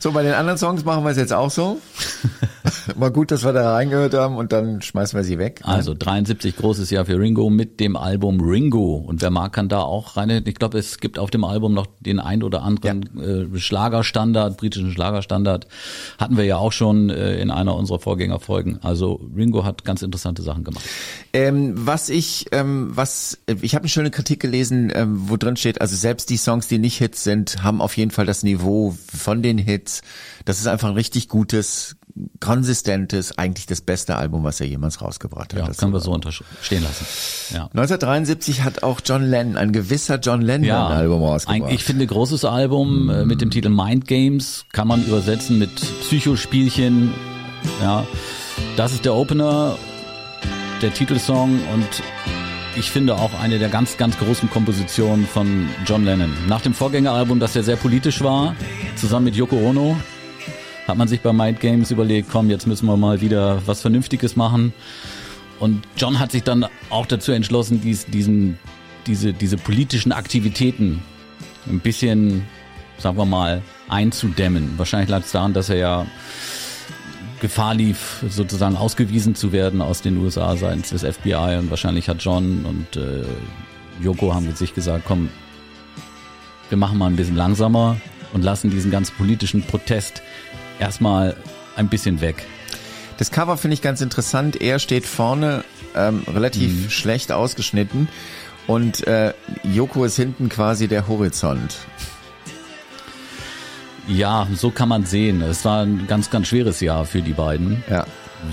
So, 0.00 0.12
bei 0.12 0.22
den 0.22 0.34
anderen 0.34 0.58
Songs 0.58 0.84
machen 0.84 1.02
wir 1.04 1.10
es 1.10 1.16
jetzt 1.16 1.32
auch 1.32 1.50
so. 1.50 1.80
War 2.94 3.10
gut, 3.10 3.30
dass 3.30 3.44
wir 3.44 3.52
da 3.52 3.72
reingehört 3.72 4.14
haben 4.14 4.36
und 4.36 4.52
dann 4.52 4.82
schmeißen 4.82 5.18
wir 5.18 5.24
sie 5.24 5.38
weg. 5.38 5.60
Also 5.64 5.94
73 5.94 6.56
großes 6.56 6.90
Jahr 6.90 7.06
für 7.06 7.18
Ringo 7.18 7.48
mit 7.50 7.80
dem 7.80 7.96
Album 7.96 8.40
Ringo 8.40 8.96
und 8.96 9.22
wer 9.22 9.30
mag 9.30 9.54
kann 9.54 9.68
da 9.68 9.80
auch 9.80 10.16
rein. 10.16 10.42
Ich 10.46 10.56
glaube, 10.56 10.78
es 10.78 10.98
gibt 10.98 11.18
auf 11.18 11.30
dem 11.30 11.44
Album 11.44 11.72
noch 11.72 11.86
den 12.00 12.18
ein 12.18 12.42
oder 12.42 12.62
anderen 12.62 13.54
äh, 13.54 13.58
Schlagerstandard, 13.58 14.56
britischen 14.58 14.90
Schlagerstandard. 14.90 15.68
Hatten 16.18 16.36
wir 16.36 16.44
ja 16.44 16.56
auch 16.58 16.72
schon 16.72 17.08
äh, 17.08 17.40
in 17.40 17.50
einer 17.50 17.76
unserer 17.76 18.00
Vorgängerfolgen. 18.00 18.82
Also 18.82 19.20
Ringo 19.34 19.64
hat 19.64 19.84
ganz 19.84 20.02
interessante 20.02 20.42
Sachen 20.42 20.64
gemacht. 20.64 20.84
Ähm, 21.32 21.72
was 21.76 22.08
ich, 22.08 22.46
ähm, 22.52 22.90
was, 22.94 23.38
ich 23.62 23.74
habe 23.74 23.84
eine 23.84 23.88
schöne 23.88 24.10
Kritik 24.10 24.40
gelesen, 24.40 24.92
ähm, 24.94 25.28
wo 25.28 25.36
drin 25.36 25.56
steht, 25.56 25.80
also 25.80 25.94
selbst 25.94 26.30
die 26.30 26.36
Songs, 26.36 26.66
die 26.66 26.78
nicht 26.78 26.98
Hits 26.98 27.22
sind, 27.22 27.62
haben 27.62 27.80
auf 27.80 27.96
jeden 27.96 28.10
Fall 28.10 28.26
das 28.26 28.42
Niveau 28.42 28.94
von 29.14 29.42
den 29.42 29.58
Hits. 29.58 30.02
Das 30.44 30.58
ist 30.58 30.66
einfach 30.66 30.88
ein 30.88 30.94
richtig 30.94 31.28
gutes, 31.28 31.96
konsistentes, 32.40 33.36
eigentlich 33.38 33.66
das 33.66 33.80
beste 33.80 34.16
Album, 34.16 34.44
was 34.44 34.60
er 34.60 34.66
jemals 34.66 35.00
rausgebracht 35.02 35.52
hat. 35.52 35.60
Ja, 35.60 35.66
Das 35.66 35.78
können 35.78 35.92
wir 35.92 36.00
so 36.00 36.16
stehen 36.62 36.82
lassen. 36.84 37.06
Ja. 37.52 37.64
1973 37.64 38.62
hat 38.62 38.82
auch 38.84 39.00
John 39.04 39.22
Lennon, 39.24 39.56
ein 39.56 39.72
gewisser 39.72 40.18
John 40.20 40.40
Lennon, 40.40 40.64
Ja, 40.64 40.86
ein 40.86 40.96
Album 40.98 41.22
ein, 41.22 41.28
rausgebracht. 41.28 41.72
ich 41.72 41.82
finde 41.82 42.06
großes 42.06 42.44
Album 42.44 43.10
äh, 43.10 43.24
mit 43.24 43.40
dem 43.40 43.50
Titel 43.50 43.68
Mind 43.68 44.06
Games 44.06 44.64
kann 44.72 44.86
man 44.86 45.04
übersetzen 45.04 45.58
mit 45.58 45.74
Psychospielchen. 46.02 47.12
Ja, 47.82 48.06
das 48.76 48.92
ist 48.92 49.04
der 49.04 49.14
Opener, 49.14 49.76
der 50.82 50.94
Titelsong 50.94 51.58
und 51.72 51.88
ich 52.76 52.90
finde 52.90 53.14
auch 53.14 53.30
eine 53.40 53.58
der 53.58 53.68
ganz, 53.68 53.96
ganz 53.96 54.18
großen 54.18 54.50
Kompositionen 54.50 55.26
von 55.26 55.68
John 55.86 56.04
Lennon. 56.04 56.32
Nach 56.48 56.60
dem 56.60 56.74
Vorgängeralbum, 56.74 57.40
das 57.40 57.54
ja 57.54 57.62
sehr 57.62 57.76
politisch 57.76 58.22
war, 58.22 58.54
zusammen 58.96 59.24
mit 59.26 59.36
Yoko 59.36 59.56
Ono, 59.56 59.96
hat 60.86 60.96
man 60.96 61.08
sich 61.08 61.20
bei 61.20 61.32
Mind 61.32 61.60
Games 61.60 61.90
überlegt, 61.90 62.28
komm, 62.30 62.50
jetzt 62.50 62.66
müssen 62.66 62.86
wir 62.86 62.96
mal 62.96 63.20
wieder 63.20 63.62
was 63.66 63.80
Vernünftiges 63.80 64.36
machen. 64.36 64.72
Und 65.60 65.82
John 65.96 66.18
hat 66.18 66.32
sich 66.32 66.42
dann 66.42 66.66
auch 66.90 67.06
dazu 67.06 67.32
entschlossen, 67.32 67.80
dies, 67.80 68.06
diesen, 68.06 68.58
diese, 69.06 69.32
diese 69.32 69.56
politischen 69.56 70.12
Aktivitäten 70.12 71.02
ein 71.66 71.80
bisschen, 71.80 72.46
sagen 72.98 73.16
wir 73.16 73.24
mal, 73.24 73.62
einzudämmen. 73.88 74.74
Wahrscheinlich 74.76 75.08
lag 75.08 75.20
es 75.20 75.32
daran, 75.32 75.54
dass 75.54 75.70
er 75.70 75.76
ja 75.76 76.06
Gefahr 77.40 77.74
lief, 77.74 78.24
sozusagen 78.28 78.76
ausgewiesen 78.76 79.34
zu 79.34 79.52
werden 79.52 79.82
aus 79.82 80.02
den 80.02 80.16
USA 80.18 80.56
seitens 80.56 80.90
des 80.90 81.02
FBI 81.02 81.58
und 81.58 81.70
wahrscheinlich 81.70 82.08
hat 82.08 82.22
John 82.22 82.64
und 82.64 82.96
äh, 82.96 83.24
Yoko 84.02 84.34
haben 84.34 84.46
mit 84.46 84.56
sich 84.56 84.74
gesagt, 84.74 85.04
komm, 85.06 85.28
wir 86.68 86.78
machen 86.78 86.98
mal 86.98 87.06
ein 87.06 87.16
bisschen 87.16 87.36
langsamer 87.36 87.96
und 88.32 88.42
lassen 88.42 88.70
diesen 88.70 88.90
ganzen 88.90 89.14
politischen 89.16 89.62
Protest 89.62 90.22
erstmal 90.78 91.36
ein 91.76 91.88
bisschen 91.88 92.20
weg. 92.20 92.44
Das 93.18 93.30
Cover 93.30 93.56
finde 93.56 93.74
ich 93.74 93.82
ganz 93.82 94.00
interessant. 94.00 94.60
Er 94.60 94.78
steht 94.78 95.06
vorne 95.06 95.64
ähm, 95.94 96.24
relativ 96.32 96.90
schlecht 96.90 97.30
ausgeschnitten 97.32 98.08
und 98.66 99.06
äh, 99.06 99.32
Yoko 99.62 100.04
ist 100.04 100.16
hinten 100.16 100.48
quasi 100.48 100.88
der 100.88 101.06
Horizont. 101.06 101.76
Ja, 104.08 104.46
so 104.54 104.70
kann 104.70 104.88
man 104.88 105.06
sehen. 105.06 105.40
Es 105.42 105.64
war 105.64 105.82
ein 105.82 106.06
ganz, 106.06 106.28
ganz 106.30 106.48
schweres 106.48 106.80
Jahr 106.80 107.04
für 107.06 107.22
die 107.22 107.32
beiden. 107.32 107.82
Ja. 107.90 108.04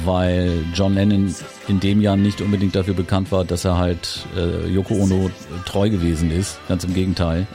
weil 0.06 0.64
John 0.74 0.94
Lennon 0.94 1.36
in 1.68 1.80
dem 1.82 2.00
Jahr 2.00 2.16
nicht 2.16 2.40
unbedingt 2.42 2.76
dafür 2.76 2.94
bekannt 2.94 3.32
war, 3.32 3.44
dass 3.44 3.66
er 3.66 3.78
halt 3.78 4.26
äh, 4.38 4.68
Yoko 4.70 4.94
Ono 4.96 5.30
treu 5.66 5.90
gewesen 5.90 6.32
ist. 6.32 6.60
Ganz 6.70 6.84
im 6.86 6.94
Gegenteil. 6.94 7.48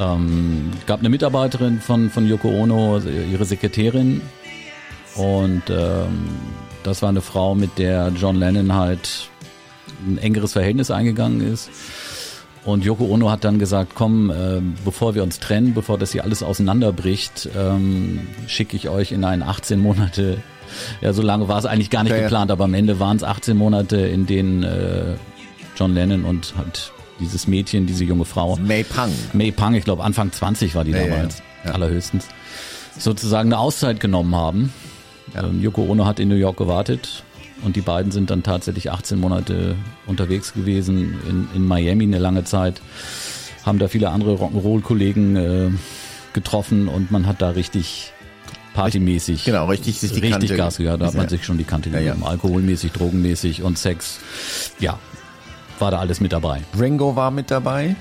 Ähm, 0.00 0.70
gab 0.86 1.00
eine 1.00 1.08
Mitarbeiterin 1.08 1.80
von, 1.80 2.10
von 2.10 2.26
Yoko 2.26 2.48
Ono, 2.48 2.98
ihre 2.98 3.44
Sekretärin. 3.44 4.20
Und 5.16 5.62
ähm, 5.68 6.28
das 6.82 7.02
war 7.02 7.10
eine 7.10 7.20
Frau, 7.20 7.54
mit 7.54 7.78
der 7.78 8.10
John 8.16 8.36
Lennon 8.36 8.74
halt 8.74 9.28
ein 10.06 10.18
engeres 10.18 10.52
Verhältnis 10.54 10.90
eingegangen 10.90 11.40
ist. 11.40 11.70
Und 12.64 12.84
Yoko 12.84 13.06
Ono 13.06 13.30
hat 13.30 13.44
dann 13.44 13.58
gesagt, 13.58 13.92
komm, 13.94 14.30
äh, 14.30 14.60
bevor 14.84 15.14
wir 15.14 15.22
uns 15.24 15.40
trennen, 15.40 15.74
bevor 15.74 15.98
das 15.98 16.12
hier 16.12 16.22
alles 16.22 16.42
auseinanderbricht, 16.42 17.48
ähm, 17.56 18.20
schicke 18.46 18.76
ich 18.76 18.88
euch 18.88 19.10
in 19.12 19.24
einen 19.24 19.42
18 19.42 19.80
Monate, 19.80 20.38
ja 21.00 21.12
so 21.12 21.22
lange 21.22 21.48
war 21.48 21.58
es 21.58 21.66
eigentlich 21.66 21.90
gar 21.90 22.04
nicht 22.04 22.10
Ja, 22.12 22.18
ja. 22.18 22.22
geplant, 22.22 22.50
aber 22.52 22.64
am 22.64 22.74
Ende 22.74 23.00
waren 23.00 23.16
es 23.16 23.24
18 23.24 23.56
Monate, 23.56 23.96
in 23.96 24.26
denen 24.26 24.62
äh, 24.62 25.16
John 25.76 25.92
Lennon 25.94 26.24
und 26.24 26.54
halt 26.56 26.91
dieses 27.20 27.46
Mädchen, 27.46 27.86
diese 27.86 28.04
junge 28.04 28.24
Frau. 28.24 28.56
May 28.56 28.84
Pang. 28.84 29.10
May 29.32 29.52
Pang, 29.52 29.74
ich 29.74 29.84
glaube 29.84 30.02
Anfang 30.04 30.32
20 30.32 30.74
war 30.74 30.84
die 30.84 30.92
Ja, 30.92 31.06
damals, 31.06 31.42
ja. 31.64 31.72
allerhöchstens, 31.72 32.26
sozusagen 32.98 33.48
eine 33.52 33.58
Auszeit 33.58 34.00
genommen 34.00 34.34
haben. 34.34 34.72
Ähm, 35.36 35.60
Yoko 35.62 35.82
Ono 35.84 36.04
hat 36.06 36.18
in 36.20 36.28
New 36.28 36.34
York 36.36 36.56
gewartet 36.56 37.22
und 37.64 37.76
die 37.76 37.80
beiden 37.80 38.10
sind 38.12 38.30
dann 38.30 38.42
tatsächlich 38.42 38.90
18 38.90 39.18
Monate 39.20 39.76
unterwegs 40.06 40.52
gewesen 40.52 41.14
in, 41.28 41.48
in 41.54 41.66
Miami 41.66 42.04
eine 42.04 42.18
lange 42.18 42.44
Zeit, 42.44 42.80
haben 43.64 43.78
da 43.78 43.88
viele 43.88 44.10
andere 44.10 44.34
Rock'n'Roll-Kollegen 44.34 45.36
äh, 45.36 45.70
getroffen 46.32 46.88
und 46.88 47.10
man 47.10 47.26
hat 47.26 47.40
da 47.40 47.50
richtig 47.50 48.12
partymäßig 48.74 49.44
Genau, 49.44 49.66
richtig 49.66 50.00
sich 50.00 50.12
die 50.12 50.20
richtig 50.20 50.32
Kante. 50.32 50.56
Gas 50.56 50.76
gegeben. 50.78 50.98
Da 50.98 51.06
hat 51.06 51.14
man 51.14 51.28
sich 51.28 51.44
schon 51.44 51.58
die 51.58 51.64
Kante 51.64 51.90
Ja, 51.90 51.98
ja. 52.00 52.12
gegeben. 52.12 52.26
Alkoholmäßig, 52.26 52.92
drogenmäßig 52.92 53.62
und 53.62 53.78
Sex. 53.78 54.18
Ja, 54.80 54.98
war 55.78 55.90
da 55.90 55.98
alles 55.98 56.20
mit 56.20 56.32
dabei. 56.32 56.60
Ringo 56.78 57.16
war 57.16 57.30
mit 57.30 57.50
dabei 57.50 57.94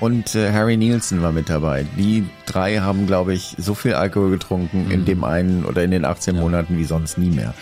und 0.00 0.34
äh, 0.34 0.52
Harry 0.52 0.76
Nielsen 0.76 1.22
war 1.22 1.32
mit 1.32 1.48
dabei. 1.48 1.86
Die 1.96 2.26
drei 2.46 2.78
haben, 2.78 3.06
glaube 3.06 3.34
ich, 3.34 3.54
so 3.58 3.74
viel 3.74 3.94
Alkohol 3.94 4.30
getrunken 4.30 4.86
Mhm. 4.86 4.90
in 4.90 5.04
dem 5.04 5.24
einen 5.24 5.64
oder 5.64 5.82
in 5.84 5.90
den 5.90 6.04
18 6.04 6.36
Monaten 6.36 6.76
wie 6.78 6.84
sonst 6.84 7.18
nie 7.18 7.30
mehr. 7.30 7.54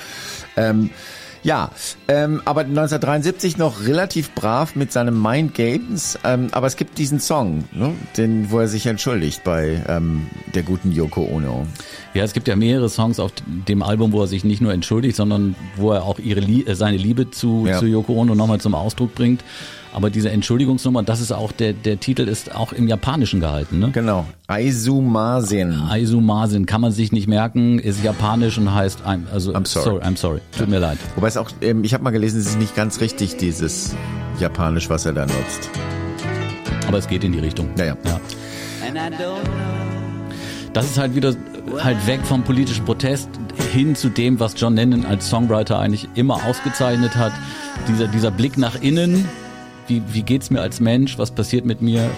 Ähm, 0.57 0.91
ja, 1.43 1.71
ähm, 2.09 2.43
aber 2.45 2.61
1973 2.63 3.57
noch 3.57 3.85
relativ 3.87 4.31
brav 4.35 4.75
mit 4.77 4.93
seinem 4.93 5.21
Mind 5.21 5.55
Games. 5.55 6.19
Ähm, 6.25 6.49
aber 6.53 6.67
es 6.67 6.77
gibt 6.77 6.99
diesen 6.99 7.21
Song, 7.21 7.65
ne, 7.73 7.95
den, 8.17 8.51
wo 8.51 8.59
er 8.61 8.69
sich 8.69 8.87
entschuldigt 8.87 9.43
bei 9.45 9.83
ähm, 9.89 10.27
der 10.55 10.63
guten 10.63 10.93
Yoko 10.93 11.23
Ono. 11.23 11.67
Ja, 12.15 12.25
es 12.25 12.33
gibt 12.33 12.49
ja 12.49 12.57
mehrere 12.57 12.89
Songs 12.89 13.19
auf 13.21 13.33
dem 13.47 13.83
Album, 13.83 14.13
wo 14.13 14.23
er 14.23 14.27
sich 14.27 14.45
nicht 14.45 14.61
nur 14.61 14.73
entschuldigt, 14.73 15.17
sondern 15.17 15.55
wo 15.77 15.93
er 15.93 16.05
auch 16.05 16.19
ihre 16.19 16.41
äh, 16.41 16.75
seine 16.75 16.97
Liebe 16.97 17.31
zu, 17.31 17.65
Ja. 17.67 17.79
zu 17.79 17.87
Yoko 17.87 18.13
Ono 18.15 18.35
nochmal 18.35 18.61
zum 18.61 18.75
Ausdruck 18.75 19.15
bringt. 19.15 19.43
Aber 19.93 20.11
diese 20.11 20.31
Entschuldigungsnummer, 20.31 21.03
das 21.03 21.21
ist 21.21 21.33
auch, 21.33 21.51
der, 21.51 21.73
der 21.73 21.99
Titel 21.99 22.29
ist 22.29 22.55
auch 22.55 22.73
im 22.73 22.87
Japanischen 22.87 23.41
gehalten, 23.41 23.81
ne? 23.81 23.91
Genau. 23.93 24.25
Aizumasen. 24.47 25.89
Aizumasin 25.89 26.67
kann 26.67 26.81
man 26.81 26.93
sich 26.93 27.11
nicht 27.11 27.27
merken, 27.27 27.81
ist 27.81 28.03
japanisch 28.05 28.57
und 28.59 28.73
heißt 28.73 29.01
I'm, 29.05 29.23
also 29.33 29.53
I'm 29.53 29.67
sorry. 29.67 30.01
I'm 30.03 30.17
sorry. 30.17 30.41
Tut 30.57 30.69
mir 30.69 30.79
leid. 30.79 30.99
Wobei 31.17 31.27
es 31.27 31.37
auch, 31.37 31.51
ähm, 31.61 31.83
ich 31.83 31.93
habe 31.93 32.05
mal 32.05 32.11
gelesen, 32.11 32.41
es 32.41 32.47
ist 32.47 32.59
nicht 32.59 32.77
ganz 32.77 33.01
richtig, 33.01 33.37
dieses 33.37 33.95
Japanisch, 34.39 34.89
was 34.89 35.07
er 35.07 35.13
da 35.13 35.23
nutzt. 35.23 35.71
Aber 36.87 36.99
es 36.99 37.09
geht 37.09 37.25
in 37.25 37.33
die 37.33 37.41
Richtung. 37.41 37.69
Ja, 37.77 37.87
ja. 37.87 37.97
ja. 38.05 38.21
Das 40.73 40.87
ist 40.87 40.99
halt 40.99 41.17
wieder 41.17 41.35
halt 41.83 42.07
weg 42.07 42.21
vom 42.25 42.43
politischen 42.43 42.85
Protest 42.85 43.29
hin 43.73 43.95
zu 43.95 44.09
dem, 44.09 44.41
was 44.41 44.55
John 44.57 44.77
Lennon 44.77 45.05
als 45.05 45.29
Songwriter 45.29 45.79
eigentlich 45.79 46.09
immer 46.15 46.45
ausgezeichnet 46.47 47.17
hat. 47.17 47.33
Dieser, 47.89 48.09
dieser 48.09 48.31
Blick 48.31 48.57
nach 48.59 48.81
innen, 48.81 49.29
wie, 49.91 50.03
wie 50.13 50.23
geht's 50.23 50.49
mir 50.51 50.61
als 50.63 50.81
Mensch, 50.81 51.19
was 51.19 51.31
passiert 51.33 51.65
mit 51.67 51.83
mir? 51.83 52.09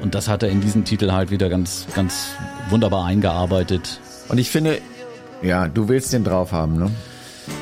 Und 0.00 0.14
das 0.14 0.28
hat 0.28 0.42
er 0.42 0.48
in 0.48 0.60
diesen 0.60 0.84
Titel 0.84 1.12
halt 1.12 1.30
wieder 1.30 1.48
ganz, 1.48 1.86
ganz 1.94 2.28
wunderbar 2.70 3.04
eingearbeitet. 3.04 4.00
Und 4.28 4.38
ich 4.38 4.50
finde, 4.50 4.78
ja, 5.42 5.68
du 5.68 5.88
willst 5.88 6.12
den 6.12 6.24
drauf 6.24 6.52
haben, 6.52 6.78
ne? 6.78 6.90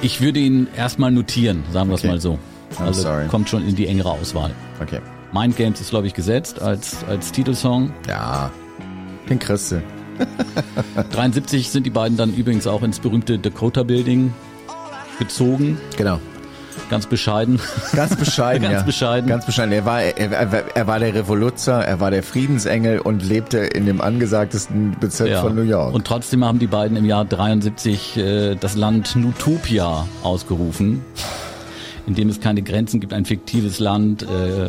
Ich 0.03 0.21
würde 0.21 0.39
ihn 0.41 0.69
erstmal 0.77 1.11
notieren, 1.11 1.65
sagen 1.73 1.89
wir 1.91 1.95
es 1.95 2.01
Okay. 2.01 2.09
mal 2.09 2.21
so. 2.21 2.39
I'm 2.79 2.85
Also 2.87 3.03
sorry. 3.03 3.27
kommt 3.29 3.49
schon 3.49 3.67
in 3.67 3.75
die 3.75 3.87
engere 3.89 4.11
Auswahl. 4.11 4.53
Okay. 4.81 5.01
Mind 5.33 5.57
Games 5.57 5.81
ist, 5.81 5.91
glaube 5.91 6.07
ich, 6.07 6.15
gesetzt 6.15 6.61
als, 6.63 7.05
als 7.09 7.33
Titelsong. 7.33 7.93
Ja, 8.09 8.51
den 9.29 9.39
kriegst 9.39 9.73
du. 9.73 9.83
73 11.13 11.71
sind 11.71 11.85
die 11.87 11.91
beiden 11.91 12.17
dann 12.17 12.35
übrigens 12.35 12.67
auch 12.67 12.83
ins 12.83 13.01
berühmte 13.01 13.39
Dakota 13.39 13.83
Building 13.83 14.33
gezogen. 15.19 15.79
Genau. 15.97 16.21
Ganz 16.89 17.07
bescheiden. 17.07 17.61
Ganz 17.95 18.17
bescheiden, 18.17 18.63
Ganz 18.69 18.75
ja. 18.75 18.83
bescheiden. 18.83 19.29
Ganz 19.29 19.47
bescheiden. 19.47 19.73
Er 19.73 19.85
war, 19.85 20.03
er, 20.03 20.33
er, 20.33 20.77
er 20.77 20.87
war 20.87 20.99
der 20.99 21.15
Revoluzer, 21.15 21.85
er 21.85 22.01
war 22.01 22.11
der 22.11 22.23
Friedensengel 22.23 22.99
und 22.99 23.23
lebte 23.23 23.59
in 23.59 23.87
dem 23.87 24.01
angesagtesten 24.01 24.97
Bezirk 24.99 25.39
von 25.39 25.55
New 25.55 25.63
York. 25.63 25.95
Und 25.95 26.07
trotzdem 26.07 26.45
haben 26.45 26.59
die 26.59 26.67
beiden 26.67 26.97
im 26.97 27.05
Jahr 27.05 27.25
73 27.25 28.17
äh, 28.17 28.55
das 28.57 28.77
Land 28.77 29.17
Nutopia 29.17 30.07
ausgerufen, 30.23 31.03
in 32.07 32.15
dem 32.15 32.29
es 32.29 32.41
keine 32.41 32.63
Grenzen 32.63 33.01
gibt, 33.01 33.13
ein 33.13 33.25
fiktives 33.25 33.79
Land, 33.79 34.23
äh, 34.23 34.69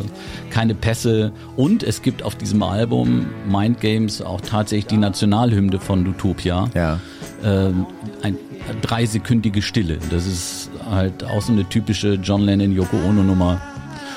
keine 0.50 0.74
Pässe 0.74 1.32
und 1.56 1.82
es 1.82 2.02
gibt 2.02 2.22
auf 2.22 2.36
diesem 2.36 2.62
Album 2.62 3.26
Mind 3.48 3.80
Games 3.80 4.22
auch 4.22 4.40
tatsächlich 4.40 4.86
die 4.86 4.96
Nationalhymne 4.96 5.80
von 5.80 6.02
Nutopia. 6.02 6.68
ja. 6.74 7.00
ähm, 7.44 7.86
ein 8.22 8.36
dreisekündige 8.80 9.62
Stille. 9.62 9.98
Das 10.10 10.26
ist 10.26 10.70
halt 10.92 11.24
auch 11.24 11.42
so 11.42 11.52
eine 11.52 11.68
typische 11.68 12.14
John 12.14 12.42
Lennon 12.42 12.72
Yoko 12.72 12.96
Ono 12.96 13.22
Nummer. 13.22 13.60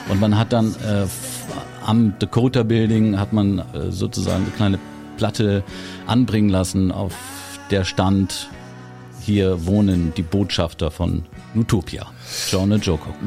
Und 0.10 0.20
man 0.20 0.38
hat 0.38 0.54
dann 0.54 0.76
äh, 0.88 1.06
am 1.86 2.14
Dakota 2.20 2.64
Building 2.64 3.18
hat 3.20 3.34
man 3.34 3.60
äh, 3.60 3.92
sozusagen 3.92 4.44
eine 4.44 4.52
kleine 4.52 4.80
Platte 5.18 5.64
anbringen 6.08 6.50
lassen, 6.50 6.92
auf 6.92 7.16
der 7.72 7.84
stand 7.84 8.50
hier 9.22 9.66
wohnen 9.66 10.14
die 10.16 10.22
Botschafter 10.22 10.92
von 10.92 11.24
Utopia. 11.56 12.06
John 12.52 12.72
und 12.72 12.86
Joko. 12.86 13.14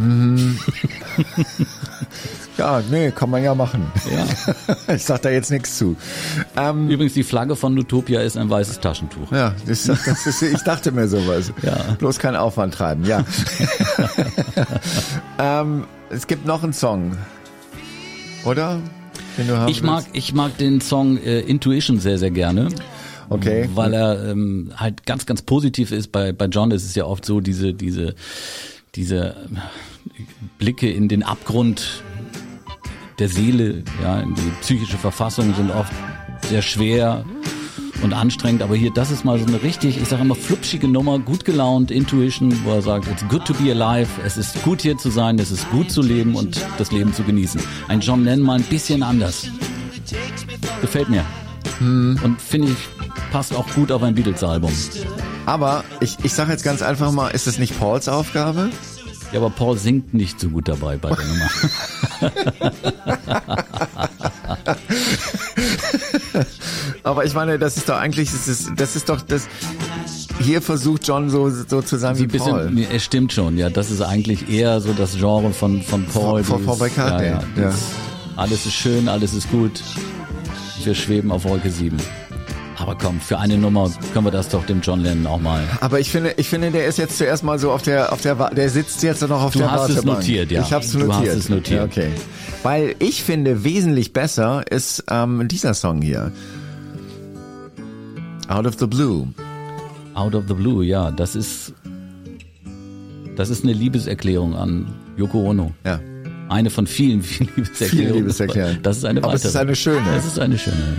Ja, 2.59 2.83
nee, 2.91 3.13
kann 3.13 3.31
man 3.31 3.43
ja 3.45 3.55
machen. 3.55 3.87
Ja. 4.11 4.27
Ich 4.95 5.05
sag 5.05 5.23
da 5.23 5.31
jetzt 5.31 5.51
nichts 5.51 5.79
zu. 5.79 5.97
Ähm, 6.57 6.89
Übrigens, 6.89 7.15
die 7.15 7.23
Flagge 7.23 7.55
von 7.55 7.79
Utopia 7.79 8.21
ist 8.21 8.37
ein 8.37 8.51
weißes 8.51 8.81
Taschentuch. 8.81 9.31
ja, 9.31 9.55
das, 9.67 9.85
das 9.85 10.27
ist, 10.27 10.43
ich 10.43 10.63
dachte 10.63 10.91
mir 10.91 11.09
sowas. 11.09 11.53
Ja. 11.63 11.77
Bloß 11.99 12.19
keinen 12.19 12.37
Aufwand 12.37 12.75
treiben, 12.75 13.05
ja. 13.05 13.25
ähm, 15.39 15.85
es 16.11 16.27
gibt 16.27 16.47
noch 16.47 16.63
einen 16.63 16.73
Song. 16.73 17.17
Oder? 18.45 18.81
Ich 19.67 19.83
mag, 19.83 20.05
willst? 20.05 20.17
ich 20.17 20.35
mag 20.35 20.57
den 20.59 20.81
Song 20.81 21.19
äh, 21.19 21.41
Intuition 21.41 22.01
sehr, 22.01 22.19
sehr 22.19 22.31
gerne. 22.31 22.69
Okay. 23.31 23.69
Weil 23.75 23.95
er 23.95 24.31
ähm, 24.31 24.73
halt 24.77 25.05
ganz, 25.05 25.27
ganz 25.27 25.43
positiv 25.43 25.93
ist. 25.93 26.13
Bei, 26.13 26.33
bei 26.33 26.47
John 26.47 26.71
ist 26.71 26.85
es 26.85 26.95
ja 26.95 27.05
oft 27.05 27.25
so, 27.25 27.41
diese, 27.41 27.75
diese, 27.75 28.15
diese 28.95 29.37
Blicke 30.59 30.91
in 30.91 31.09
den 31.09 31.23
Abgrund 31.23 32.03
der 33.19 33.29
Seele, 33.29 33.83
ja, 34.03 34.21
in 34.21 34.35
die 34.35 34.51
psychische 34.61 34.97
Verfassung 34.97 35.55
sind 35.55 35.71
oft 35.71 35.93
sehr 36.49 36.63
schwer 36.63 37.25
und 38.03 38.13
anstrengend. 38.13 38.63
Aber 38.63 38.77
hier, 38.77 38.93
das 38.93 39.11
ist 39.11 39.25
mal 39.25 39.39
so 39.39 39.47
eine 39.47 39.63
richtig, 39.63 40.01
ich 40.01 40.09
sage 40.09 40.23
immer, 40.23 40.35
flupschige 40.35 40.89
Nummer, 40.89 41.19
gut 41.19 41.45
gelaunt, 41.45 41.91
Intuition, 41.91 42.55
wo 42.65 42.73
er 42.73 42.83
sagt, 42.83 43.09
it's 43.09 43.27
good 43.29 43.45
to 43.45 43.55
be 43.55 43.71
alive, 43.71 44.09
es 44.25 44.37
ist 44.37 44.63
gut 44.63 44.83
hier 44.83 44.97
zu 44.97 45.11
sein, 45.11 45.39
es 45.39 45.51
ist 45.51 45.69
gut 45.71 45.91
zu 45.91 46.01
leben 46.01 46.35
und 46.35 46.65
das 46.79 46.93
Leben 46.93 47.13
zu 47.13 47.25
genießen. 47.25 47.61
Ein 47.89 48.01
John 48.01 48.25
Lennon 48.25 48.47
mal 48.47 48.59
ein 48.59 48.65
bisschen 48.65 49.03
anders. 49.03 49.49
Gefällt 50.81 51.09
mir. 51.09 51.25
Und 51.81 52.37
finde 52.41 52.69
ich, 52.73 52.79
passt 53.33 53.55
auch 53.55 53.67
gut 53.75 53.93
auf 53.93 54.03
ein 54.03 54.15
Beatles-Album. 54.15 54.73
Aber 55.47 55.85
ich, 56.01 56.17
ich 56.23 56.33
sage 56.33 56.53
jetzt 56.53 56.65
ganz 56.65 56.83
einfach 56.83 57.13
mal, 57.13 57.29
ist 57.29 57.47
es 57.47 57.59
nicht 57.59 57.79
Pauls 57.79 58.09
Aufgabe? 58.09 58.71
Ja, 59.33 59.41
aber 59.41 59.51
Paul 59.51 59.77
singt 59.79 60.15
nicht 60.15 60.41
so 60.41 60.49
gut 60.49 60.69
dabei 60.69 60.97
bei 60.97 61.11
der 61.11 61.25
Nummer. 61.27 61.51
Aber 67.03 67.25
ich 67.25 67.35
meine, 67.35 67.59
das 67.59 67.77
ist 67.77 67.89
doch 67.89 67.97
eigentlich, 67.99 68.31
das 68.31 68.49
ist, 68.49 68.71
das 68.77 68.97
ist 68.97 69.09
doch 69.09 69.21
das. 69.21 69.47
Hier 70.41 70.63
versucht 70.63 71.07
John 71.07 71.31
so, 71.31 71.51
so 71.51 71.83
zu 71.83 71.97
sein 71.97 72.17
wie 72.19 72.23
Ein 72.23 72.29
bisschen, 72.29 72.53
Paul. 72.53 72.87
es 72.93 73.05
stimmt 73.05 73.33
schon, 73.33 73.59
ja. 73.59 73.71
Das 73.71 73.91
ist 73.91 74.01
eigentlich 74.03 74.49
eher 74.49 74.81
so 74.81 74.93
das 74.93 75.17
Genre 75.17 75.53
von, 75.53 75.83
von 75.83 76.05
Paul. 76.07 76.45
Von- 76.45 76.65
von 76.65 76.79
Paul 76.79 76.89
McCartney, 76.89 77.27
Ja, 77.29 77.43
ja, 77.57 77.63
ja. 77.63 77.75
Alles 78.37 78.67
ist 78.67 78.75
schön, 78.75 79.09
alles 79.09 79.35
ist 79.35 79.51
gut. 79.51 79.83
Wir 80.85 80.95
schweben 80.95 81.31
auf 81.33 81.45
Wolke 81.45 81.71
7. 81.71 81.97
Aber 82.79 82.95
komm, 82.97 83.21
für 83.21 83.39
eine 83.39 83.59
Nummer 83.59 83.91
können 84.13 84.25
wir 84.27 84.31
das 84.31 84.49
doch 84.49 84.65
dem 84.65 84.81
John 84.81 85.01
Lennon 85.01 85.27
auch 85.27 85.41
mal. 85.41 85.63
Aber 85.81 85.99
ich 85.99 86.11
finde, 86.11 86.35
ich 86.37 86.49
finde, 86.49 86.71
der 86.71 86.87
ist 86.87 86.97
jetzt 86.97 87.19
zuerst 87.19 87.43
mal 87.43 87.59
so 87.59 87.73
auf 87.73 87.83
der, 87.83 88.13
auf 88.13 88.21
der, 88.23 88.37
der 88.51 88.71
sitzt 88.71 89.03
jetzt 89.03 89.21
noch 89.27 89.43
auf 89.43 89.53
Du 89.53 89.59
der 89.59 89.71
hast 89.73 89.91
es 89.91 89.97
Wartebank. 89.97 90.19
notiert, 90.21 90.51
ja. 90.53 90.63
Ich 90.63 90.73
hab's 90.73 90.93
Du 90.93 91.01
notiert. 91.01 91.31
hast 91.33 91.37
es 91.37 91.49
notiert. 91.49 91.79
Ja, 91.81 91.85
okay. 91.85 92.11
Weil 92.63 92.95
ich 93.01 93.23
finde, 93.25 93.65
wesentlich 93.65 94.13
besser 94.13 94.63
ist 94.71 95.05
ähm, 95.11 95.49
dieser 95.49 95.75
Song 95.75 96.01
hier. 96.03 96.31
Out 98.49 98.67
of 98.67 98.77
the 98.79 98.87
Blue. 98.87 99.29
Out 100.15 100.35
of 100.35 100.45
the 100.49 100.55
Blue, 100.55 100.85
ja, 100.85 101.11
das 101.11 101.35
ist, 101.37 101.75
das 103.37 103.51
ist 103.51 103.63
eine 103.65 103.73
Liebeserklärung 103.73 104.55
an 104.57 104.87
Yoko 105.17 105.41
Ono. 105.51 105.73
Ja. 105.85 106.01
Eine 106.49 106.71
von 106.71 106.87
vielen, 106.87 107.23
vielen 107.23 107.51
Liebeserklärungen. 107.57 107.89
Viele 108.07 108.13
Liebeserklärungen. 108.21 108.83
Das 108.83 108.97
ist 108.99 109.05
eine 109.05 109.23
Aber 109.23 109.35
es 109.35 109.41
weitere. 109.45 109.49
ist 109.49 109.57
eine 109.57 109.77
schöne. 109.77 110.13
Das 110.15 110.25
ist 110.27 110.39
eine 110.39 110.59
schöne. 110.59 110.97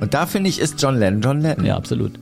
Und 0.00 0.12
da 0.12 0.26
finde 0.26 0.50
ich, 0.50 0.58
ist 0.60 0.80
John 0.80 0.98
Lennon 0.98 1.22
John 1.22 1.40
Lennon. 1.40 1.64
Ja, 1.64 1.76
absolut. 1.76 2.12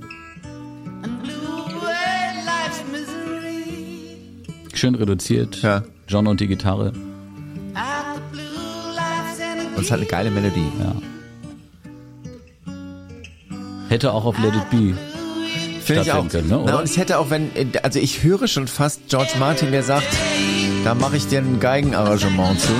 Schön 4.72 4.94
reduziert. 4.94 5.62
Ja. 5.62 5.82
John 6.08 6.26
und 6.26 6.40
die 6.40 6.46
Gitarre. 6.46 6.92
Und 9.76 9.82
es 9.82 9.90
hat 9.90 9.98
eine 9.98 10.06
geile 10.06 10.30
Melodie. 10.30 10.70
Ja. 10.78 10.94
Hätte 13.88 14.12
auch 14.12 14.24
auf 14.24 14.38
Let 14.38 14.54
It 14.54 14.70
Be. 14.70 14.94
Finde 15.84 16.02
ich 16.02 16.12
auch. 16.12 16.28
können, 16.28 16.48
ne, 16.48 16.62
Na, 16.66 16.78
und 16.78 16.88
ich 16.88 16.96
hätte 16.96 17.18
auch, 17.18 17.30
wenn, 17.30 17.50
also 17.82 17.98
ich 17.98 18.22
höre 18.22 18.48
schon 18.48 18.66
fast 18.68 19.08
George 19.08 19.32
Martin, 19.38 19.70
der 19.70 19.82
sagt, 19.82 20.06
da 20.84 20.94
mache 20.94 21.16
ich 21.16 21.26
dir 21.26 21.40
ein 21.40 21.60
Geigenarrangement 21.60 22.60
zu. 22.60 22.72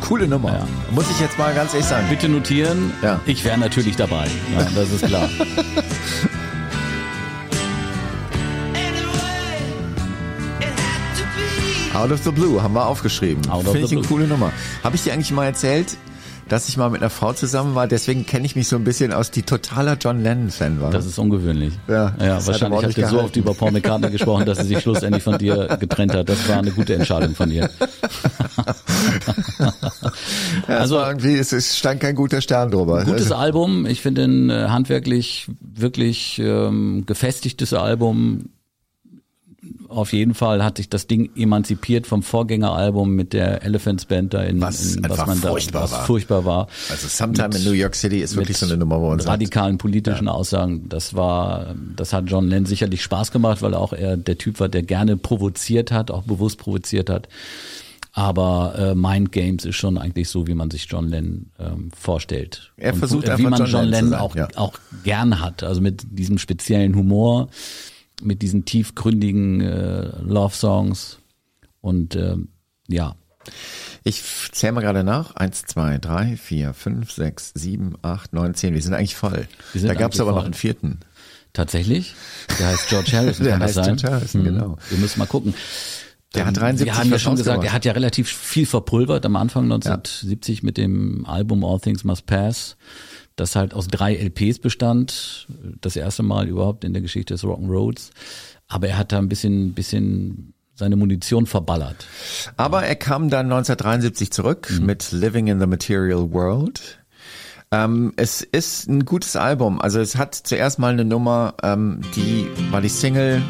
Coole 0.00 0.26
Nummer. 0.26 0.52
Ja. 0.52 0.66
Muss 0.90 1.08
ich 1.10 1.20
jetzt 1.20 1.38
mal 1.38 1.54
ganz 1.54 1.72
ehrlich 1.72 1.86
sagen. 1.86 2.06
Bitte 2.08 2.28
notieren, 2.28 2.92
Ja. 3.02 3.20
ich 3.26 3.44
wäre 3.44 3.56
natürlich 3.56 3.94
dabei. 3.94 4.26
Ja, 4.52 4.66
das 4.74 4.90
ist 4.90 5.06
klar. 5.06 5.28
Out 11.94 12.12
of 12.12 12.22
the 12.24 12.30
Blue 12.30 12.62
haben 12.62 12.74
wir 12.74 12.86
aufgeschrieben. 12.86 13.42
Finde 13.44 13.78
ich 13.80 13.92
eine 13.92 14.02
coole 14.02 14.26
Nummer. 14.26 14.52
Habe 14.82 14.96
ich 14.96 15.02
dir 15.02 15.12
eigentlich 15.12 15.32
mal 15.32 15.44
erzählt, 15.46 15.96
dass 16.50 16.68
ich 16.68 16.76
mal 16.76 16.90
mit 16.90 17.00
einer 17.00 17.10
Frau 17.10 17.32
zusammen 17.32 17.74
war? 17.74 17.86
Deswegen 17.86 18.26
kenne 18.26 18.44
ich 18.44 18.56
mich 18.56 18.68
so 18.68 18.76
ein 18.76 18.84
bisschen 18.84 19.12
aus, 19.12 19.30
die 19.30 19.42
totaler 19.42 19.96
John 20.00 20.22
Lennon-Fan 20.22 20.80
war. 20.80 20.90
Das 20.90 21.06
ist 21.06 21.18
ungewöhnlich. 21.18 21.72
Ja, 21.88 22.14
ja 22.20 22.46
wahrscheinlich 22.46 22.82
nicht 22.82 22.98
ihr 22.98 23.08
so 23.08 23.20
oft 23.20 23.36
über 23.36 23.54
Paul 23.54 23.70
McCartney 23.72 24.10
gesprochen, 24.10 24.44
dass 24.44 24.58
sie 24.58 24.64
sich 24.64 24.80
schlussendlich 24.80 25.22
von 25.22 25.38
dir 25.38 25.76
getrennt 25.80 26.14
hat. 26.14 26.28
Das 26.28 26.48
war 26.48 26.58
eine 26.58 26.72
gute 26.72 26.94
Entscheidung 26.94 27.34
von 27.34 27.50
ihr. 27.50 27.70
ja, 30.68 30.76
also- 30.76 30.90
also 30.90 30.98
irgendwie, 31.10 31.36
es, 31.36 31.52
es 31.52 31.78
stand 31.78 32.00
kein 32.00 32.14
guter 32.14 32.40
Stern 32.40 32.70
drüber. 32.70 33.04
Gutes 33.04 33.22
Also, 33.22 33.34
Album. 33.36 33.86
Ich 33.86 34.02
finde 34.02 34.24
ein 34.24 34.50
äh, 34.50 34.66
handwerklich 34.68 35.46
wirklich 35.60 36.40
ähm, 36.42 37.04
gefestigtes 37.06 37.72
Album. 37.72 38.46
Auf 39.90 40.12
jeden 40.12 40.34
Fall 40.34 40.62
hat 40.62 40.76
sich 40.76 40.88
das 40.88 41.08
Ding 41.08 41.30
emanzipiert 41.34 42.06
vom 42.06 42.22
Vorgängeralbum 42.22 43.10
mit 43.12 43.32
der 43.32 43.64
Elephants 43.64 44.04
Band 44.04 44.32
da 44.32 44.42
in, 44.42 44.60
Was 44.60 44.94
in 44.94 45.04
einfach 45.04 45.34
furchtbar 45.34 45.82
was 45.82 45.92
war. 45.92 46.06
furchtbar 46.06 46.44
war. 46.44 46.68
also 46.88 47.08
Sometime 47.08 47.48
Mit- 47.48 47.58
in 47.58 47.64
New 47.64 47.72
York 47.72 47.96
City 47.96 48.20
ist 48.20 48.36
wirklich 48.36 48.56
so 48.56 48.66
eine 48.66 48.76
Nummer, 48.76 49.00
wo 49.00 49.08
man 49.08 49.18
sagt, 49.18 49.28
radikalen 49.28 49.78
politischen 49.78 50.28
Aussagen. 50.28 50.88
Das 50.88 51.14
war, 51.14 51.74
das 51.96 52.12
hat 52.12 52.30
John 52.30 52.48
Lennon 52.48 52.66
sicherlich 52.66 53.02
Spaß 53.02 53.32
gemacht, 53.32 53.62
weil 53.62 53.74
auch 53.74 53.92
er 53.92 54.16
der 54.16 54.38
Typ 54.38 54.60
war, 54.60 54.68
der 54.68 54.84
gerne 54.84 55.16
provoziert 55.16 55.90
hat, 55.90 56.12
auch 56.12 56.22
bewusst 56.22 56.58
provoziert 56.58 57.10
hat. 57.10 57.28
Aber 58.12 58.74
äh, 58.76 58.94
Mind 58.94 59.32
Games 59.32 59.64
ist 59.64 59.76
schon 59.76 59.98
eigentlich 59.98 60.28
so, 60.28 60.46
wie 60.46 60.54
man 60.54 60.70
sich 60.70 60.86
John 60.88 61.08
Lennon 61.08 61.46
ähm, 61.58 61.90
vorstellt. 61.96 62.72
Er 62.76 62.94
versucht 62.94 63.28
äh, 63.28 63.38
wie 63.38 63.42
man 63.42 63.54
John 63.54 63.66
John 63.66 63.84
Lennon 63.86 64.14
auch 64.14 64.36
ja. 64.36 64.48
auch 64.56 64.74
gern 65.04 65.40
hat, 65.40 65.62
also 65.62 65.80
mit 65.80 66.04
diesem 66.10 66.38
speziellen 66.38 66.94
Humor, 66.94 67.48
mit 68.22 68.42
diesen 68.42 68.64
tiefgründigen 68.64 69.60
äh, 69.60 70.10
Love 70.22 70.54
Songs 70.54 71.18
und 71.80 72.16
ähm, 72.16 72.48
ja, 72.88 73.14
Ich 74.04 74.22
zähle 74.52 74.72
mal 74.72 74.80
gerade 74.80 75.04
nach. 75.04 75.34
Eins, 75.36 75.62
zwei, 75.62 75.98
drei, 75.98 76.36
vier, 76.36 76.74
fünf, 76.74 77.10
sechs, 77.12 77.52
sieben, 77.54 77.94
acht, 78.02 78.32
neun, 78.32 78.54
zehn. 78.54 78.74
Wir 78.74 78.82
sind 78.82 78.94
eigentlich 78.94 79.14
voll. 79.16 79.46
Sind 79.72 79.88
da 79.88 79.94
gab 79.94 80.12
es 80.12 80.20
aber 80.20 80.30
noch 80.30 80.38
voll. 80.38 80.44
einen 80.46 80.54
vierten. 80.54 81.00
tatsächlich. 81.52 82.14
Der 82.58 82.68
heißt 82.68 82.88
George 82.88 83.10
Harrison, 83.12 83.44
Der 83.44 83.52
kann 83.52 83.60
das 83.60 83.76
heißt 83.76 83.86
sein? 83.86 83.96
George 83.96 84.14
Harrison, 84.16 84.40
Mhm. 84.42 84.44
genau. 84.44 84.76
Wir 84.88 84.98
müssen 84.98 85.18
mal 85.18 85.26
gucken. 85.26 85.54
Der 86.34 86.46
hat 86.46 86.56
73 86.56 86.86
Wir 86.86 86.96
haben 86.96 87.10
ja 87.10 87.18
schon 87.18 87.34
gesagt, 87.34 87.64
er 87.64 87.72
hat 87.72 87.84
ja 87.84 87.90
relativ 87.92 88.28
viel 88.28 88.64
verpulvert 88.66 89.26
am 89.26 89.34
Anfang 89.34 89.64
1970 89.64 90.62
mit 90.62 90.76
dem 90.76 91.26
Album 91.26 91.64
All 91.64 91.80
Things 91.80 92.04
Must 92.04 92.24
Pass, 92.26 92.76
das 93.40 93.56
halt 93.56 93.74
aus 93.74 93.88
drei 93.88 94.14
LPs 94.14 94.58
bestand. 94.60 95.46
Das 95.80 95.96
erste 95.96 96.22
Mal 96.22 96.46
überhaupt 96.46 96.84
in 96.84 96.92
der 96.92 97.02
Geschichte 97.02 97.34
des 97.34 97.42
Rock'n'Rolls. 97.42 98.10
Aber 98.68 98.86
er 98.88 98.98
hat 98.98 99.10
da 99.12 99.18
ein 99.18 99.28
bisschen, 99.28 99.72
bisschen 99.74 100.52
seine 100.76 100.96
Munition 100.96 101.46
verballert. 101.46 102.06
Aber 102.56 102.84
er 102.84 102.96
kam 102.96 103.28
dann 103.30 103.46
1973 103.46 104.30
zurück 104.30 104.68
Mhm. 104.78 104.86
mit 104.86 105.10
Living 105.12 105.46
in 105.48 105.58
the 105.58 105.66
Material 105.66 106.32
World. 106.32 106.98
Ähm, 107.72 108.12
es 108.16 108.42
ist 108.42 108.88
ein 108.88 109.04
gutes 109.04 109.36
Album. 109.36 109.80
Also 109.80 110.00
es 110.00 110.16
hat 110.16 110.34
zuerst 110.34 110.78
mal 110.78 110.92
eine 110.92 111.04
Nummer, 111.04 111.54
ähm, 111.62 112.00
die 112.16 112.46
war 112.70 112.80
die 112.80 112.88
Single. 112.88 113.42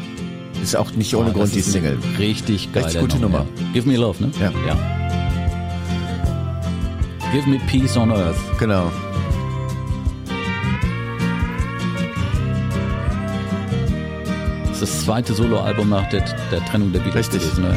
Ist 0.61 0.75
auch 0.75 0.91
nicht 0.91 1.15
ohne 1.15 1.29
Aber 1.31 1.39
Grund 1.39 1.55
die 1.55 1.61
Single. 1.61 1.97
Richtig 2.19 2.71
geile 2.71 2.85
Richtig 2.85 3.01
gute 3.01 3.17
Nummer. 3.19 3.47
Ja. 3.59 3.71
Give 3.73 3.89
Me 3.89 3.97
Love, 3.97 4.23
ne? 4.23 4.31
Ja. 4.39 4.51
ja. 4.67 4.75
Give 7.31 7.49
Me 7.49 7.59
Peace 7.67 7.95
on 7.97 8.11
Earth. 8.11 8.35
Genau. 8.59 8.91
Ist 14.81 14.93
das 14.95 15.05
zweite 15.05 15.33
Soloalbum 15.33 15.89
nach 15.89 16.09
der, 16.09 16.23
der 16.51 16.63
Trennung 16.65 16.91
der 16.91 16.99
Beatles 16.99 17.31
Richtig. 17.31 17.41
gewesen. 17.41 17.63
Ne? 17.63 17.75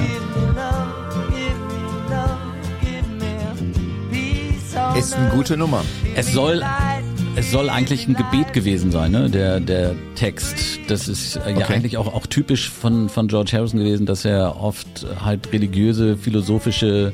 Ist 4.98 5.14
eine 5.14 5.28
gute 5.30 5.56
Nummer. 5.56 5.82
Es 6.14 6.32
soll, 6.32 6.62
es 7.36 7.50
soll 7.50 7.68
eigentlich 7.68 8.06
ein 8.06 8.14
Gebet 8.14 8.52
gewesen 8.52 8.90
sein, 8.92 9.10
ne? 9.10 9.28
Der, 9.28 9.60
der 9.60 9.94
Text. 10.14 10.78
Das 10.88 11.08
ist 11.08 11.34
ja 11.34 11.42
Okay. 11.42 11.64
eigentlich 11.74 11.96
auch, 11.96 12.12
auch 12.12 12.26
typisch 12.26 12.70
von, 12.70 13.08
von 13.08 13.28
George 13.28 13.52
Harrison 13.54 13.80
gewesen, 13.80 14.06
dass 14.06 14.24
er 14.24 14.60
oft 14.60 15.06
halt 15.22 15.52
religiöse, 15.52 16.16
philosophische 16.16 17.12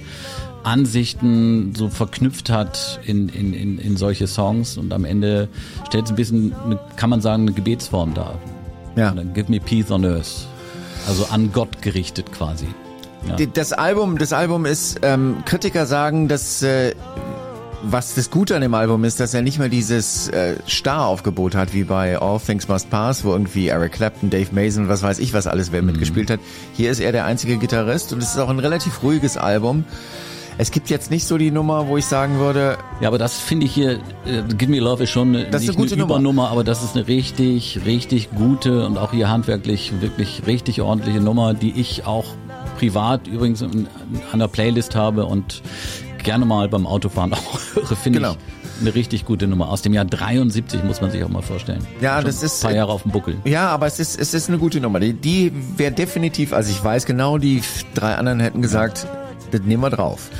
Ansichten 0.62 1.74
so 1.74 1.88
verknüpft 1.88 2.50
hat 2.50 3.00
in, 3.06 3.28
in, 3.30 3.54
in, 3.54 3.78
in 3.78 3.96
solche 3.96 4.26
Songs 4.26 4.76
und 4.76 4.92
am 4.92 5.04
Ende 5.06 5.48
stellt 5.86 6.04
es 6.04 6.10
ein 6.10 6.16
bisschen, 6.16 6.54
eine, 6.66 6.78
kann 6.96 7.08
man 7.08 7.20
sagen, 7.22 7.42
eine 7.44 7.52
Gebetsform 7.52 8.12
dar. 8.12 8.38
Ja. 9.00 9.10
Und 9.10 9.16
dann 9.16 9.34
Give 9.34 9.50
me 9.50 9.60
peace 9.60 9.90
on 9.90 10.04
earth. 10.04 10.46
Also 11.08 11.26
an 11.30 11.52
Gott 11.52 11.80
gerichtet 11.80 12.32
quasi. 12.32 12.68
Ja. 13.26 13.46
Das 13.46 13.72
Album, 13.72 14.18
das 14.18 14.32
Album 14.32 14.66
ist, 14.66 15.00
ähm, 15.02 15.38
Kritiker 15.44 15.86
sagen, 15.86 16.28
dass 16.28 16.62
äh, 16.62 16.94
was 17.82 18.14
das 18.14 18.30
Gute 18.30 18.54
an 18.54 18.62
dem 18.62 18.74
Album 18.74 19.04
ist, 19.04 19.20
dass 19.20 19.32
er 19.32 19.40
nicht 19.40 19.58
mehr 19.58 19.70
dieses 19.70 20.28
äh, 20.28 20.56
Star-Aufgebot 20.68 21.54
hat, 21.54 21.72
wie 21.72 21.84
bei 21.84 22.18
All 22.18 22.38
Things 22.38 22.68
Must 22.68 22.90
Pass, 22.90 23.24
wo 23.24 23.32
irgendwie 23.32 23.68
Eric 23.68 23.92
Clapton, 23.92 24.28
Dave 24.28 24.48
Mason, 24.52 24.88
was 24.88 25.02
weiß 25.02 25.18
ich, 25.18 25.32
was 25.32 25.46
alles 25.46 25.72
wer 25.72 25.80
mitgespielt 25.80 26.30
hat. 26.30 26.40
Hier 26.74 26.90
ist 26.90 27.00
er 27.00 27.12
der 27.12 27.24
einzige 27.24 27.56
Gitarrist 27.56 28.12
und 28.12 28.22
es 28.22 28.32
ist 28.32 28.38
auch 28.38 28.50
ein 28.50 28.58
relativ 28.58 29.02
ruhiges 29.02 29.36
Album. 29.38 29.84
Es 30.62 30.70
gibt 30.70 30.90
jetzt 30.90 31.10
nicht 31.10 31.24
so 31.24 31.38
die 31.38 31.50
Nummer, 31.50 31.88
wo 31.88 31.96
ich 31.96 32.04
sagen 32.04 32.38
würde, 32.38 32.76
Ja, 33.00 33.08
aber 33.08 33.16
das 33.16 33.38
finde 33.40 33.64
ich 33.64 33.72
hier, 33.72 33.92
äh, 34.26 34.42
Give 34.58 34.70
Me 34.70 34.78
Love 34.78 35.04
ist 35.04 35.10
schon 35.10 35.28
eine, 35.34 35.44
Das 35.46 35.62
ist 35.62 35.68
nicht 35.68 35.78
eine 35.78 35.84
gute 35.84 35.94
eine 35.94 36.02
Nummer. 36.02 36.14
Übernummer, 36.16 36.50
aber 36.50 36.64
das 36.64 36.84
ist 36.84 36.94
eine 36.96 37.08
richtig, 37.08 37.80
richtig 37.86 38.30
gute 38.32 38.84
und 38.84 38.98
auch 38.98 39.12
hier 39.12 39.30
handwerklich 39.30 39.90
wirklich 40.02 40.42
richtig 40.46 40.82
ordentliche 40.82 41.20
Nummer, 41.20 41.54
die 41.54 41.70
ich 41.80 42.04
auch 42.04 42.26
privat 42.78 43.26
übrigens 43.26 43.62
an 43.62 44.38
der 44.38 44.48
Playlist 44.48 44.94
habe 44.94 45.24
und 45.24 45.62
gerne 46.22 46.44
mal 46.44 46.68
beim 46.68 46.86
Autofahren 46.86 47.32
auch 47.34 47.58
höre, 47.74 47.96
finde 47.96 48.18
Genau. 48.18 48.32
ich 48.32 48.82
eine 48.82 48.94
richtig 48.94 49.24
gute 49.24 49.46
Nummer. 49.46 49.70
Aus 49.70 49.80
dem 49.80 49.94
Jahr 49.94 50.04
73 50.04 50.84
muss 50.84 51.00
man 51.00 51.10
sich 51.10 51.24
auch 51.24 51.28
mal 51.30 51.40
vorstellen. 51.42 51.86
Ja, 52.02 52.16
Schon 52.16 52.26
das 52.26 52.42
ist- 52.42 52.62
Ein 52.64 52.68
paar 52.68 52.76
Jahre 52.76 52.92
auf 52.92 53.02
dem 53.04 53.12
Buckel. 53.12 53.36
Ja, 53.46 53.68
aber 53.68 53.86
es 53.86 53.98
ist, 53.98 54.20
es 54.20 54.34
ist 54.34 54.48
eine 54.50 54.58
gute 54.58 54.78
Nummer. 54.80 55.00
Die, 55.00 55.14
die 55.14 55.52
wäre 55.78 55.92
definitiv, 55.92 56.52
also 56.52 56.70
ich 56.70 56.84
weiß 56.84 57.06
genau, 57.06 57.38
die 57.38 57.62
drei 57.94 58.14
anderen 58.16 58.40
hätten 58.40 58.60
gesagt, 58.60 59.06
das 59.50 59.62
nehmen 59.62 59.82
wir 59.82 59.90
drauf. 59.90 60.30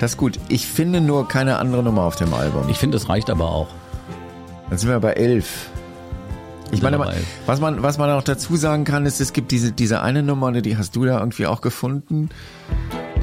Das 0.00 0.12
ist 0.12 0.16
gut. 0.16 0.38
Ich 0.48 0.66
finde 0.66 1.00
nur 1.00 1.28
keine 1.28 1.58
andere 1.58 1.82
Nummer 1.82 2.02
auf 2.02 2.16
dem 2.16 2.34
Album. 2.34 2.68
Ich 2.68 2.78
finde, 2.78 2.96
es 2.96 3.08
reicht 3.08 3.30
aber 3.30 3.46
auch. 3.50 3.68
Dann 4.68 4.78
sind 4.78 4.88
wir 4.90 4.98
bei 5.00 5.12
elf. 5.12 5.68
Ich 6.72 6.80
meine, 6.80 6.98
was 7.44 7.60
man, 7.60 7.82
was 7.82 7.98
man 7.98 8.08
auch 8.10 8.22
dazu 8.22 8.56
sagen 8.56 8.84
kann, 8.84 9.04
ist, 9.04 9.20
es 9.20 9.34
gibt 9.34 9.50
diese, 9.52 9.72
diese 9.72 10.00
eine 10.00 10.22
Nummer, 10.22 10.50
die 10.52 10.78
hast 10.78 10.96
du 10.96 11.04
da 11.04 11.18
irgendwie 11.20 11.46
auch 11.46 11.60
gefunden. 11.60 12.30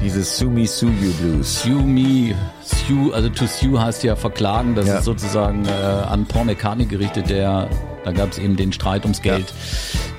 Dieses 0.02 0.38
Sue 0.38 0.48
Me 0.48 0.66
Sue 0.66 0.88
You 1.02 1.10
Blues. 1.14 1.62
Sue 1.62 1.82
Me, 1.82 2.34
Sue, 2.62 3.12
also 3.12 3.28
to 3.28 3.46
sue 3.46 3.78
heißt 3.82 4.04
ja 4.04 4.14
verklagen, 4.14 4.76
das 4.76 4.86
Ja. 4.86 4.98
ist 4.98 5.04
sozusagen 5.04 5.66
äh, 5.66 5.70
an 5.72 6.26
Paul 6.26 6.44
McCartney 6.44 6.86
gerichtet, 6.86 7.28
der, 7.28 7.68
da 8.04 8.12
gab 8.12 8.32
es 8.32 8.38
eben 8.38 8.56
den 8.56 8.72
Streit 8.72 9.04
ums 9.04 9.22
Geld, 9.22 9.52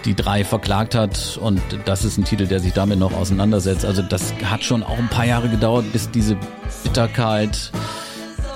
die 0.06 0.16
drei 0.16 0.44
verklagt 0.44 0.96
hat 0.96 1.38
und 1.42 1.62
das 1.86 2.04
ist 2.04 2.18
ein 2.18 2.24
Titel, 2.24 2.48
der 2.48 2.60
sich 2.60 2.74
damit 2.74 3.00
noch 3.00 3.14
auseinandersetzt. 3.14 3.86
Also 3.86 4.02
das 4.02 4.34
hat 4.44 4.64
schon 4.64 4.84
auch 4.84 4.98
ein 4.98 5.10
paar 5.10 5.26
Jahre 5.26 5.50
gedauert, 5.50 5.92
bis 5.92 6.10
diese 6.12 6.38
Bitterkeit 6.84 7.72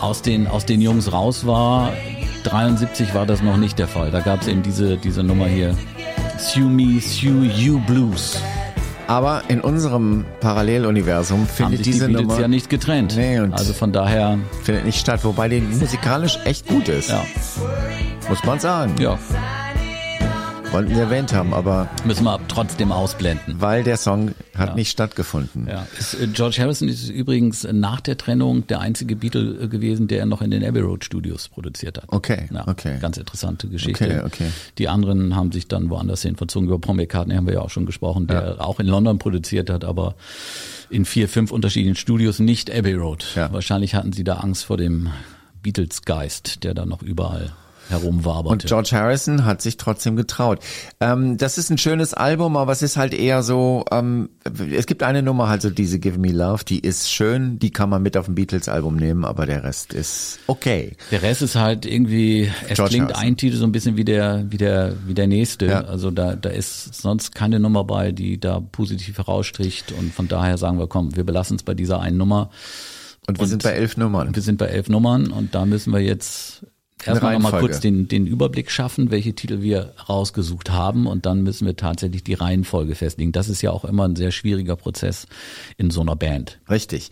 aus 0.01 0.21
den, 0.21 0.47
aus 0.47 0.65
den 0.65 0.81
Jungs 0.81 1.11
raus 1.11 1.45
war. 1.45 1.93
73 2.43 3.13
war 3.15 3.25
das 3.25 3.41
noch 3.41 3.57
nicht 3.57 3.79
der 3.79 3.87
Fall. 3.87 4.11
Da 4.11 4.19
gab 4.19 4.41
es 4.41 4.47
eben 4.47 4.61
diese, 4.61 4.97
diese 4.97 5.23
Nummer 5.23 5.47
hier. 5.47 5.75
Sue 6.37 6.65
Me, 6.65 6.99
Sue 6.99 7.45
You 7.45 7.79
Blues. 7.79 8.39
Aber 9.07 9.43
in 9.49 9.61
unserem 9.61 10.25
Paralleluniversum 10.41 11.47
findet 11.47 11.77
sich 11.77 11.83
die 11.85 11.91
diese 11.91 12.07
Beatles 12.07 12.27
Nummer 12.27 12.39
ja 12.41 12.47
nicht 12.47 12.69
getrennt. 12.69 13.15
Nee, 13.15 13.39
und- 13.39 13.53
also 13.53 13.73
von 13.73 13.91
daher, 13.91 14.39
findet 14.63 14.85
nicht 14.85 14.99
statt, 14.99 15.19
wobei 15.23 15.47
die 15.49 15.61
musikalisch 15.61 16.39
echt 16.45 16.67
gut 16.67 16.87
ist. 16.89 17.09
ja, 17.09 17.23
Muss 18.29 18.43
man 18.43 18.59
sagen. 18.59 18.95
ja. 18.99 19.17
Wollten 20.75 20.89
wir 20.93 21.03
erwähnt 21.03 21.31
haben, 21.31 21.53
aber 21.53 21.87
Müssen 22.03 22.25
wir 22.25 22.37
trotzdem 22.49 22.91
ausblenden. 22.91 23.61
weil 23.61 23.83
der 23.85 23.95
Song 23.95 24.31
hat 24.57 24.69
Ja. 24.69 24.75
nicht 24.75 24.91
stattgefunden. 24.91 25.67
Ja. 25.69 25.87
Ist, 25.97 26.15
äh, 26.15 26.27
George 26.27 26.57
Harrison 26.59 26.89
ist 26.89 27.07
übrigens 27.07 27.65
nach 27.71 28.01
der 28.01 28.17
Trennung 28.17 28.67
der 28.67 28.81
einzige 28.81 29.15
Beatle 29.15 29.57
äh, 29.63 29.67
gewesen, 29.69 30.09
der 30.09 30.25
noch 30.25 30.41
in 30.41 30.51
den 30.51 30.65
Abbey 30.65 30.81
Road 30.81 31.05
Studios 31.05 31.47
produziert 31.47 31.97
hat. 31.97 32.11
Okay, 32.11 32.49
Ja, 32.53 32.67
okay. 32.67 32.97
Ganz 32.99 33.15
interessante 33.15 33.69
Geschichte. 33.69 34.03
Okay, 34.03 34.21
okay. 34.25 34.47
Die 34.77 34.89
anderen 34.89 35.33
haben 35.33 35.53
sich 35.53 35.69
dann 35.69 35.89
woanders 35.89 36.23
hin 36.23 36.35
verzogen. 36.35 36.67
Über 36.67 36.77
Paul 36.79 36.95
McCartney 36.95 37.35
haben 37.35 37.47
wir 37.47 37.53
ja 37.53 37.61
auch 37.61 37.69
schon 37.69 37.85
gesprochen, 37.85 38.27
der 38.27 38.57
auch 38.59 38.81
in 38.81 38.87
London 38.87 39.17
produziert 39.17 39.69
hat, 39.69 39.85
aber 39.85 40.15
in 40.89 41.05
vier, 41.05 41.29
fünf 41.29 41.51
unterschiedlichen 41.53 41.95
Studios, 41.95 42.39
nicht 42.39 42.69
Abbey 42.69 42.95
Road. 42.95 43.25
Wahrscheinlich 43.49 43.95
hatten 43.95 44.11
sie 44.11 44.25
da 44.25 44.33
Angst 44.39 44.65
vor 44.65 44.75
dem 44.75 45.07
Beatles-Geist, 45.63 46.65
der 46.65 46.73
da 46.73 46.85
noch 46.85 47.01
überall 47.01 47.53
herumwaberte. 47.89 48.49
Und 48.49 48.65
George 48.65 48.89
Harrison 48.93 49.45
hat 49.45 49.61
sich 49.61 49.77
trotzdem 49.77 50.15
getraut. 50.15 50.59
Ähm, 50.99 51.37
das 51.37 51.57
ist 51.57 51.69
ein 51.69 51.77
schönes 51.77 52.13
Album, 52.13 52.57
aber 52.57 52.71
es 52.71 52.81
ist 52.81 52.97
halt 52.97 53.13
eher 53.13 53.43
so, 53.43 53.85
ähm, 53.91 54.29
es 54.73 54.85
gibt 54.85 55.03
eine 55.03 55.21
Nummer, 55.21 55.49
halt 55.49 55.61
so 55.61 55.69
diese 55.69 55.99
Give 55.99 56.17
Me 56.17 56.31
Love, 56.31 56.63
die 56.65 56.79
ist 56.79 57.11
schön, 57.11 57.59
die 57.59 57.71
kann 57.71 57.89
man 57.89 58.01
mit 58.01 58.17
auf 58.17 58.27
ein 58.27 58.35
Beatles-Album 58.35 58.95
nehmen, 58.95 59.25
aber 59.25 59.45
der 59.45 59.63
Rest 59.63 59.93
ist 59.93 60.39
okay. 60.47 60.95
Der 61.11 61.21
Rest 61.21 61.41
ist 61.41 61.55
halt 61.55 61.85
irgendwie, 61.85 62.51
es 62.67 62.75
George 62.75 62.89
klingt 62.91 63.07
Harrison. 63.13 63.23
ein 63.27 63.37
Titel 63.37 63.55
so 63.57 63.65
ein 63.65 63.71
bisschen 63.71 63.97
wie 63.97 64.05
der, 64.05 64.45
wie 64.49 64.57
der, 64.57 64.93
wie 65.05 65.13
der 65.13 65.27
nächste. 65.27 65.65
Ja. 65.67 65.81
Also 65.81 66.11
da, 66.11 66.35
da 66.35 66.49
ist 66.49 66.93
sonst 66.95 67.33
keine 67.35 67.59
Nummer 67.59 67.83
bei, 67.83 68.11
die 68.11 68.39
da 68.39 68.59
positiv 68.59 69.17
herausstricht. 69.17 69.91
Und 69.91 70.13
von 70.13 70.27
daher 70.27 70.57
sagen 70.57 70.79
wir, 70.79 70.87
komm, 70.87 71.15
wir 71.15 71.23
belassen 71.23 71.55
es 71.57 71.63
bei 71.63 71.73
dieser 71.73 71.99
einen 72.01 72.17
Nummer. 72.17 72.49
Und 73.27 73.37
wir 73.39 73.43
Und- 73.43 73.49
sind 73.49 73.63
bei 73.63 73.71
elf 73.71 73.97
Nummern. 73.97 74.35
Wir 74.35 74.41
sind 74.41 74.57
bei 74.57 74.67
elf 74.67 74.87
Nummern 74.89 75.31
und 75.31 75.55
da 75.55 75.65
müssen 75.65 75.91
wir 75.93 75.99
jetzt 75.99 76.65
erstmal 77.03 77.33
nochmal 77.37 77.59
kurz 77.59 77.79
den, 77.79 78.07
den 78.07 78.25
Überblick 78.25 78.71
schaffen, 78.71 79.11
welche 79.11 79.33
Titel 79.33 79.61
wir 79.61 79.93
rausgesucht 80.07 80.69
haben 80.69 81.07
und 81.07 81.25
dann 81.25 81.43
müssen 81.43 81.65
wir 81.65 81.75
tatsächlich 81.75 82.23
die 82.23 82.33
Reihenfolge 82.33 82.95
festlegen. 82.95 83.31
Das 83.31 83.49
ist 83.49 83.61
ja 83.61 83.71
auch 83.71 83.85
immer 83.85 84.07
ein 84.07 84.15
sehr 84.15 84.31
schwieriger 84.31 84.75
Prozess 84.75 85.27
in 85.77 85.91
so 85.91 86.01
einer 86.01 86.15
Band. 86.15 86.59
Richtig. 86.69 87.11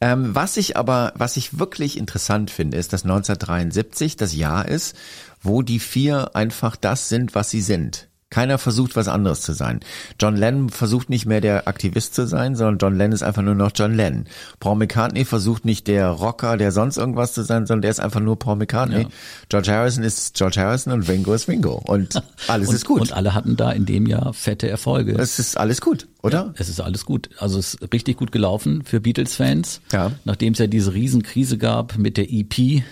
Ähm, 0.00 0.34
was 0.34 0.56
ich 0.56 0.76
aber, 0.76 1.12
was 1.16 1.36
ich 1.36 1.58
wirklich 1.58 1.96
interessant 1.96 2.50
finde, 2.50 2.76
ist, 2.76 2.92
dass 2.92 3.04
1973 3.04 4.16
das 4.16 4.34
Jahr 4.34 4.66
ist, 4.66 4.96
wo 5.40 5.62
die 5.62 5.78
vier 5.78 6.34
einfach 6.34 6.76
das 6.76 7.08
sind, 7.08 7.34
was 7.34 7.50
sie 7.50 7.60
sind. 7.60 8.08
Keiner 8.32 8.56
versucht, 8.56 8.96
was 8.96 9.08
anderes 9.08 9.42
zu 9.42 9.52
sein. 9.52 9.80
John 10.18 10.36
Lennon 10.36 10.70
versucht 10.70 11.10
nicht 11.10 11.26
mehr 11.26 11.42
der 11.42 11.68
Aktivist 11.68 12.14
zu 12.14 12.26
sein, 12.26 12.56
sondern 12.56 12.78
John 12.78 12.96
Lennon 12.96 13.12
ist 13.12 13.22
einfach 13.22 13.42
nur 13.42 13.54
noch 13.54 13.72
John 13.74 13.94
Lennon. 13.94 14.24
Paul 14.58 14.76
McCartney 14.76 15.26
versucht 15.26 15.66
nicht 15.66 15.86
der 15.86 16.08
Rocker, 16.08 16.56
der 16.56 16.72
sonst 16.72 16.96
irgendwas 16.96 17.34
zu 17.34 17.42
sein, 17.42 17.66
sondern 17.66 17.82
der 17.82 17.90
ist 17.90 18.00
einfach 18.00 18.20
nur 18.20 18.38
Paul 18.38 18.56
McCartney. 18.56 19.02
Ja. 19.02 19.08
George 19.50 19.70
Harrison 19.70 20.02
ist 20.02 20.34
George 20.34 20.58
Harrison 20.58 20.94
und 20.94 21.06
Ringo 21.10 21.34
ist 21.34 21.46
Ringo. 21.46 21.82
Und 21.84 22.22
alles 22.48 22.70
und, 22.70 22.74
ist 22.74 22.86
gut. 22.86 23.02
Und 23.02 23.12
alle 23.12 23.34
hatten 23.34 23.56
da 23.56 23.70
in 23.70 23.84
dem 23.84 24.06
Jahr 24.06 24.32
fette 24.32 24.66
Erfolge. 24.66 25.12
es 25.18 25.38
ist 25.38 25.58
alles 25.58 25.82
gut, 25.82 26.08
oder? 26.22 26.54
Es 26.56 26.70
ist 26.70 26.80
alles 26.80 27.04
gut. 27.04 27.28
Also 27.38 27.58
es 27.58 27.74
ist 27.74 27.92
richtig 27.92 28.16
gut 28.16 28.32
gelaufen 28.32 28.82
für 28.86 28.98
Beatles-Fans. 28.98 29.82
Ja. 29.92 30.10
Nachdem 30.24 30.54
es 30.54 30.58
ja 30.58 30.68
diese 30.68 30.94
Riesenkrise 30.94 31.58
gab 31.58 31.98
mit 31.98 32.16
der 32.16 32.32
EP 32.32 32.82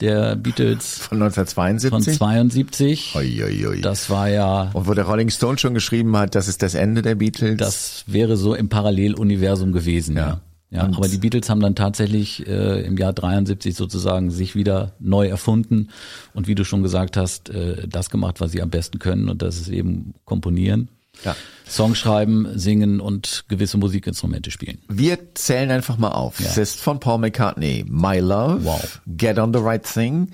der 0.00 0.36
Beatles 0.36 0.98
Von 0.98 1.18
von 1.18 1.22
1972. 1.24 2.16
72. 2.18 3.14
Ui, 3.16 3.42
ui, 3.44 3.66
ui. 3.66 3.80
Das 3.80 4.10
war 4.10 4.28
ja 4.28 4.70
Und 4.72 4.86
wo 4.86 4.94
der 4.94 5.04
Rolling 5.04 5.30
Stone 5.30 5.58
schon 5.58 5.74
geschrieben 5.74 6.16
hat, 6.16 6.34
das 6.34 6.48
ist 6.48 6.62
das 6.62 6.74
Ende 6.74 7.02
der 7.02 7.16
Beatles. 7.16 7.56
Das 7.56 8.04
wäre 8.06 8.36
so 8.36 8.54
im 8.54 8.68
Paralleluniversum 8.68 9.72
gewesen, 9.72 10.16
ja. 10.16 10.26
Ja. 10.28 10.40
Ja, 10.70 10.84
Und- 10.84 10.96
aber 10.96 11.08
die 11.08 11.16
Beatles 11.16 11.48
haben 11.48 11.60
dann 11.60 11.74
tatsächlich 11.74 12.46
äh, 12.46 12.82
im 12.82 12.98
Jahr 12.98 13.14
73 13.14 13.74
sozusagen 13.74 14.30
sich 14.30 14.54
wieder 14.54 14.92
neu 14.98 15.26
erfunden 15.26 15.88
und 16.34 16.46
wie 16.46 16.54
du 16.54 16.62
schon 16.62 16.82
gesagt 16.82 17.16
hast, 17.16 17.48
äh, 17.48 17.88
das 17.88 18.10
gemacht, 18.10 18.40
was 18.42 18.52
sie 18.52 18.60
am 18.60 18.68
besten 18.68 18.98
können 18.98 19.30
und 19.30 19.40
das 19.40 19.58
ist 19.58 19.68
eben 19.68 20.12
komponieren, 20.26 20.90
Ja. 21.24 21.34
Song 21.66 21.94
schreiben, 21.94 22.58
singen 22.58 22.98
und 23.00 23.44
gewisse 23.48 23.76
Musikinstrumente 23.76 24.50
spielen. 24.50 24.78
Wir 24.88 25.34
zählen 25.34 25.70
einfach 25.70 25.98
mal 25.98 26.12
auf. 26.12 26.40
Ja. 26.40 26.46
Es 26.46 26.56
ist 26.56 26.80
von 26.80 26.98
Paul 26.98 27.18
McCartney. 27.18 27.84
My 27.86 28.20
Love, 28.20 28.64
Wow. 28.64 29.00
Get 29.06 29.38
on 29.38 29.52
the 29.52 29.58
Right 29.60 29.82
Thing, 29.82 30.30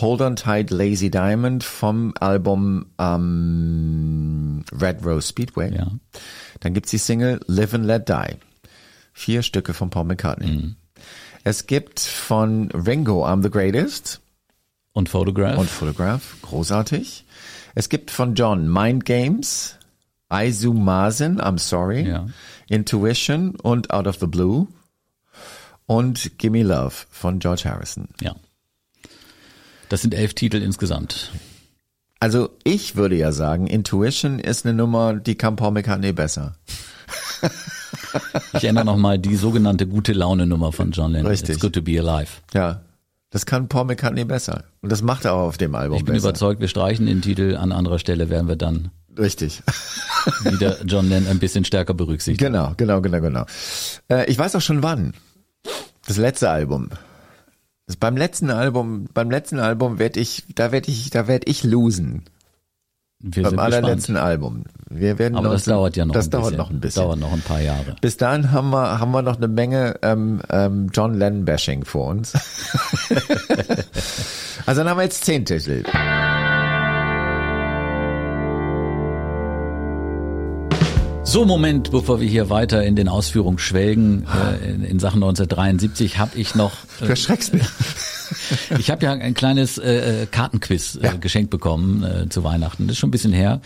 Hold 0.00 0.20
on 0.20 0.36
Tight, 0.36 0.70
Lazy 0.70 1.10
Diamond 1.10 1.64
vom 1.64 2.14
Album 2.20 2.86
ähm, 2.98 4.64
Red 4.80 5.04
Rose 5.04 5.28
Speedway. 5.28 5.74
Ja. 5.74 5.90
Dann 6.60 6.74
gibt's 6.74 6.90
die 6.90 6.98
Single 6.98 7.40
Live 7.46 7.74
and 7.74 7.84
Let 7.86 8.08
Die. 8.08 8.36
Vier 9.12 9.42
Stücke 9.42 9.74
von 9.74 9.90
Paul 9.90 10.04
McCartney. 10.04 10.74
Es 11.42 11.66
gibt 11.66 11.98
von 12.00 12.70
Ringo 12.70 13.26
I'm 13.26 13.42
the 13.42 13.50
Greatest 13.50 14.20
Und 14.92 15.08
Photograph. 15.08 15.58
und 15.58 15.68
Photograph. 15.68 16.36
Großartig. 16.42 17.24
Es 17.74 17.88
gibt 17.88 18.10
von 18.10 18.34
John 18.34 18.70
Mind 18.72 19.04
Games, 19.04 19.76
Aizumazen, 20.30 21.40
I'm 21.40 21.58
sorry, 21.58 22.08
Ja. 22.08 22.26
Intuition 22.68 23.56
und 23.56 23.90
Out 23.90 24.06
of 24.06 24.16
the 24.20 24.26
Blue 24.26 24.68
und 25.86 26.38
Gimme 26.38 26.62
Love 26.62 26.94
von 27.10 27.38
George 27.40 27.62
Harrison. 27.66 28.08
ja. 28.20 28.34
Das 29.88 30.02
sind 30.02 30.14
elf 30.14 30.34
Titel 30.34 30.58
insgesamt. 30.62 31.32
Also 32.20 32.50
ich 32.62 32.94
würde 32.94 33.16
ja 33.16 33.32
sagen, 33.32 33.66
Intuition 33.66 34.38
ist 34.38 34.64
eine 34.64 34.72
Nummer, 34.74 35.14
die 35.14 35.34
kann 35.34 35.56
Paul 35.56 35.72
McCartney 35.72 36.12
besser. 36.12 36.54
Ich 38.54 38.64
ändere 38.64 38.84
nochmal 38.84 39.18
die 39.18 39.34
sogenannte 39.36 39.86
gute 39.86 40.12
Laune 40.12 40.46
Nummer 40.46 40.70
von 40.72 40.92
John 40.92 41.12
Lennon. 41.12 41.26
Richtig. 41.30 41.50
It's 41.56 41.60
good 41.60 41.72
to 41.72 41.82
be 41.82 41.98
alive. 41.98 42.30
Ja, 42.54 42.82
das 43.30 43.46
kann 43.46 43.68
Paul 43.68 43.86
McCartney 43.86 44.24
besser. 44.24 44.64
Und 44.80 44.92
das 44.92 45.02
macht 45.02 45.24
er 45.24 45.32
auch 45.34 45.48
auf 45.48 45.58
dem 45.58 45.74
Album 45.74 45.96
Ich 45.98 46.04
bin 46.04 46.14
besser. 46.14 46.28
überzeugt, 46.28 46.60
wir 46.60 46.68
streichen 46.68 47.06
den 47.06 47.22
Titel. 47.22 47.56
An 47.56 47.72
anderer 47.72 47.98
Stelle 47.98 48.28
werden 48.30 48.46
wir 48.48 48.56
dann 48.56 48.90
Richtig. 49.18 49.62
wieder 50.44 50.82
John 50.84 51.08
Lennon 51.08 51.28
ein 51.30 51.38
bisschen 51.38 51.64
stärker 51.64 51.94
berücksichtigen. 51.94 52.52
Genau, 52.52 52.74
genau, 52.76 53.00
genau, 53.00 53.20
genau. 53.20 53.44
Äh, 54.10 54.30
ich 54.30 54.38
weiß 54.38 54.54
auch 54.56 54.60
schon 54.60 54.82
wann. 54.82 55.14
Das 56.06 56.16
letzte 56.16 56.50
Album. 56.50 56.90
Das 57.86 57.96
beim 57.96 58.16
letzten 58.16 58.50
Album, 58.50 59.06
beim 59.12 59.30
letzten 59.30 59.58
Album 59.58 59.98
werde 59.98 60.20
ich, 60.20 60.44
da 60.54 60.70
werde 60.72 60.90
ich, 60.90 61.10
da 61.10 61.26
werde 61.26 61.46
ich 61.50 61.64
losen. 61.64 62.24
Wir 63.22 63.42
beim 63.42 63.58
allerletzten 63.58 64.14
gespannt. 64.14 64.30
Album. 64.30 64.64
Wir 64.88 65.18
werden 65.18 65.36
Aber 65.36 65.50
das 65.50 65.66
19 65.66 65.72
dauert 65.74 65.96
ja 65.96 66.04
noch 66.06 66.14
Das 66.14 66.26
ein 66.26 66.30
dauert 66.30 66.44
bisschen. 66.44 66.56
noch 66.58 66.70
ein 66.70 66.80
bisschen. 66.80 67.02
Dauert 67.02 67.18
noch 67.18 67.32
ein 67.32 67.42
paar 67.42 67.60
Jahre. 67.60 67.96
Bis 68.00 68.16
dahin 68.16 68.50
haben 68.50 68.70
wir, 68.70 68.98
haben 68.98 69.10
wir 69.10 69.20
noch 69.22 69.36
eine 69.36 69.48
Menge 69.48 69.96
ähm, 70.02 70.40
ähm, 70.48 70.88
John 70.94 71.14
Lennon 71.14 71.44
Bashing 71.44 71.84
vor 71.84 72.06
uns. 72.06 72.32
also 74.66 74.80
dann 74.80 74.88
haben 74.88 74.96
wir 74.98 75.02
jetzt 75.04 75.24
zehn 75.24 75.44
Titel. 75.44 75.84
So, 81.30 81.44
Moment, 81.44 81.92
bevor 81.92 82.20
wir 82.20 82.28
hier 82.28 82.50
weiter 82.50 82.82
in 82.82 82.96
den 82.96 83.08
Ausführungen 83.08 83.60
schwelgen, 83.60 84.26
äh, 84.26 84.68
in, 84.68 84.82
in 84.82 84.98
Sachen 84.98 85.22
1973, 85.22 86.18
habe 86.18 86.36
ich 86.36 86.56
noch, 86.56 86.72
Du 86.98 87.04
äh, 87.04 87.10
erschreckst 87.10 87.54
mich. 87.54 87.62
ich 88.80 88.90
habe 88.90 89.04
ja 89.04 89.12
ein 89.12 89.34
kleines 89.34 89.78
äh, 89.78 90.22
äh, 90.22 90.26
Kartenquiz 90.26 90.96
äh, 91.00 91.04
Ja. 91.04 91.12
geschenkt 91.12 91.50
bekommen 91.50 92.02
äh, 92.02 92.28
zu 92.28 92.42
Weihnachten. 92.42 92.88
Das 92.88 92.94
ist 92.94 92.98
schon 92.98 93.10
ein 93.10 93.12
bisschen 93.12 93.32
her. 93.32 93.60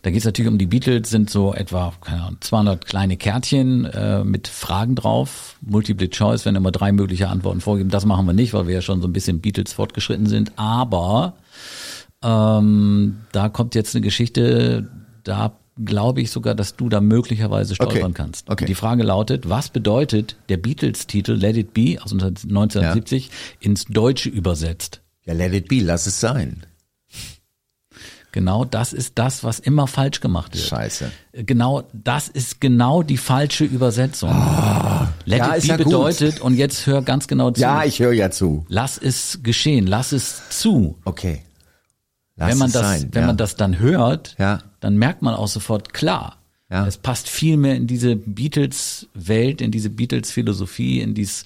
Da 0.00 0.08
geht 0.08 0.20
es 0.20 0.24
natürlich 0.24 0.50
um 0.50 0.56
die 0.56 0.64
Beatles, 0.64 1.10
sind 1.10 1.28
so 1.28 1.52
etwa 1.52 1.92
keine 2.00 2.22
Ahnung, 2.22 2.38
200 2.40 2.86
kleine 2.86 3.18
Kärtchen 3.18 3.84
äh, 3.84 4.24
mit 4.24 4.48
Fragen 4.48 4.94
drauf. 4.94 5.56
Multiple 5.60 6.08
Choice, 6.08 6.46
wenn 6.46 6.56
immer 6.56 6.70
drei 6.72 6.90
mögliche 6.90 7.28
Antworten 7.28 7.60
vorgeben. 7.60 7.90
Das 7.90 8.06
machen 8.06 8.24
wir 8.24 8.32
nicht, 8.32 8.54
weil 8.54 8.66
wir 8.66 8.76
ja 8.76 8.80
schon 8.80 9.02
so 9.02 9.08
ein 9.08 9.12
bisschen 9.12 9.42
Beatles 9.42 9.74
fortgeschritten 9.74 10.24
sind. 10.24 10.52
Aber 10.56 11.34
ähm, 12.24 13.18
da 13.32 13.50
kommt 13.50 13.74
jetzt 13.74 13.94
eine 13.94 14.02
Geschichte, 14.02 14.88
da 15.22 15.52
glaube 15.84 16.20
ich 16.20 16.30
sogar, 16.30 16.54
dass 16.54 16.76
du 16.76 16.88
da 16.88 17.00
möglicherweise 17.00 17.74
stolpern 17.74 18.02
Okay. 18.04 18.12
kannst. 18.14 18.50
Okay. 18.50 18.66
Die 18.66 18.74
Frage 18.74 19.02
lautet, 19.02 19.48
was 19.48 19.68
bedeutet 19.70 20.36
der 20.48 20.56
Beatles-Titel 20.56 21.32
Let 21.32 21.56
It 21.56 21.74
Be 21.74 21.98
aus 22.02 22.12
1970 22.12 23.30
ins 23.60 23.84
Deutsche 23.86 24.28
übersetzt? 24.28 25.00
Ja, 25.24 25.34
let 25.34 25.52
it 25.52 25.68
be, 25.68 25.80
lass 25.80 26.06
es 26.06 26.18
sein. 26.20 26.64
Genau 28.32 28.64
das 28.64 28.92
ist 28.92 29.18
das, 29.18 29.42
was 29.42 29.58
immer 29.58 29.88
falsch 29.88 30.20
gemacht 30.20 30.54
wird. 30.54 30.64
Scheiße. 30.64 31.10
Genau, 31.32 31.82
das 31.92 32.28
ist 32.28 32.60
genau 32.60 33.02
die 33.02 33.16
falsche 33.16 33.64
Übersetzung. 33.64 34.30
Let 34.30 34.38
Ah. 34.38 35.12
Ja, 35.26 35.56
it 35.56 35.62
be 35.62 35.66
ja 35.68 35.76
gut. 35.78 35.86
bedeutet, 35.86 36.40
und 36.40 36.54
jetzt 36.54 36.86
hör 36.86 37.02
ganz 37.02 37.26
genau 37.26 37.50
zu. 37.50 37.60
Ja, 37.60 37.84
ich 37.84 37.98
höre 37.98 38.12
ja 38.12 38.30
zu. 38.30 38.64
lass 38.68 38.98
es 38.98 39.40
geschehen, 39.42 39.86
lass 39.88 40.12
es 40.12 40.42
zu. 40.50 40.96
Okay. 41.04 41.42
Lass 42.40 42.50
wenn 42.50 42.58
man 42.58 42.72
das, 42.72 42.82
sein. 42.82 43.08
wenn 43.12 43.20
ja. 43.22 43.26
man 43.28 43.36
das 43.36 43.54
dann 43.54 43.78
hört, 43.78 44.34
Ja. 44.38 44.58
dann 44.80 44.96
merkt 44.96 45.22
man 45.22 45.34
auch 45.34 45.46
sofort 45.48 45.92
klar. 45.94 46.38
Ja. 46.70 46.86
Es 46.86 46.96
passt 46.98 47.28
viel 47.28 47.56
mehr 47.56 47.76
in 47.76 47.86
diese 47.86 48.16
Beatles-Welt, 48.16 49.60
in 49.60 49.70
diese 49.70 49.90
Beatles-Philosophie, 49.90 51.00
in 51.00 51.14
dies. 51.14 51.44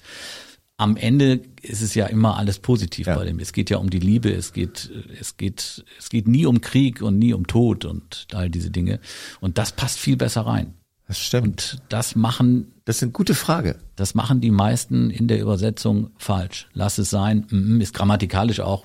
Am 0.77 0.97
Ende 0.97 1.39
ist 1.61 1.81
es 1.81 1.95
ja 1.95 2.05
immer 2.07 2.37
alles 2.37 2.59
positiv 2.59 3.07
Ja. 3.07 3.15
bei 3.15 3.23
dem. 3.25 3.39
Es 3.39 3.53
geht 3.53 3.69
ja 3.69 3.77
um 3.77 3.89
die 3.89 3.99
Liebe, 3.99 4.29
es 4.31 4.51
geht, 4.51 4.91
es 5.19 5.37
geht, 5.37 5.85
es 5.97 6.09
geht 6.09 6.27
nie 6.27 6.45
um 6.45 6.59
Krieg 6.59 7.01
und 7.01 7.17
nie 7.17 7.33
um 7.33 7.47
Tod 7.47 7.85
und 7.85 8.27
all 8.33 8.49
diese 8.49 8.71
Dinge. 8.71 8.99
Und 9.39 9.57
das 9.57 9.71
passt 9.71 9.99
viel 9.99 10.17
besser 10.17 10.41
rein. 10.41 10.73
Das 11.07 11.19
stimmt. 11.19 11.45
Und 11.75 11.81
das 11.89 12.15
machen 12.15 12.73
Das 12.83 12.97
ist 12.97 13.03
eine 13.03 13.11
gute 13.13 13.35
Frage. 13.35 13.77
das 13.95 14.15
machen 14.15 14.41
die 14.41 14.51
meisten 14.51 15.11
in 15.11 15.27
der 15.27 15.39
Übersetzung 15.39 16.09
falsch. 16.17 16.67
Lass 16.73 16.97
es 16.97 17.09
sein. 17.09 17.45
Ist 17.79 17.93
grammatikalisch 17.93 18.59
auch, 18.59 18.83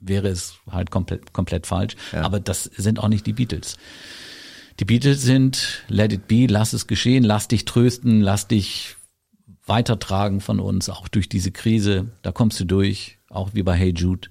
wäre 0.00 0.28
es 0.28 0.54
halt 0.70 0.90
komplett, 0.90 1.32
komplett 1.32 1.66
falsch. 1.66 1.96
Aber 2.12 2.40
das 2.40 2.64
sind 2.64 2.98
auch 2.98 3.08
nicht 3.08 3.26
die 3.26 3.32
Beatles. 3.32 3.76
Die 4.78 4.84
Beatles 4.84 5.22
sind 5.22 5.84
Let 5.88 6.12
it 6.12 6.26
be, 6.26 6.46
lass 6.48 6.72
es 6.72 6.86
geschehen, 6.86 7.22
lass 7.22 7.48
dich 7.48 7.66
trösten, 7.66 8.22
lass 8.22 8.48
dich 8.48 8.96
weitertragen 9.66 10.40
von 10.40 10.58
uns, 10.58 10.88
auch 10.88 11.06
durch 11.08 11.28
diese 11.28 11.52
Krise. 11.52 12.08
Da 12.22 12.32
kommst 12.32 12.58
du 12.60 12.64
durch, 12.64 13.18
auch 13.28 13.50
wie 13.52 13.62
bei 13.62 13.74
Hey 13.74 13.92
Jude. 13.94 14.28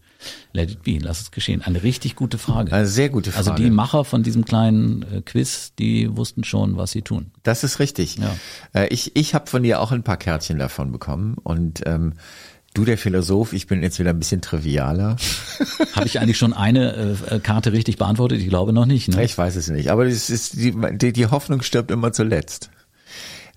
Let 0.52 0.72
it 0.72 0.84
be, 0.84 0.98
lass 1.00 1.22
es 1.22 1.32
geschehen. 1.32 1.62
Eine 1.62 1.82
richtig 1.84 2.16
gute 2.16 2.38
Frage. 2.38 2.74
Eine 2.74 2.88
sehr 2.88 3.08
gute 3.08 3.32
Frage. 3.32 3.52
Also 3.52 3.64
die 3.64 3.70
Macher 3.70 4.04
von 4.04 4.22
diesem 4.22 4.44
kleinen 4.44 5.04
äh, 5.04 5.22
Quiz, 5.22 5.74
die 5.80 6.18
wussten 6.18 6.44
schon, 6.44 6.76
was 6.76 6.92
sie 6.92 7.04
tun. 7.04 7.32
Das 7.44 7.64
ist 7.64 7.80
richtig. 7.80 8.18
Ja. 8.18 8.36
Äh, 8.74 8.88
ich 8.90 9.16
ich 9.16 9.34
habe 9.34 9.48
von 9.48 9.64
dir 9.64 9.80
auch 9.80 9.94
ein 9.94 10.04
paar 10.04 10.18
Kärtchen 10.18 10.60
davon 10.60 10.92
bekommen 10.92 11.36
und 11.36 11.84
ähm, 11.86 12.16
Du 12.74 12.86
der 12.86 12.98
Philosoph, 12.98 13.54
ich 13.54 13.68
bin 13.68 13.82
jetzt 13.82 14.00
wieder 14.00 14.12
ein 14.12 14.20
bisschen 14.20 14.42
trivialer. 14.42 15.18
Habe 15.94 16.06
ich 16.06 16.20
eigentlich 16.20 16.38
schon 16.38 16.54
eine 16.54 17.18
äh, 17.30 17.40
Karte 17.40 17.74
richtig 17.74 17.98
beantwortet? 17.98 18.40
Ich 18.40 18.48
glaube 18.48 18.74
noch 18.74 18.86
nicht. 18.86 19.10
Ne? 19.10 19.24
Ich 19.24 19.38
weiß 19.38 19.56
es 19.56 19.70
nicht, 19.70 19.90
aber 19.90 20.06
es 20.06 20.30
ist 20.30 20.54
die, 20.54 20.76
die, 20.94 21.12
die 21.12 21.26
Hoffnung 21.28 21.62
stirbt 21.64 21.90
immer 21.90 22.14
zuletzt. 22.14 22.70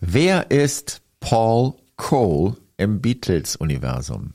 Wer 0.01 0.51
ist 0.51 1.03
Paul 1.21 1.75
Cole 1.97 2.57
im 2.79 3.01
Beatles-Universum? 3.01 4.33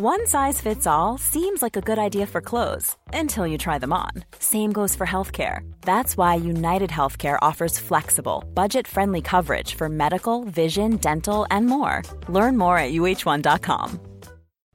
One 0.00 0.28
size 0.28 0.60
fits 0.60 0.86
all 0.86 1.18
seems 1.18 1.60
like 1.60 1.76
a 1.76 1.80
good 1.80 1.98
idea 1.98 2.24
for 2.24 2.40
clothes 2.40 2.96
until 3.12 3.48
you 3.48 3.58
try 3.58 3.78
them 3.78 3.92
on. 3.92 4.12
Same 4.38 4.70
goes 4.70 4.94
for 4.94 5.04
healthcare. 5.04 5.68
That's 5.80 6.16
why 6.16 6.36
United 6.36 6.88
Healthcare 6.88 7.36
offers 7.42 7.80
flexible, 7.80 8.44
budget 8.54 8.86
friendly 8.86 9.20
coverage 9.20 9.74
for 9.74 9.88
medical, 9.88 10.44
vision, 10.44 10.98
dental, 10.98 11.48
and 11.50 11.66
more. 11.66 12.04
Learn 12.28 12.56
more 12.56 12.78
at 12.78 12.92
uh1.com. 12.92 13.98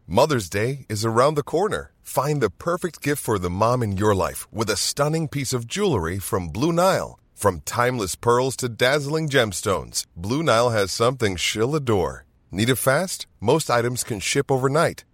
Mother's 0.07 0.49
Day 0.49 0.85
is 0.89 1.05
around 1.05 1.35
the 1.35 1.41
corner. 1.41 1.93
Find 2.01 2.41
the 2.41 2.49
perfect 2.49 3.01
gift 3.01 3.23
for 3.23 3.39
the 3.39 3.49
mom 3.49 3.81
in 3.81 3.95
your 3.95 4.13
life 4.13 4.45
with 4.51 4.69
a 4.69 4.75
stunning 4.75 5.29
piece 5.29 5.53
of 5.53 5.67
jewelry 5.67 6.19
from 6.19 6.49
Blue 6.49 6.73
Nile. 6.73 7.17
From 7.33 7.61
timeless 7.61 8.17
pearls 8.17 8.57
to 8.57 8.67
dazzling 8.67 9.29
gemstones, 9.29 10.03
Blue 10.17 10.43
Nile 10.43 10.71
has 10.71 10.91
something 10.91 11.37
she'll 11.37 11.77
adore. 11.77 12.25
Need 12.51 12.67
it 12.67 12.75
fast? 12.75 13.25
Most 13.39 13.69
items 13.69 14.03
can 14.03 14.19
ship 14.19 14.51
overnight. 14.51 15.05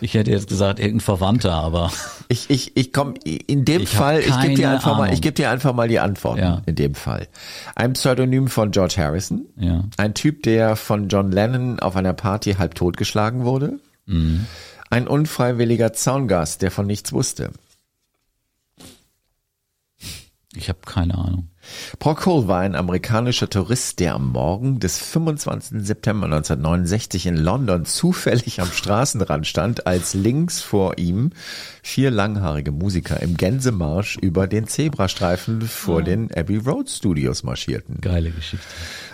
Ich 0.00 0.14
hätte 0.14 0.30
jetzt 0.30 0.48
gesagt, 0.48 0.78
irgendein 0.78 1.00
Verwandter, 1.00 1.52
aber 1.54 1.90
Ich, 2.28 2.50
ich, 2.50 2.76
ich 2.76 2.92
komme 2.92 3.14
in 3.24 3.64
dem 3.64 3.82
Ich 3.82 3.88
Fall, 3.90 4.20
ich 4.20 4.40
gebe 4.40 4.54
dir 4.54 4.70
einfach 4.70 4.96
mal, 4.96 5.02
Ahnung. 5.04 5.14
ich 5.14 5.22
gebe 5.22 5.34
dir 5.34 5.50
einfach 5.50 5.72
mal 5.74 5.88
die 5.88 6.00
Antworten 6.00 6.40
Ja. 6.40 6.62
in 6.66 6.74
dem 6.74 6.94
Fall. 6.94 7.28
Ein 7.74 7.92
Pseudonym 7.94 8.48
von 8.48 8.70
George 8.72 8.94
Harrison. 8.98 9.46
Ja. 9.56 9.84
Ein 9.96 10.14
Typ, 10.14 10.42
der 10.42 10.76
von 10.76 11.08
John 11.08 11.30
Lennon 11.32 11.80
auf 11.80 11.96
einer 11.96 12.12
Party 12.12 12.54
halb 12.54 12.74
totgeschlagen 12.74 13.44
wurde. 13.44 13.78
Mhm. 14.06 14.46
Ein 14.90 15.08
unfreiwilliger 15.08 15.92
Zaungast, 15.92 16.62
der 16.62 16.70
von 16.70 16.86
nichts 16.86 17.12
wusste. 17.12 17.50
ich 20.54 20.68
habe 20.68 20.78
keine 20.86 21.14
Ahnung. 21.16 21.48
Paul 21.98 22.14
Cole 22.14 22.48
war 22.48 22.60
ein 22.60 22.74
amerikanischer 22.74 23.48
Tourist, 23.50 24.00
der 24.00 24.14
am 24.14 24.32
Morgen 24.32 24.80
des 24.80 24.98
25. 24.98 25.84
September 25.86 26.26
1969 26.26 27.26
in 27.26 27.36
London 27.36 27.84
zufällig 27.84 28.60
am 28.60 28.70
Straßenrand 28.72 29.46
stand, 29.46 29.86
als 29.86 30.14
links 30.14 30.60
vor 30.60 30.98
ihm 30.98 31.30
vier 31.82 32.10
langhaarige 32.10 32.72
Musiker 32.72 33.20
im 33.22 33.36
Gänsemarsch 33.36 34.16
über 34.18 34.46
den 34.46 34.66
Zebrastreifen 34.66 35.62
vor 35.62 36.02
den 36.02 36.30
Abbey 36.34 36.56
Road 36.58 36.90
Studios 36.90 37.42
marschierten. 37.42 38.00
Geile 38.00 38.30
Geschichte. 38.30 38.66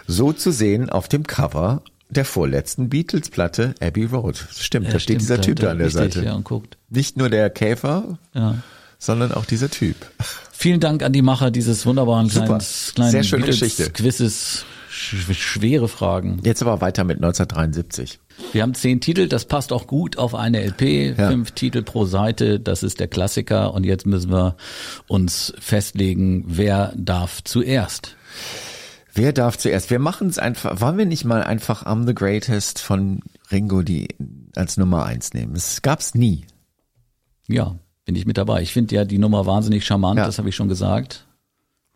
So 0.06 0.32
zu 0.32 0.50
sehen 0.50 0.90
auf 0.90 1.08
dem 1.08 1.24
Cover 1.26 1.82
der 2.10 2.24
vorletzten 2.24 2.88
Beatles-Platte 2.90 3.74
Abbey 3.80 4.04
Road. 4.04 4.36
Stimmt, 4.58 4.88
da 4.88 4.92
Ja, 4.92 4.98
steht 4.98 5.16
stimmt, 5.16 5.20
dieser 5.22 5.40
Typ 5.40 5.60
da 5.60 5.70
an 5.70 5.78
der 5.78 5.86
richtig, 5.86 6.12
Seite. 6.14 6.24
Ja, 6.26 6.34
und 6.34 6.44
guckt. 6.44 6.76
Nicht 6.90 7.16
nur 7.16 7.30
der 7.30 7.48
Käfer, 7.50 8.18
Ja. 8.34 8.56
Sondern 9.02 9.32
auch 9.32 9.44
dieser 9.44 9.68
Typ. 9.68 9.96
Vielen 10.52 10.78
Dank 10.78 11.02
an 11.02 11.12
die 11.12 11.22
Macher 11.22 11.50
dieses 11.50 11.84
wunderbaren 11.86 12.28
Super. 12.28 12.46
kleines, 12.46 12.92
kleinen 12.94 13.10
Sehr 13.10 13.24
schöne 13.24 13.46
Geschichte. 13.46 13.90
Quizzes. 13.90 14.64
Sch 14.88 15.16
schwere 15.34 15.88
Fragen. 15.88 16.38
Jetzt 16.44 16.62
aber 16.62 16.80
weiter 16.80 17.02
mit 17.02 17.16
1973. 17.16 18.20
Wir 18.52 18.62
haben 18.62 18.74
zehn 18.74 19.00
Titel, 19.00 19.26
das 19.26 19.46
passt 19.46 19.72
auch 19.72 19.88
gut 19.88 20.18
auf 20.18 20.36
eine 20.36 20.62
LP. 20.62 21.16
Ja. 21.18 21.30
Fünf 21.30 21.50
Titel 21.50 21.82
pro 21.82 22.04
Seite, 22.04 22.60
das 22.60 22.84
ist 22.84 23.00
der 23.00 23.08
Klassiker. 23.08 23.74
Und 23.74 23.84
jetzt 23.84 24.06
müssen 24.06 24.30
wir 24.30 24.56
uns 25.08 25.52
festlegen, 25.58 26.44
wer 26.46 26.92
darf 26.94 27.42
zuerst. 27.42 28.16
Wer 29.14 29.32
darf 29.32 29.58
zuerst? 29.58 29.90
Wir 29.90 29.98
machen 29.98 30.28
es 30.28 30.38
einfach. 30.38 30.80
Wollen 30.80 30.98
wir 30.98 31.06
nicht 31.06 31.24
mal 31.24 31.42
einfach 31.42 31.84
I'm 31.84 32.06
the 32.06 32.14
Greatest 32.14 32.80
von 32.80 33.20
Ringo 33.50 33.82
die 33.82 34.08
als 34.54 34.76
Nummer 34.76 35.06
eins 35.06 35.34
nehmen? 35.34 35.54
Das 35.54 35.82
gab's 35.82 36.14
nie. 36.14 36.46
Ja, 37.48 37.76
bin 38.04 38.14
ich 38.16 38.26
mit 38.26 38.36
dabei. 38.38 38.62
Ich 38.62 38.72
finde 38.72 38.94
ja 38.94 39.04
die 39.04 39.18
Nummer 39.18 39.46
wahnsinnig 39.46 39.84
charmant, 39.84 40.18
Ja. 40.18 40.26
das 40.26 40.38
habe 40.38 40.48
ich 40.48 40.56
schon 40.56 40.68
gesagt. 40.68 41.26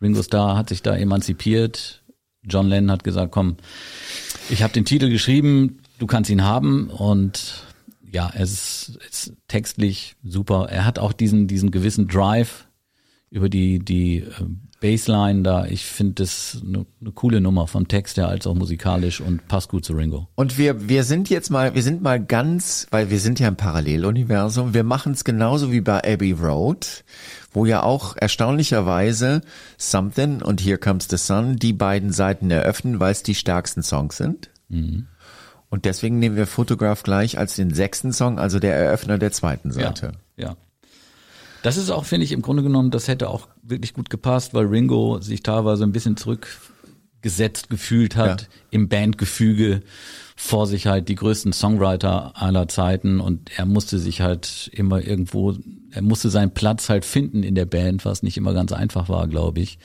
Ringo 0.01 0.21
Starr 0.23 0.55
hat 0.57 0.69
sich 0.69 0.81
da 0.81 0.95
emanzipiert. 0.95 2.03
John 2.43 2.67
Lennon 2.67 2.91
hat 2.91 3.03
gesagt, 3.03 3.31
komm, 3.31 3.57
ich 4.49 4.63
habe 4.63 4.71
den 4.73 4.85
Titel 4.85 5.09
geschrieben, 5.09 5.81
du 5.99 6.07
kannst 6.07 6.29
ihn 6.29 6.43
haben 6.43 6.89
und 6.89 7.63
ja, 8.09 8.31
es 8.35 8.51
ist, 8.89 8.99
ist 9.09 9.33
textlich 9.49 10.15
super. 10.23 10.67
Er 10.69 10.85
hat 10.85 10.97
auch 10.99 11.11
diesen 11.11 11.47
diesen 11.47 11.71
gewissen 11.71 12.07
Drive 12.07 12.67
über 13.29 13.49
die 13.49 13.79
die 13.79 14.19
äh, 14.19 14.31
Bassline 14.81 15.41
da. 15.41 15.65
Ich 15.65 15.85
finde 15.85 16.23
das 16.23 16.61
eine 16.65 16.85
eine 17.01 17.11
coole 17.11 17.41
Nummer 17.41 17.67
vom 17.67 17.87
Text 17.87 18.17
her 18.17 18.27
als 18.27 18.45
auch 18.47 18.53
musikalisch 18.53 19.21
und 19.21 19.47
passt 19.47 19.69
gut 19.69 19.85
zu 19.85 19.93
Ringo. 19.93 20.27
Und 20.35 20.57
wir, 20.57 20.89
wir 20.89 21.03
sind 21.03 21.29
jetzt 21.29 21.49
mal, 21.49 21.75
wir 21.75 21.83
sind 21.83 22.01
mal 22.01 22.23
ganz, 22.23 22.87
weil 22.91 23.09
wir 23.09 23.19
sind 23.19 23.39
ja 23.39 23.47
im 23.47 23.55
Paralleluniversum, 23.55 24.73
wir 24.73 24.83
machen 24.83 25.13
es 25.13 25.23
genauso 25.23 25.71
wie 25.71 25.81
bei 25.81 26.03
Abbey 26.03 26.33
Road, 26.33 27.03
wo 27.51 27.65
ja 27.65 27.83
auch 27.83 28.15
erstaunlicherweise 28.17 29.41
Something 29.77 30.41
und 30.41 30.61
Here 30.61 30.77
Comes 30.77 31.07
the 31.09 31.17
Sun 31.17 31.57
die 31.57 31.73
beiden 31.73 32.11
Seiten 32.11 32.51
eröffnen, 32.51 32.99
weil 32.99 33.11
es 33.11 33.23
die 33.23 33.35
stärksten 33.35 33.83
Songs 33.83 34.17
sind. 34.17 34.49
Und 35.69 35.85
deswegen 35.85 36.19
nehmen 36.19 36.35
wir 36.35 36.47
Photograph 36.47 37.03
gleich 37.03 37.37
als 37.37 37.55
den 37.55 37.73
sechsten 37.73 38.13
Song, 38.13 38.39
also 38.39 38.59
der 38.59 38.75
Eröffner 38.75 39.17
der 39.17 39.31
zweiten 39.31 39.71
Seite. 39.71 40.13
Ja, 40.35 40.49
ja. 40.49 40.55
Das 41.67 41.75
ist 41.75 41.89
auch, 41.89 42.05
finde 42.05 42.23
ich, 42.23 42.31
im 42.31 42.41
Grunde 42.41 42.63
genommen, 42.63 42.91
das 42.91 43.09
hätte 43.09 43.29
auch 43.29 43.49
wirklich 43.61 43.93
gut 43.93 44.09
gepasst, 44.09 44.53
weil 44.53 44.67
Ringo 44.67 45.19
sich 45.19 45.43
teilweise 45.43 45.83
ein 45.83 45.91
bisschen 45.91 46.15
zurückgesetzt 46.15 47.69
gefühlt 47.69 48.15
hat 48.15 48.43
Ja. 48.43 48.47
im 48.71 48.87
Bandgefüge 48.87 49.81
vor 50.37 50.65
sich 50.65 50.87
halt 50.87 51.09
die 51.09 51.15
größten 51.15 51.51
Songwriter 51.51 52.31
aller 52.41 52.69
Zeiten 52.69 53.19
und 53.19 53.49
er 53.57 53.65
musste 53.65 53.99
sich 53.99 54.21
halt 54.21 54.69
immer 54.71 55.01
irgendwo, 55.03 55.55
er 55.91 56.01
musste 56.03 56.29
seinen 56.29 56.53
Platz 56.53 56.87
halt 56.87 57.03
finden 57.03 57.43
in 57.43 57.53
der 57.55 57.65
Band, 57.65 58.05
was 58.05 58.23
nicht 58.23 58.37
immer 58.37 58.53
ganz 58.53 58.71
einfach 58.71 59.09
war, 59.09 59.27
glaube 59.27 59.59
ich. 59.59 59.77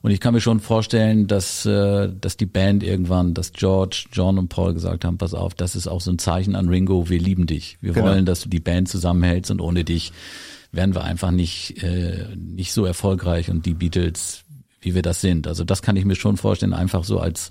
Und 0.00 0.12
ich 0.12 0.20
kann 0.20 0.34
mir 0.34 0.40
schon 0.40 0.60
vorstellen, 0.60 1.26
dass, 1.26 1.66
äh, 1.66 2.12
dass 2.20 2.36
die 2.36 2.46
Band 2.46 2.84
irgendwann, 2.84 3.34
dass 3.34 3.52
George, 3.52 4.04
John 4.12 4.38
und 4.38 4.48
Paul 4.48 4.72
gesagt 4.72 5.04
haben, 5.04 5.18
pass 5.18 5.34
auf, 5.34 5.54
das 5.54 5.74
ist 5.74 5.88
auch 5.88 6.00
so 6.00 6.12
ein 6.12 6.20
Zeichen 6.20 6.54
an 6.54 6.68
Ringo, 6.68 7.08
wir 7.08 7.18
lieben 7.18 7.46
dich. 7.46 7.78
Wir 7.80 7.94
Genau. 7.94 8.06
wollen, 8.06 8.24
dass 8.24 8.42
du 8.42 8.48
die 8.48 8.60
Band 8.60 8.88
zusammenhältst 8.88 9.50
und 9.50 9.60
ohne 9.60 9.82
dich 9.82 10.12
wären 10.72 10.94
wir 10.94 11.04
einfach 11.04 11.30
nicht, 11.30 11.82
äh, 11.82 12.26
nicht 12.36 12.72
so 12.72 12.84
erfolgreich 12.84 13.50
und 13.50 13.64
die 13.66 13.74
Beatles, 13.74 14.44
wie 14.80 14.94
wir 14.94 15.02
das 15.02 15.20
sind. 15.20 15.46
Also 15.46 15.64
das 15.64 15.82
kann 15.82 15.96
ich 15.96 16.04
mir 16.04 16.16
schon 16.16 16.36
vorstellen, 16.36 16.74
einfach 16.74 17.04
so 17.04 17.18
als, 17.20 17.50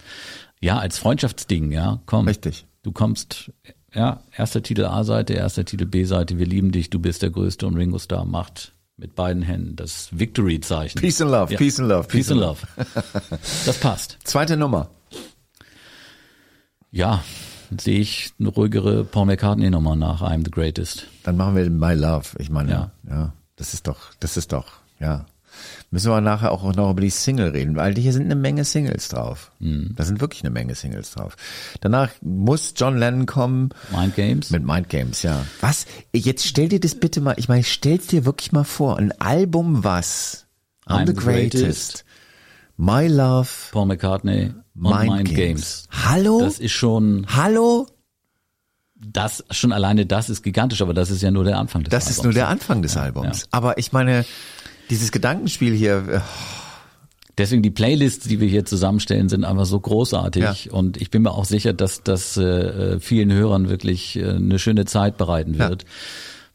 ja, 0.62 0.78
als 0.78 0.98
Freundschaftsding, 1.00 1.72
ja, 1.72 2.02
komm. 2.06 2.28
Richtig. 2.28 2.66
Du 2.84 2.92
kommst, 2.92 3.52
ja, 3.94 4.22
erster 4.36 4.62
Titel 4.64 4.86
A-Seite, 4.86 5.34
erster 5.34 5.66
Titel 5.66 5.86
B-Seite, 5.86 6.38
wir 6.40 6.46
lieben 6.46 6.72
dich, 6.72 6.90
du 6.90 7.00
bist 7.00 7.22
der 7.22 7.32
Größte 7.32 7.68
und 7.68 7.76
Ringo 7.76 8.00
Starr 8.00 8.26
macht 8.26 8.72
mit 9.00 9.14
beiden 9.16 9.44
Händen 9.44 9.76
das 9.76 10.10
Victory-Zeichen. 10.12 11.00
Peace 11.00 11.22
and 11.22 11.30
love, 11.32 11.52
Ja. 11.52 11.58
peace 11.60 11.80
and 11.80 11.90
love, 11.90 12.08
Peace 12.08 12.32
and 12.32 12.40
love. 12.40 12.66
Das 13.66 13.78
passt. 13.80 14.18
Zweite 14.24 14.58
Nummer. 14.58 14.90
Ja, 16.92 17.24
sehe 17.78 18.00
ich 18.00 18.32
eine 18.40 18.50
ruhigere 18.50 19.04
Paul 19.04 19.26
McCartney-Nummer 19.28 19.96
nach 19.96 20.22
I'm 20.22 20.44
the 20.46 20.52
Greatest. 20.52 21.08
Dann 21.24 21.38
machen 21.38 21.56
wir 21.56 21.70
My 21.70 21.94
Love. 21.94 22.28
Ich 22.40 22.50
meine, 22.50 22.72
Ja. 22.72 22.92
ja. 23.10 23.34
das 23.56 23.74
ist 23.74 23.88
doch, 23.88 24.14
das 24.20 24.38
ist 24.38 24.52
doch, 24.54 24.66
ja. 25.00 25.26
Müssen 25.90 26.12
wir 26.12 26.22
nachher 26.22 26.52
auch 26.52 26.76
noch 26.76 26.92
über 26.92 27.02
die 27.02 27.10
Single 27.10 27.50
reden, 27.50 27.76
weil 27.76 27.96
hier 27.96 28.14
sind 28.14 28.26
eine 28.26 28.36
Menge 28.36 28.64
Singles 28.64 29.08
drauf. 29.08 29.52
Mhm. 29.60 29.94
Da 29.96 30.04
sind 30.04 30.20
wirklich 30.22 30.44
eine 30.44 30.52
Menge 30.52 30.76
Singles 30.76 31.12
drauf. 31.12 31.36
Danach 31.82 32.12
muss 32.22 32.74
John 32.76 32.98
Lennon 32.98 33.26
kommen 33.26 33.70
Mind 33.92 34.16
Games? 34.16 34.50
mit 34.52 34.64
Mind 34.64 34.90
Games, 34.90 35.24
ja. 35.24 35.46
Was? 35.62 35.86
Jetzt 36.14 36.46
stell 36.46 36.70
dir 36.70 36.80
das 36.80 36.96
bitte 36.96 37.22
mal, 37.22 37.36
ich 37.38 37.48
meine, 37.48 37.64
stell's 37.64 38.08
dir 38.08 38.26
wirklich 38.26 38.52
mal 38.52 38.66
vor, 38.66 38.98
ein 38.98 39.12
Album 39.20 39.84
was? 39.84 40.46
I'm, 40.86 41.08
the 41.08 41.14
greatest. 41.14 42.06
My 42.78 43.08
Love, 43.08 43.50
Paul 43.72 43.88
McCartney 43.88 44.54
Mind, 44.78 45.10
Mind, 45.12 45.28
Games. 45.30 45.38
Games. 45.38 45.88
Hallo? 46.06 46.40
Das 46.42 46.60
ist 46.60 46.72
schon, 46.74 47.26
Hallo? 47.36 47.88
das, 48.96 49.44
schon 49.52 49.72
alleine 49.72 50.06
das 50.06 50.30
ist 50.30 50.44
gigantisch, 50.44 50.82
aber 50.82 50.94
das 50.94 51.10
ist 51.12 51.22
ja 51.22 51.32
nur 51.32 51.44
der 51.44 51.58
Anfang 51.58 51.84
des 51.84 51.92
Das 51.92 52.04
Albums. 52.06 52.18
ist 52.18 52.24
nur 52.24 52.34
der 52.34 52.48
Anfang 52.48 52.82
des 52.82 52.96
Albums. 52.98 53.42
ja. 53.42 53.48
Aber 53.52 53.78
ich 53.78 53.92
meine, 53.92 54.26
dieses 54.90 55.12
Gedankenspiel 55.12 55.74
hier, 55.74 56.08
äh, 56.10 56.20
Deswegen 57.40 57.62
die 57.62 57.70
Playlists, 57.70 58.28
die 58.28 58.40
wir 58.40 58.48
hier 58.48 58.66
zusammenstellen, 58.66 59.30
sind 59.30 59.44
einfach 59.46 59.68
so 59.68 59.80
großartig 59.80 60.66
Ja. 60.66 60.72
und 60.72 60.98
ich 60.98 61.12
bin 61.12 61.22
mir 61.22 61.30
auch 61.32 61.46
sicher, 61.46 61.72
dass 61.72 62.02
das 62.02 62.36
äh, 62.36 63.00
vielen 63.00 63.32
Hörern 63.32 63.70
wirklich 63.70 64.16
äh, 64.16 64.28
eine 64.32 64.58
schöne 64.58 64.86
Zeit 64.86 65.18
bereiten 65.18 65.54
Ja. 65.54 65.70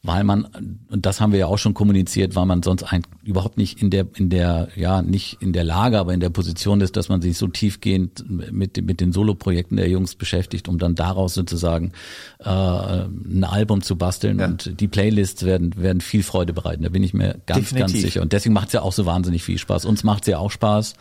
Weil 0.05 0.25
man, 0.25 0.49
und 0.91 1.07
das 1.07 1.21
haben 1.21 1.31
wir 1.31 1.39
ja 1.39 1.47
auch 1.47 1.59
schon 1.59 1.75
kommuniziert, 1.75 2.35
weil 2.35 2.45
man 2.45 2.65
sonst 2.65 2.83
ein, 2.83 3.03
überhaupt 3.23 3.57
nicht 3.57 3.81
in 3.81 3.89
der, 3.89 4.07
in 4.17 4.31
der, 4.31 4.67
ja, 4.75 5.01
nicht 5.01 5.41
in 5.41 5.53
der 5.53 5.63
Lage, 5.63 6.01
aber 6.01 6.13
in 6.13 6.19
der 6.19 6.31
Position 6.31 6.81
ist, 6.81 6.97
dass 6.97 7.09
man 7.09 7.23
sich 7.23 7.39
so 7.39 7.47
tiefgehend 7.47 8.25
mit, 8.29 8.85
mit 8.85 9.01
den 9.01 9.13
Soloprojekten 9.13 9.77
der 9.77 9.89
Jungs 9.89 10.17
beschäftigt, 10.17 10.69
um 10.69 10.79
dann 10.79 10.97
daraus 10.97 11.35
sozusagen 11.35 11.93
äh, 12.41 12.49
ein 12.49 13.45
Album 13.45 13.83
zu 13.83 13.95
basteln. 13.95 14.41
Ja. 14.41 14.47
Und 14.47 14.81
die 14.81 14.89
Playlists 14.89 15.45
werden, 15.45 15.77
werden 15.77 16.01
viel 16.01 16.25
Freude 16.25 16.53
bereiten. 16.53 16.83
Da 16.83 16.89
bin 16.89 17.05
ich 17.05 17.15
mir 17.15 17.41
ganz, 17.47 17.69
Definitiv. 17.69 17.79
ganz 17.79 17.93
sicher. 17.93 18.23
Und 18.23 18.33
deswegen 18.33 18.55
macht 18.55 18.69
es 18.69 18.73
ja 18.73 18.83
auch 18.83 18.93
so 18.93 19.07
wahnsinnig 19.07 19.45
viel 19.45 19.59
Spaß. 19.59 19.85
Uns 19.85 20.03
macht 20.03 20.23
es 20.25 20.27
ja 20.27 20.39
auch 20.39 20.51
Spaß. 20.51 20.95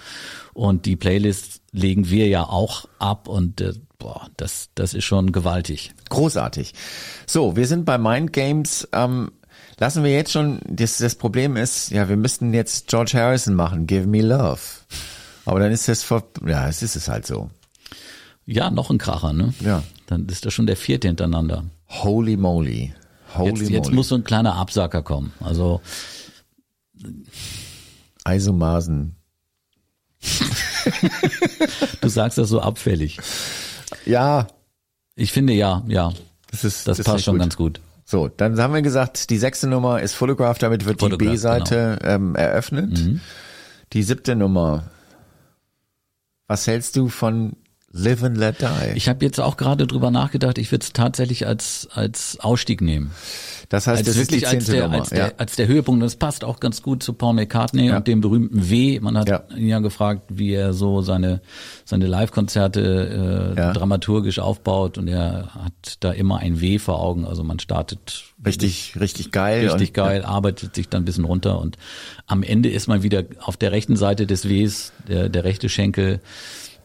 Und 0.54 0.86
die 0.86 0.96
Playlists 0.96 1.62
legen 1.72 2.10
wir 2.10 2.28
ja 2.28 2.44
auch 2.44 2.86
ab 3.00 3.28
und 3.28 3.62
äh, 3.62 3.74
boah, 3.98 4.28
das, 4.38 4.70
das 4.76 4.94
ist 4.94 5.06
schon 5.06 5.32
gewaltig. 5.32 5.94
Großartig. 6.10 6.74
So, 7.26 7.56
wir 7.56 7.68
sind 7.68 7.86
bei 7.86 7.98
Mind 7.98 8.34
Games. 8.34 8.88
Ähm, 8.92 9.32
lassen 9.80 10.04
wir 10.04 10.12
jetzt 10.12 10.32
schon, 10.32 10.60
das, 10.68 10.98
das 10.98 11.16
Problem 11.16 11.56
ist, 11.56 11.92
ja, 11.92 12.10
wir 12.10 12.18
müssten 12.18 12.54
jetzt 12.54 12.88
George 12.88 13.14
Harrison 13.14 13.54
machen, 13.54 13.88
Give 13.88 14.08
Me 14.08 14.22
Love. 14.22 14.60
Aber 15.46 15.60
dann 15.60 15.72
ist 15.72 15.88
das 15.88 16.04
vor, 16.04 16.24
ja, 16.46 16.68
es 16.68 16.84
ist 16.84 16.96
es 16.96 17.08
halt 17.08 17.26
so. 17.26 17.50
Ja, 18.46 18.70
noch 18.70 18.90
ein 18.90 18.98
Kracher, 18.98 19.34
ne? 19.34 19.54
Ja. 19.62 19.84
Dann 20.08 20.28
ist 20.28 20.46
das 20.46 20.54
schon 20.54 20.66
der 20.68 20.76
vierte 20.76 21.08
hintereinander. 21.08 21.66
Holy 21.88 22.36
moly. 22.36 22.94
Holy 23.36 23.50
Jetzt, 23.52 23.70
jetzt 23.70 23.86
moly. 23.86 23.96
muss 23.96 24.10
so 24.10 24.16
ein 24.16 24.24
kleiner 24.24 24.56
Absacker 24.56 25.04
kommen. 25.04 25.32
Also 25.40 25.82
Eisomasen. 28.24 29.16
Du 32.02 32.10
sagst 32.10 32.38
das 32.38 32.50
so 32.50 32.62
abfällig. 32.62 33.20
Ja, 34.06 34.48
Ich 35.16 35.32
finde 35.32 35.54
ja, 35.54 35.84
ja, 35.88 36.14
das 36.50 36.64
ist, 36.64 36.88
das, 36.88 37.00
ist 37.00 37.06
passt 37.06 37.24
schon 37.26 37.36
gut. 37.36 37.42
ganz 37.42 37.58
gut. 37.58 37.82
So, 38.06 38.28
dann 38.28 38.60
haben 38.60 38.74
wir 38.74 38.82
gesagt, 38.82 39.30
die 39.30 39.38
sechste 39.38 39.68
Nummer 39.68 40.02
ist 40.02 40.14
Photograph, 40.14 40.58
damit 40.58 40.86
wird 40.86 41.00
Photograph, 41.00 41.20
die 41.20 41.32
B-Seite 41.32 42.00
ähm, 42.04 42.36
eröffnet. 42.36 42.92
Mhm. 42.92 43.22
Die 43.94 44.04
siebte 44.04 44.36
Nummer. 44.36 44.90
Was 46.48 46.68
hältst 46.68 46.96
du 46.98 47.08
von 47.08 47.56
Live 47.94 48.24
and 48.24 48.38
Let 48.38 48.62
Die? 48.62 48.96
Ich 48.98 49.10
habe 49.10 49.24
jetzt 49.26 49.40
auch 49.40 49.58
gerade 49.58 49.86
drüber 49.88 50.12
nachgedacht, 50.12 50.58
ich 50.58 50.72
würde 50.72 50.84
es 50.84 50.94
tatsächlich 50.94 51.46
als 51.48 51.88
als 51.94 52.40
Ausstieg 52.40 52.82
nehmen. 52.82 53.12
das 53.70 53.88
heißt, 53.88 54.00
Als 54.00 54.08
das 54.08 54.16
ist 54.18 54.32
die 54.32 54.36
wirklich 54.42 54.48
als 54.50 54.66
der, 54.66 54.84
Nummer. 54.84 55.00
als, 55.00 55.10
der, 55.10 55.18
ja. 55.28 55.32
als 55.38 55.56
der 55.56 55.68
Höhepunkt. 55.68 55.98
Und 56.02 56.06
das 56.06 56.16
passt 56.16 56.44
auch 56.44 56.60
ganz 56.60 56.82
gut 56.82 57.04
zu 57.04 57.14
Paul 57.14 57.34
McCartney 57.34 57.88
Ja. 57.88 57.98
und 57.98 58.08
dem 58.08 58.22
berühmten 58.22 58.70
W. 58.70 59.00
Man 59.02 59.18
hat 59.18 59.30
Ja. 59.30 59.44
ihn 59.56 59.68
ja 59.68 59.80
gefragt, 59.80 60.24
wie 60.30 60.54
er 60.54 60.74
so 60.74 61.02
seine 61.02 61.42
seine 61.86 62.08
Live-Konzerte 62.08 63.54
äh, 63.58 63.74
dramaturgisch 63.74 64.40
aufbaut 64.40 64.98
und 64.98 65.08
er 65.08 65.54
hat 65.54 65.98
da 66.00 66.12
immer 66.12 66.38
ein 66.40 66.62
W 66.62 66.80
vor 66.80 67.02
Augen. 67.02 67.26
Also 67.26 67.44
man 67.44 67.60
startet 67.60 68.24
Richtig, 68.46 68.96
richtig 69.00 69.32
geil. 69.32 69.68
richtig 69.70 69.90
und, 69.90 69.94
geil, 69.96 70.24
arbeitet 70.26 70.76
sich 70.76 70.90
dann 70.90 71.04
ein 71.04 71.06
bisschen 71.06 71.26
runter 71.26 71.60
und 71.60 71.78
am 72.26 72.42
Ende 72.44 72.70
ist 72.70 72.88
man 72.88 73.04
wieder 73.04 73.24
auf 73.42 73.56
der 73.58 73.72
rechten 73.72 73.96
Seite 73.98 74.26
des 74.26 74.48
Ws, 74.50 74.94
der, 75.08 75.30
der 75.30 75.44
rechte 75.44 75.70
Schenkel 75.70 76.22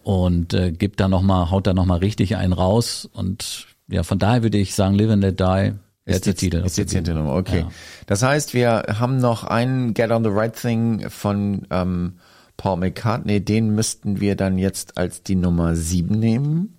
und 0.07 0.55
äh, 0.55 0.71
gibt 0.71 1.01
da 1.01 1.09
noch 1.09 1.23
mal, 1.23 1.51
haut 1.51 1.67
da 1.67 1.75
noch 1.75 1.85
mal 1.85 1.99
richtig 1.99 2.37
einen 2.37 2.53
raus 2.53 3.09
und 3.13 3.67
ja, 3.89 4.05
von 4.05 4.21
daher 4.21 4.45
würde 4.45 4.57
ich 4.57 4.73
sagen, 4.73 4.95
Live 4.95 5.11
and 5.11 5.21
Let 5.21 5.41
Die, 5.41 5.73
Ist 6.05 6.27
die, 6.27 6.35
Titel. 6.35 6.63
ist 6.65 6.79
die 6.79 6.87
zehnte 6.87 7.13
Nummer, 7.13 7.35
okay. 7.35 7.63
Ja. 7.63 7.69
Das 8.07 8.23
heißt, 8.23 8.55
wir 8.55 8.85
haben 9.01 9.19
noch 9.19 9.43
einen 9.43 9.95
Get 9.95 10.13
on 10.13 10.23
the 10.23 10.31
Right 10.31 10.55
Thing 10.55 11.11
von 11.11 11.67
ähm, 11.71 12.19
Paul 12.57 12.77
McCartney. 12.77 13.45
Den 13.45 13.75
müssten 13.75 14.21
wir 14.21 14.37
dann 14.37 14.59
jetzt 14.59 14.97
als 14.97 15.25
die 15.25 15.35
Nummer 15.35 15.75
sieben 15.75 16.21
nehmen. 16.21 16.76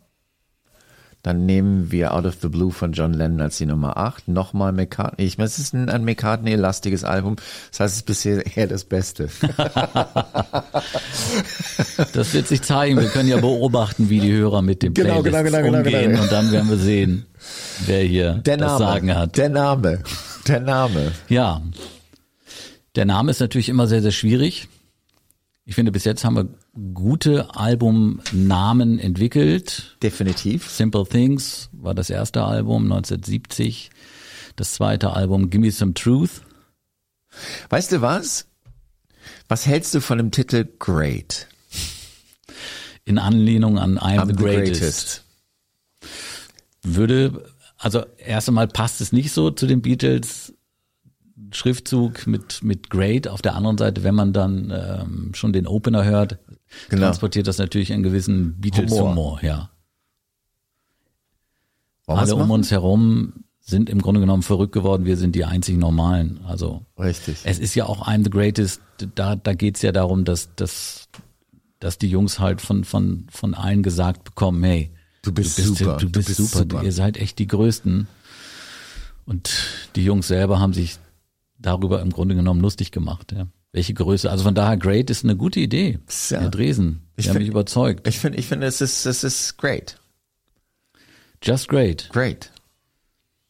Dann 1.23 1.45
nehmen 1.45 1.91
wir 1.91 2.13
Out 2.13 2.25
of 2.25 2.37
the 2.41 2.47
Blue 2.47 2.71
von 2.71 2.93
John 2.93 3.13
Lennon 3.13 3.41
als 3.41 3.57
die 3.57 3.65
Nummer 3.65 3.97
acht. 3.97 4.27
Nochmal 4.27 4.71
McCartney. 4.71 5.25
Ich 5.25 5.37
meine, 5.37 5.47
es 5.47 5.57
ist 5.59 5.73
ein, 5.73 5.89
ein 5.89 6.05
McCartney-lastiges 6.05 7.03
Album. 7.03 7.35
Das 7.71 7.79
heißt, 7.81 7.93
es 7.93 7.97
ist 7.97 8.05
bisher 8.05 8.57
eher 8.57 8.67
das 8.67 8.85
Beste. 8.85 9.29
Das 12.13 12.33
wird 12.33 12.47
sich 12.47 12.61
zeigen. 12.61 12.99
Wir 12.99 13.09
können 13.09 13.29
ja 13.29 13.37
beobachten, 13.37 14.09
wie 14.09 14.19
die 14.19 14.31
Hörer 14.31 14.61
mit 14.61 14.81
dem 14.83 14.93
Genau, 14.93 15.21
Playlist 15.21 15.45
genau, 15.45 15.57
genau, 15.61 15.63
genau, 15.63 15.77
umgehen 15.79 16.11
genau. 16.11 16.23
und 16.23 16.31
dann 16.31 16.51
werden 16.51 16.69
wir 16.69 16.77
sehen, 16.77 17.25
wer 17.85 18.01
hier 18.03 18.33
Der 18.45 18.57
das 18.57 18.71
Name. 18.73 18.79
Sagen 18.79 19.15
hat. 19.15 19.37
Der 19.37 19.49
Name. 19.49 20.03
Der 20.47 20.59
Name. 20.59 21.11
Ja, 21.29 21.61
der 22.95 23.05
Name 23.05 23.31
ist 23.31 23.39
natürlich 23.39 23.69
immer 23.69 23.87
sehr, 23.87 24.01
sehr 24.01 24.11
schwierig. 24.11 24.67
Ich 25.65 25.75
finde, 25.75 25.91
bis 25.91 26.05
jetzt 26.05 26.23
haben 26.23 26.35
wir 26.35 26.47
gute 26.93 27.55
Albumnamen 27.55 28.99
entwickelt. 28.99 29.97
Definitiv. 30.03 30.69
Simple 30.69 31.05
Things 31.05 31.69
war 31.71 31.95
das 31.95 32.09
erste 32.09 32.43
Album 32.43 32.83
1970. 32.83 33.89
Das 34.55 34.73
zweite 34.73 35.11
Album 35.11 35.49
Gimme 35.49 35.71
Some 35.71 35.93
Truth. 35.93 36.41
Weißt 37.69 37.91
du 37.91 38.01
was? 38.01 38.47
Was 39.47 39.65
hältst 39.65 39.93
du 39.93 40.01
von 40.01 40.17
dem 40.17 40.31
Titel 40.31 40.67
Great? 40.79 41.47
In 43.05 43.17
Anlehnung 43.17 43.79
an 43.79 43.97
I'm, 43.97 44.19
I'm 44.19 44.27
the, 44.27 44.33
greatest. 44.33 45.23
Würde, 46.83 47.51
also 47.77 48.03
erst 48.17 48.49
einmal 48.49 48.67
passt 48.67 49.01
es 49.01 49.11
nicht 49.11 49.31
so 49.31 49.51
zu 49.51 49.67
den 49.67 49.81
Beatles. 49.81 50.53
Schriftzug 51.51 52.27
mit, 52.27 52.63
mit 52.63 52.89
Great. 52.89 53.27
Auf 53.27 53.41
der 53.41 53.55
anderen 53.55 53.77
Seite, 53.77 54.03
wenn 54.03 54.15
man 54.15 54.33
dann 54.33 54.73
ähm, 54.75 55.31
schon 55.33 55.53
den 55.53 55.67
Opener 55.67 56.03
hört, 56.03 56.39
Genau. 56.89 57.03
transportiert 57.03 57.47
das 57.47 57.57
natürlich 57.57 57.93
einen 57.93 58.03
gewissen 58.03 58.59
Beatles-Humor, 58.59 59.09
Humor. 59.09 59.39
ja. 59.43 59.69
Wollen 62.05 62.19
Alle 62.19 62.35
um 62.35 62.51
uns 62.51 62.71
herum 62.71 63.33
sind 63.59 63.89
im 63.89 64.01
Grunde 64.01 64.21
genommen 64.21 64.43
verrückt 64.43 64.71
geworden. 64.71 65.05
Wir 65.05 65.17
sind 65.17 65.35
die 65.35 65.43
einzigen 65.43 65.79
Normalen. 65.79 66.39
Also 66.45 66.85
Richtig. 66.97 67.39
es 67.43 67.59
ist 67.59 67.75
ja 67.75 67.85
auch 67.85 68.07
I'm 68.07 68.23
the 68.23 68.29
Greatest. 68.29 68.81
Da, 69.15 69.35
da 69.35 69.53
geht's 69.53 69.81
ja 69.81 69.91
darum, 69.91 70.23
dass, 70.23 70.55
dass, 70.55 71.09
dass 71.79 71.97
die 71.97 72.09
Jungs 72.09 72.39
halt 72.39 72.61
von, 72.61 72.85
von, 72.85 73.27
von 73.29 73.53
allen 73.53 73.83
gesagt 73.83 74.23
bekommen, 74.23 74.63
hey, 74.63 74.91
Du 75.27 75.33
bist 75.33 75.57
super. 75.57 75.97
Du 75.97 76.09
bist, 76.09 76.35
super. 76.35 76.59
super. 76.59 76.83
Ihr 76.83 76.93
seid 76.93 77.17
echt 77.17 77.37
die 77.39 77.47
Größten. 77.47 78.07
Und 79.25 79.51
die 79.97 80.05
Jungs 80.05 80.29
selber 80.29 80.59
haben 80.61 80.71
sich 80.71 80.97
darüber 81.59 82.01
im 82.01 82.11
Grunde 82.11 82.33
genommen 82.35 82.61
lustig 82.61 82.91
gemacht. 82.91 83.33
Ja. 83.33 83.47
Welche 83.73 83.93
Größe? 83.93 84.29
Also 84.31 84.43
von 84.43 84.55
daher, 84.55 84.77
Great 84.77 85.09
ist 85.09 85.23
eine 85.23 85.35
gute 85.35 85.59
Idee. 85.59 85.99
Ja. 86.29 86.39
Herr 86.41 86.49
Dresen, 86.49 87.01
Ich 87.15 87.25
Sie 87.25 87.29
haben 87.29 87.35
find- 87.35 87.45
mich 87.47 87.51
überzeugt. 87.51 88.07
Ich 88.07 88.19
finde, 88.19 88.37
ich 88.39 88.47
finde, 88.47 88.67
es 88.67 88.81
ist, 88.81 89.05
es 89.05 89.23
ist 89.23 89.57
great. 89.57 89.97
Just 91.43 91.67
Great. 91.69 92.09
Great. 92.11 92.51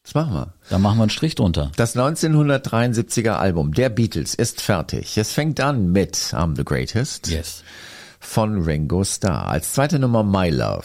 Das 0.02 0.14
machen 0.14 0.34
wir. 0.34 0.54
Da 0.70 0.78
machen 0.78 0.98
wir 0.98 1.02
einen 1.02 1.10
Strich 1.10 1.34
drunter. 1.34 1.70
Das 1.76 1.94
1973er 1.96 3.32
Album 3.32 3.72
der 3.72 3.88
Beatles 3.90 4.34
ist 4.34 4.60
fertig. 4.60 5.16
Es 5.18 5.32
fängt 5.32 5.60
an 5.60 5.92
mit 5.92 6.16
I'm 6.16 6.56
the 6.56 6.64
Greatest 6.64 7.28
Yes. 7.28 7.62
von 8.20 8.62
Ringo 8.62 9.04
Starr. 9.04 9.48
Als 9.48 9.72
zweite 9.74 9.98
Nummer 9.98 10.22
My 10.22 10.50
Love. 10.50 10.84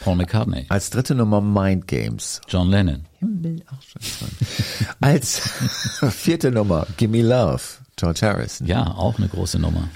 Paul 0.00 0.16
McCartney. 0.16 0.66
Als 0.68 0.90
dritte 0.90 1.14
Nummer 1.14 1.40
Mind 1.40 1.86
Games. 1.86 2.40
John 2.48 2.68
Lennon. 2.70 3.06
Als 5.00 5.40
vierte 6.10 6.50
Nummer 6.50 6.86
Gimme 6.96 7.22
Love. 7.22 7.62
George 7.96 8.20
Harrison. 8.22 8.66
Ja, 8.66 8.92
auch 8.92 9.18
eine 9.18 9.28
große 9.28 9.58
Nummer. 9.58 9.88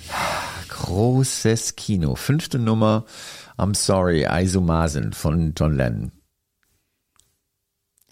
Großes 0.69 1.77
Kino. 1.77 2.15
Fünfte 2.15 2.59
Nummer 2.59 3.05
I'm 3.59 3.77
Sorry, 3.77 4.27
Aizumasen 4.27 5.13
von 5.13 5.53
John 5.55 5.77
Lennon. 5.77 6.13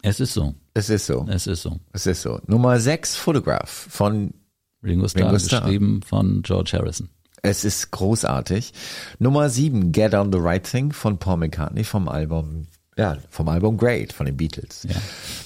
Es 0.02 0.20
ist 0.20 0.34
so. 0.34 0.54
Es 0.74 0.90
ist 0.90 1.06
so. 1.06 1.26
Es 1.28 1.46
ist 1.46 1.62
so. 1.62 1.80
Es 1.92 2.06
ist 2.06 2.22
so. 2.22 2.40
Nummer 2.46 2.78
sechs 2.80 3.16
Photograph 3.16 3.88
von 3.90 4.34
Ringo 4.82 5.08
Starr, 5.08 5.26
Ringo 5.26 5.38
Starr. 5.38 5.62
geschrieben 5.62 6.02
von 6.02 6.42
George 6.42 6.72
Harrison. 6.74 7.08
Es 7.42 7.64
ist 7.64 7.90
großartig. 7.90 8.72
Nummer 9.18 9.48
sieben, 9.48 9.92
Get 9.92 10.14
on 10.14 10.32
the 10.32 10.38
Right 10.40 10.68
Thing 10.68 10.92
von 10.92 11.18
Paul 11.18 11.38
McCartney 11.38 11.84
vom 11.84 12.08
Album, 12.08 12.66
ja, 12.98 13.16
vom 13.30 13.48
Album 13.48 13.78
Great 13.78 14.12
von 14.12 14.26
den 14.26 14.36
Beatles. 14.36 14.82
Ja. 14.86 14.96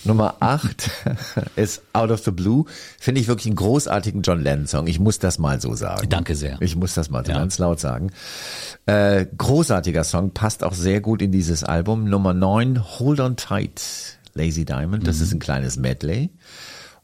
Nummer 0.05 0.35
acht 0.41 0.91
ist 1.57 1.83
Out 1.93 2.11
of 2.11 2.25
the 2.25 2.31
Blue. 2.33 2.65
Finde 2.99 3.21
ich 3.21 3.29
wirklich 3.29 3.47
einen 3.47 3.57
großartigen 3.57 4.23
John 4.23 4.43
Lennon 4.43 4.67
Song. 4.67 4.87
Ich 4.89 4.99
muss 4.99 5.19
das 5.21 5.39
mal 5.39 5.61
so 5.61 5.75
sagen. 5.75 6.09
Danke 6.09 6.35
sehr. 6.35 6.57
Ich 6.61 6.75
muss 6.75 6.95
das 6.95 7.11
mal 7.11 7.25
so 7.25 7.31
Ja. 7.33 7.39
ganz 7.39 7.59
laut 7.59 7.79
sagen. 7.79 8.11
Äh, 8.87 9.27
großartiger 9.39 10.03
Song, 10.03 10.33
passt 10.33 10.65
auch 10.65 10.73
sehr 10.75 11.01
gut 11.01 11.23
in 11.23 11.31
dieses 11.31 11.63
Album. 11.63 12.05
Nummer 12.09 12.35
neun, 12.35 12.83
Hold 12.99 13.21
on 13.21 13.37
Tight, 13.37 13.83
Lazy 14.35 14.65
Diamond. 14.65 15.07
Das 15.07 15.19
Mhm. 15.19 15.23
ist 15.23 15.33
ein 15.35 15.39
kleines 15.39 15.77
Medley. 15.77 16.31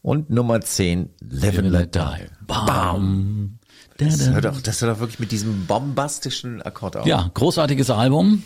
Und 0.01 0.29
Nummer 0.29 0.61
zehn, 0.61 1.09
Live 1.21 1.59
and 1.59 1.69
Let 1.71 1.93
Die. 1.95 1.99
Bam. 2.47 3.59
Da, 3.97 4.05
Das 4.05 4.17
da. 4.17 4.31
hört, 4.31 4.45
doch, 4.45 4.61
das 4.61 4.81
hört 4.81 4.95
doch 4.95 4.99
wirklich 5.01 5.19
mit 5.19 5.31
diesem 5.31 5.65
bombastischen 5.67 6.61
Akkord 6.61 6.95
auf. 6.97 7.05
Ja, 7.05 7.29
großartiges 7.33 7.89
Album 7.89 8.43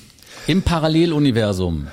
im 0.47 0.61
Paralleluniversum. 0.61 1.87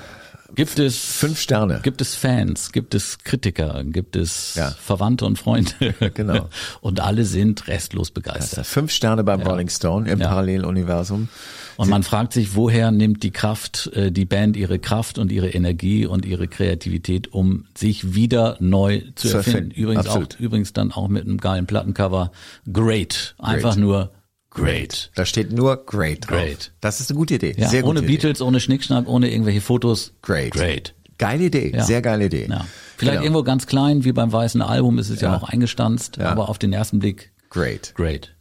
Gibt 0.53 0.79
es 0.79 0.97
Fünf 0.97 1.39
Sterne. 1.39 1.79
Gibt 1.81 2.01
es 2.01 2.13
Fans? 2.15 2.73
Gibt 2.73 2.93
es 2.93 3.19
Kritiker? 3.19 3.85
Gibt 3.85 4.17
es 4.17 4.55
Ja. 4.55 4.71
Verwandte 4.71 5.25
und 5.25 5.39
Freunde? 5.39 5.71
Genau. 6.13 6.49
Und 6.81 6.99
alle 6.99 7.23
sind 7.23 7.69
restlos 7.69 8.11
begeistert. 8.11 8.65
Fünf 8.65 8.91
Sterne 8.91 9.23
beim 9.23 9.39
Rolling 9.41 9.69
Stone 9.69 10.09
im 10.11 10.19
Ja. 10.19 10.27
Paralleluniversum. 10.27 11.29
Und 11.77 11.89
man 11.89 12.03
fragt 12.03 12.33
sich, 12.33 12.53
woher 12.53 12.91
nimmt 12.91 13.23
die 13.23 13.31
Kraft, 13.31 13.87
äh, 13.95 14.11
die 14.11 14.25
Band 14.25 14.57
ihre 14.57 14.77
Kraft 14.77 15.17
und 15.19 15.31
ihre 15.31 15.49
Energie 15.49 16.05
und 16.05 16.25
ihre 16.25 16.49
Kreativität, 16.49 17.31
um 17.31 17.65
sich 17.75 18.13
wieder 18.13 18.57
neu 18.59 19.03
zu, 19.15 19.29
Zu 19.29 19.37
erfinden. 19.37 19.57
erfinden. 19.69 19.71
Übrigens 19.81 20.05
Absolut. 20.07 20.35
auch, 20.35 20.39
übrigens 20.41 20.73
dann 20.73 20.91
auch 20.91 21.07
mit 21.07 21.23
einem 21.25 21.37
geilen 21.37 21.65
Plattencover. 21.65 22.31
Great. 22.71 23.35
Einfach 23.39 23.77
nur 23.77 24.11
great. 24.51 25.09
Da 25.15 25.25
steht 25.25 25.51
nur 25.51 25.85
Great 25.85 26.29
drauf. 26.29 26.37
Great. 26.37 26.71
Das 26.81 26.99
ist 26.99 27.09
eine 27.09 27.17
gute 27.17 27.35
Idee. 27.35 27.55
Ja, 27.57 27.67
Sehr 27.69 27.85
ohne 27.85 27.99
Idee. 28.01 28.07
Beatles, 28.07 28.41
ohne 28.41 28.59
Schnickschnack, 28.59 29.07
ohne 29.07 29.31
irgendwelche 29.31 29.61
Fotos. 29.61 30.13
Great. 30.21 30.51
Great. 30.53 30.93
Geile 31.17 31.45
Idee. 31.45 31.71
Ja. 31.73 31.83
Sehr 31.83 32.01
geile 32.01 32.25
Idee. 32.25 32.47
Ja. 32.49 32.65
Vielleicht 32.97 33.13
Genau. 33.13 33.23
irgendwo 33.23 33.43
ganz 33.43 33.65
klein, 33.65 34.03
wie 34.03 34.11
beim 34.11 34.31
weißen 34.31 34.61
Album, 34.61 34.99
ist 34.99 35.09
es 35.09 35.21
ja, 35.21 35.29
Ja. 35.31 35.37
noch 35.39 35.49
eingestanzt, 35.49 36.19
aber 36.19 36.49
auf 36.49 36.59
den 36.59 36.73
ersten 36.73 36.99
Blick 36.99 37.31
Great. 37.49 37.93
great. 37.95 38.35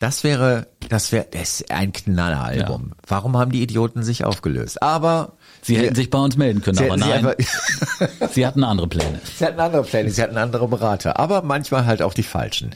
Das 0.00 0.22
wäre, 0.24 0.66
das 0.88 1.12
wäre, 1.12 1.26
das 1.30 1.60
ist 1.60 1.70
ein 1.70 1.92
Knalleralbum. 1.92 2.92
Warum 3.06 3.36
haben 3.36 3.52
die 3.52 3.62
Idioten 3.62 4.02
sich 4.02 4.24
aufgelöst? 4.24 4.82
Aber 4.82 5.36
Sie 5.64 5.78
hätten 5.78 5.94
sich 5.94 6.10
bei 6.10 6.18
uns 6.18 6.36
melden 6.36 6.60
können, 6.60 6.76
sie 6.76 6.84
aber 6.84 6.98
nein, 6.98 7.26
einfach, 7.26 7.34
sie 8.30 8.46
hatten 8.46 8.64
andere 8.64 8.86
Pläne. 8.86 9.18
Sie 9.36 9.44
hatten 9.46 9.58
andere 9.58 9.82
Pläne, 9.82 10.10
sie 10.10 10.22
hatten 10.22 10.36
andere 10.36 10.68
Berater, 10.68 11.18
aber 11.18 11.42
manchmal 11.42 11.86
halt 11.86 12.02
auch 12.02 12.12
die 12.12 12.22
falschen. 12.22 12.74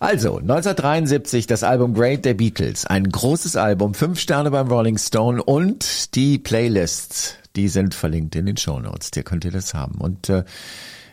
Also, 0.00 0.38
1973 0.38 1.46
das 1.46 1.62
Album 1.62 1.94
Great 1.94 2.24
der 2.24 2.34
Beatles. 2.34 2.84
Ein 2.84 3.08
großes 3.08 3.56
Album, 3.56 3.94
fünf 3.94 4.18
Sterne 4.18 4.50
beim 4.50 4.68
Rolling 4.68 4.98
Stone 4.98 5.42
und 5.42 6.14
die 6.16 6.38
Playlists, 6.38 7.34
die 7.54 7.68
sind 7.68 7.94
verlinkt 7.94 8.34
in 8.34 8.46
den 8.46 8.56
Shownotes. 8.56 9.12
Der 9.12 9.22
könnt 9.22 9.44
ihr 9.44 9.52
das 9.52 9.72
haben. 9.72 9.98
Und 9.98 10.28
äh, 10.28 10.44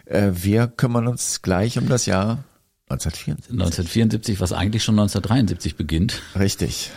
äh, 0.06 0.32
wir 0.34 0.68
kümmern 0.68 1.08
uns 1.08 1.42
gleich 1.44 1.78
um 1.78 1.88
das 1.88 2.08
Jahr 2.08 2.44
1974. 2.90 3.52
1974, 3.54 4.40
was 4.42 4.52
eigentlich 4.52 4.84
schon 4.84 4.96
1973 4.96 5.76
beginnt. 5.78 6.22
Richtig. 6.38 6.92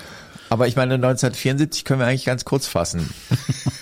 Aber 0.49 0.67
ich 0.69 0.77
meine, 0.77 0.95
1974 0.95 1.85
können 1.85 2.01
wir 2.01 2.07
eigentlich 2.07 2.25
ganz 2.25 2.45
kurz 2.45 2.67
fassen. 2.67 3.11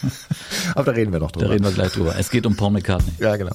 aber 0.74 0.84
da 0.84 0.92
reden 0.92 1.12
wir 1.12 1.20
noch 1.20 1.30
Da 1.32 1.40
drüber. 1.40 1.52
reden 1.54 1.64
wir 1.64 1.72
gleich 1.72 1.92
drüber. 1.92 2.14
Es 2.18 2.30
geht 2.30 2.46
um 2.46 2.56
Paul 2.56 2.70
McCartney. 2.72 3.12
ja, 3.18 3.36
genau. 3.36 3.54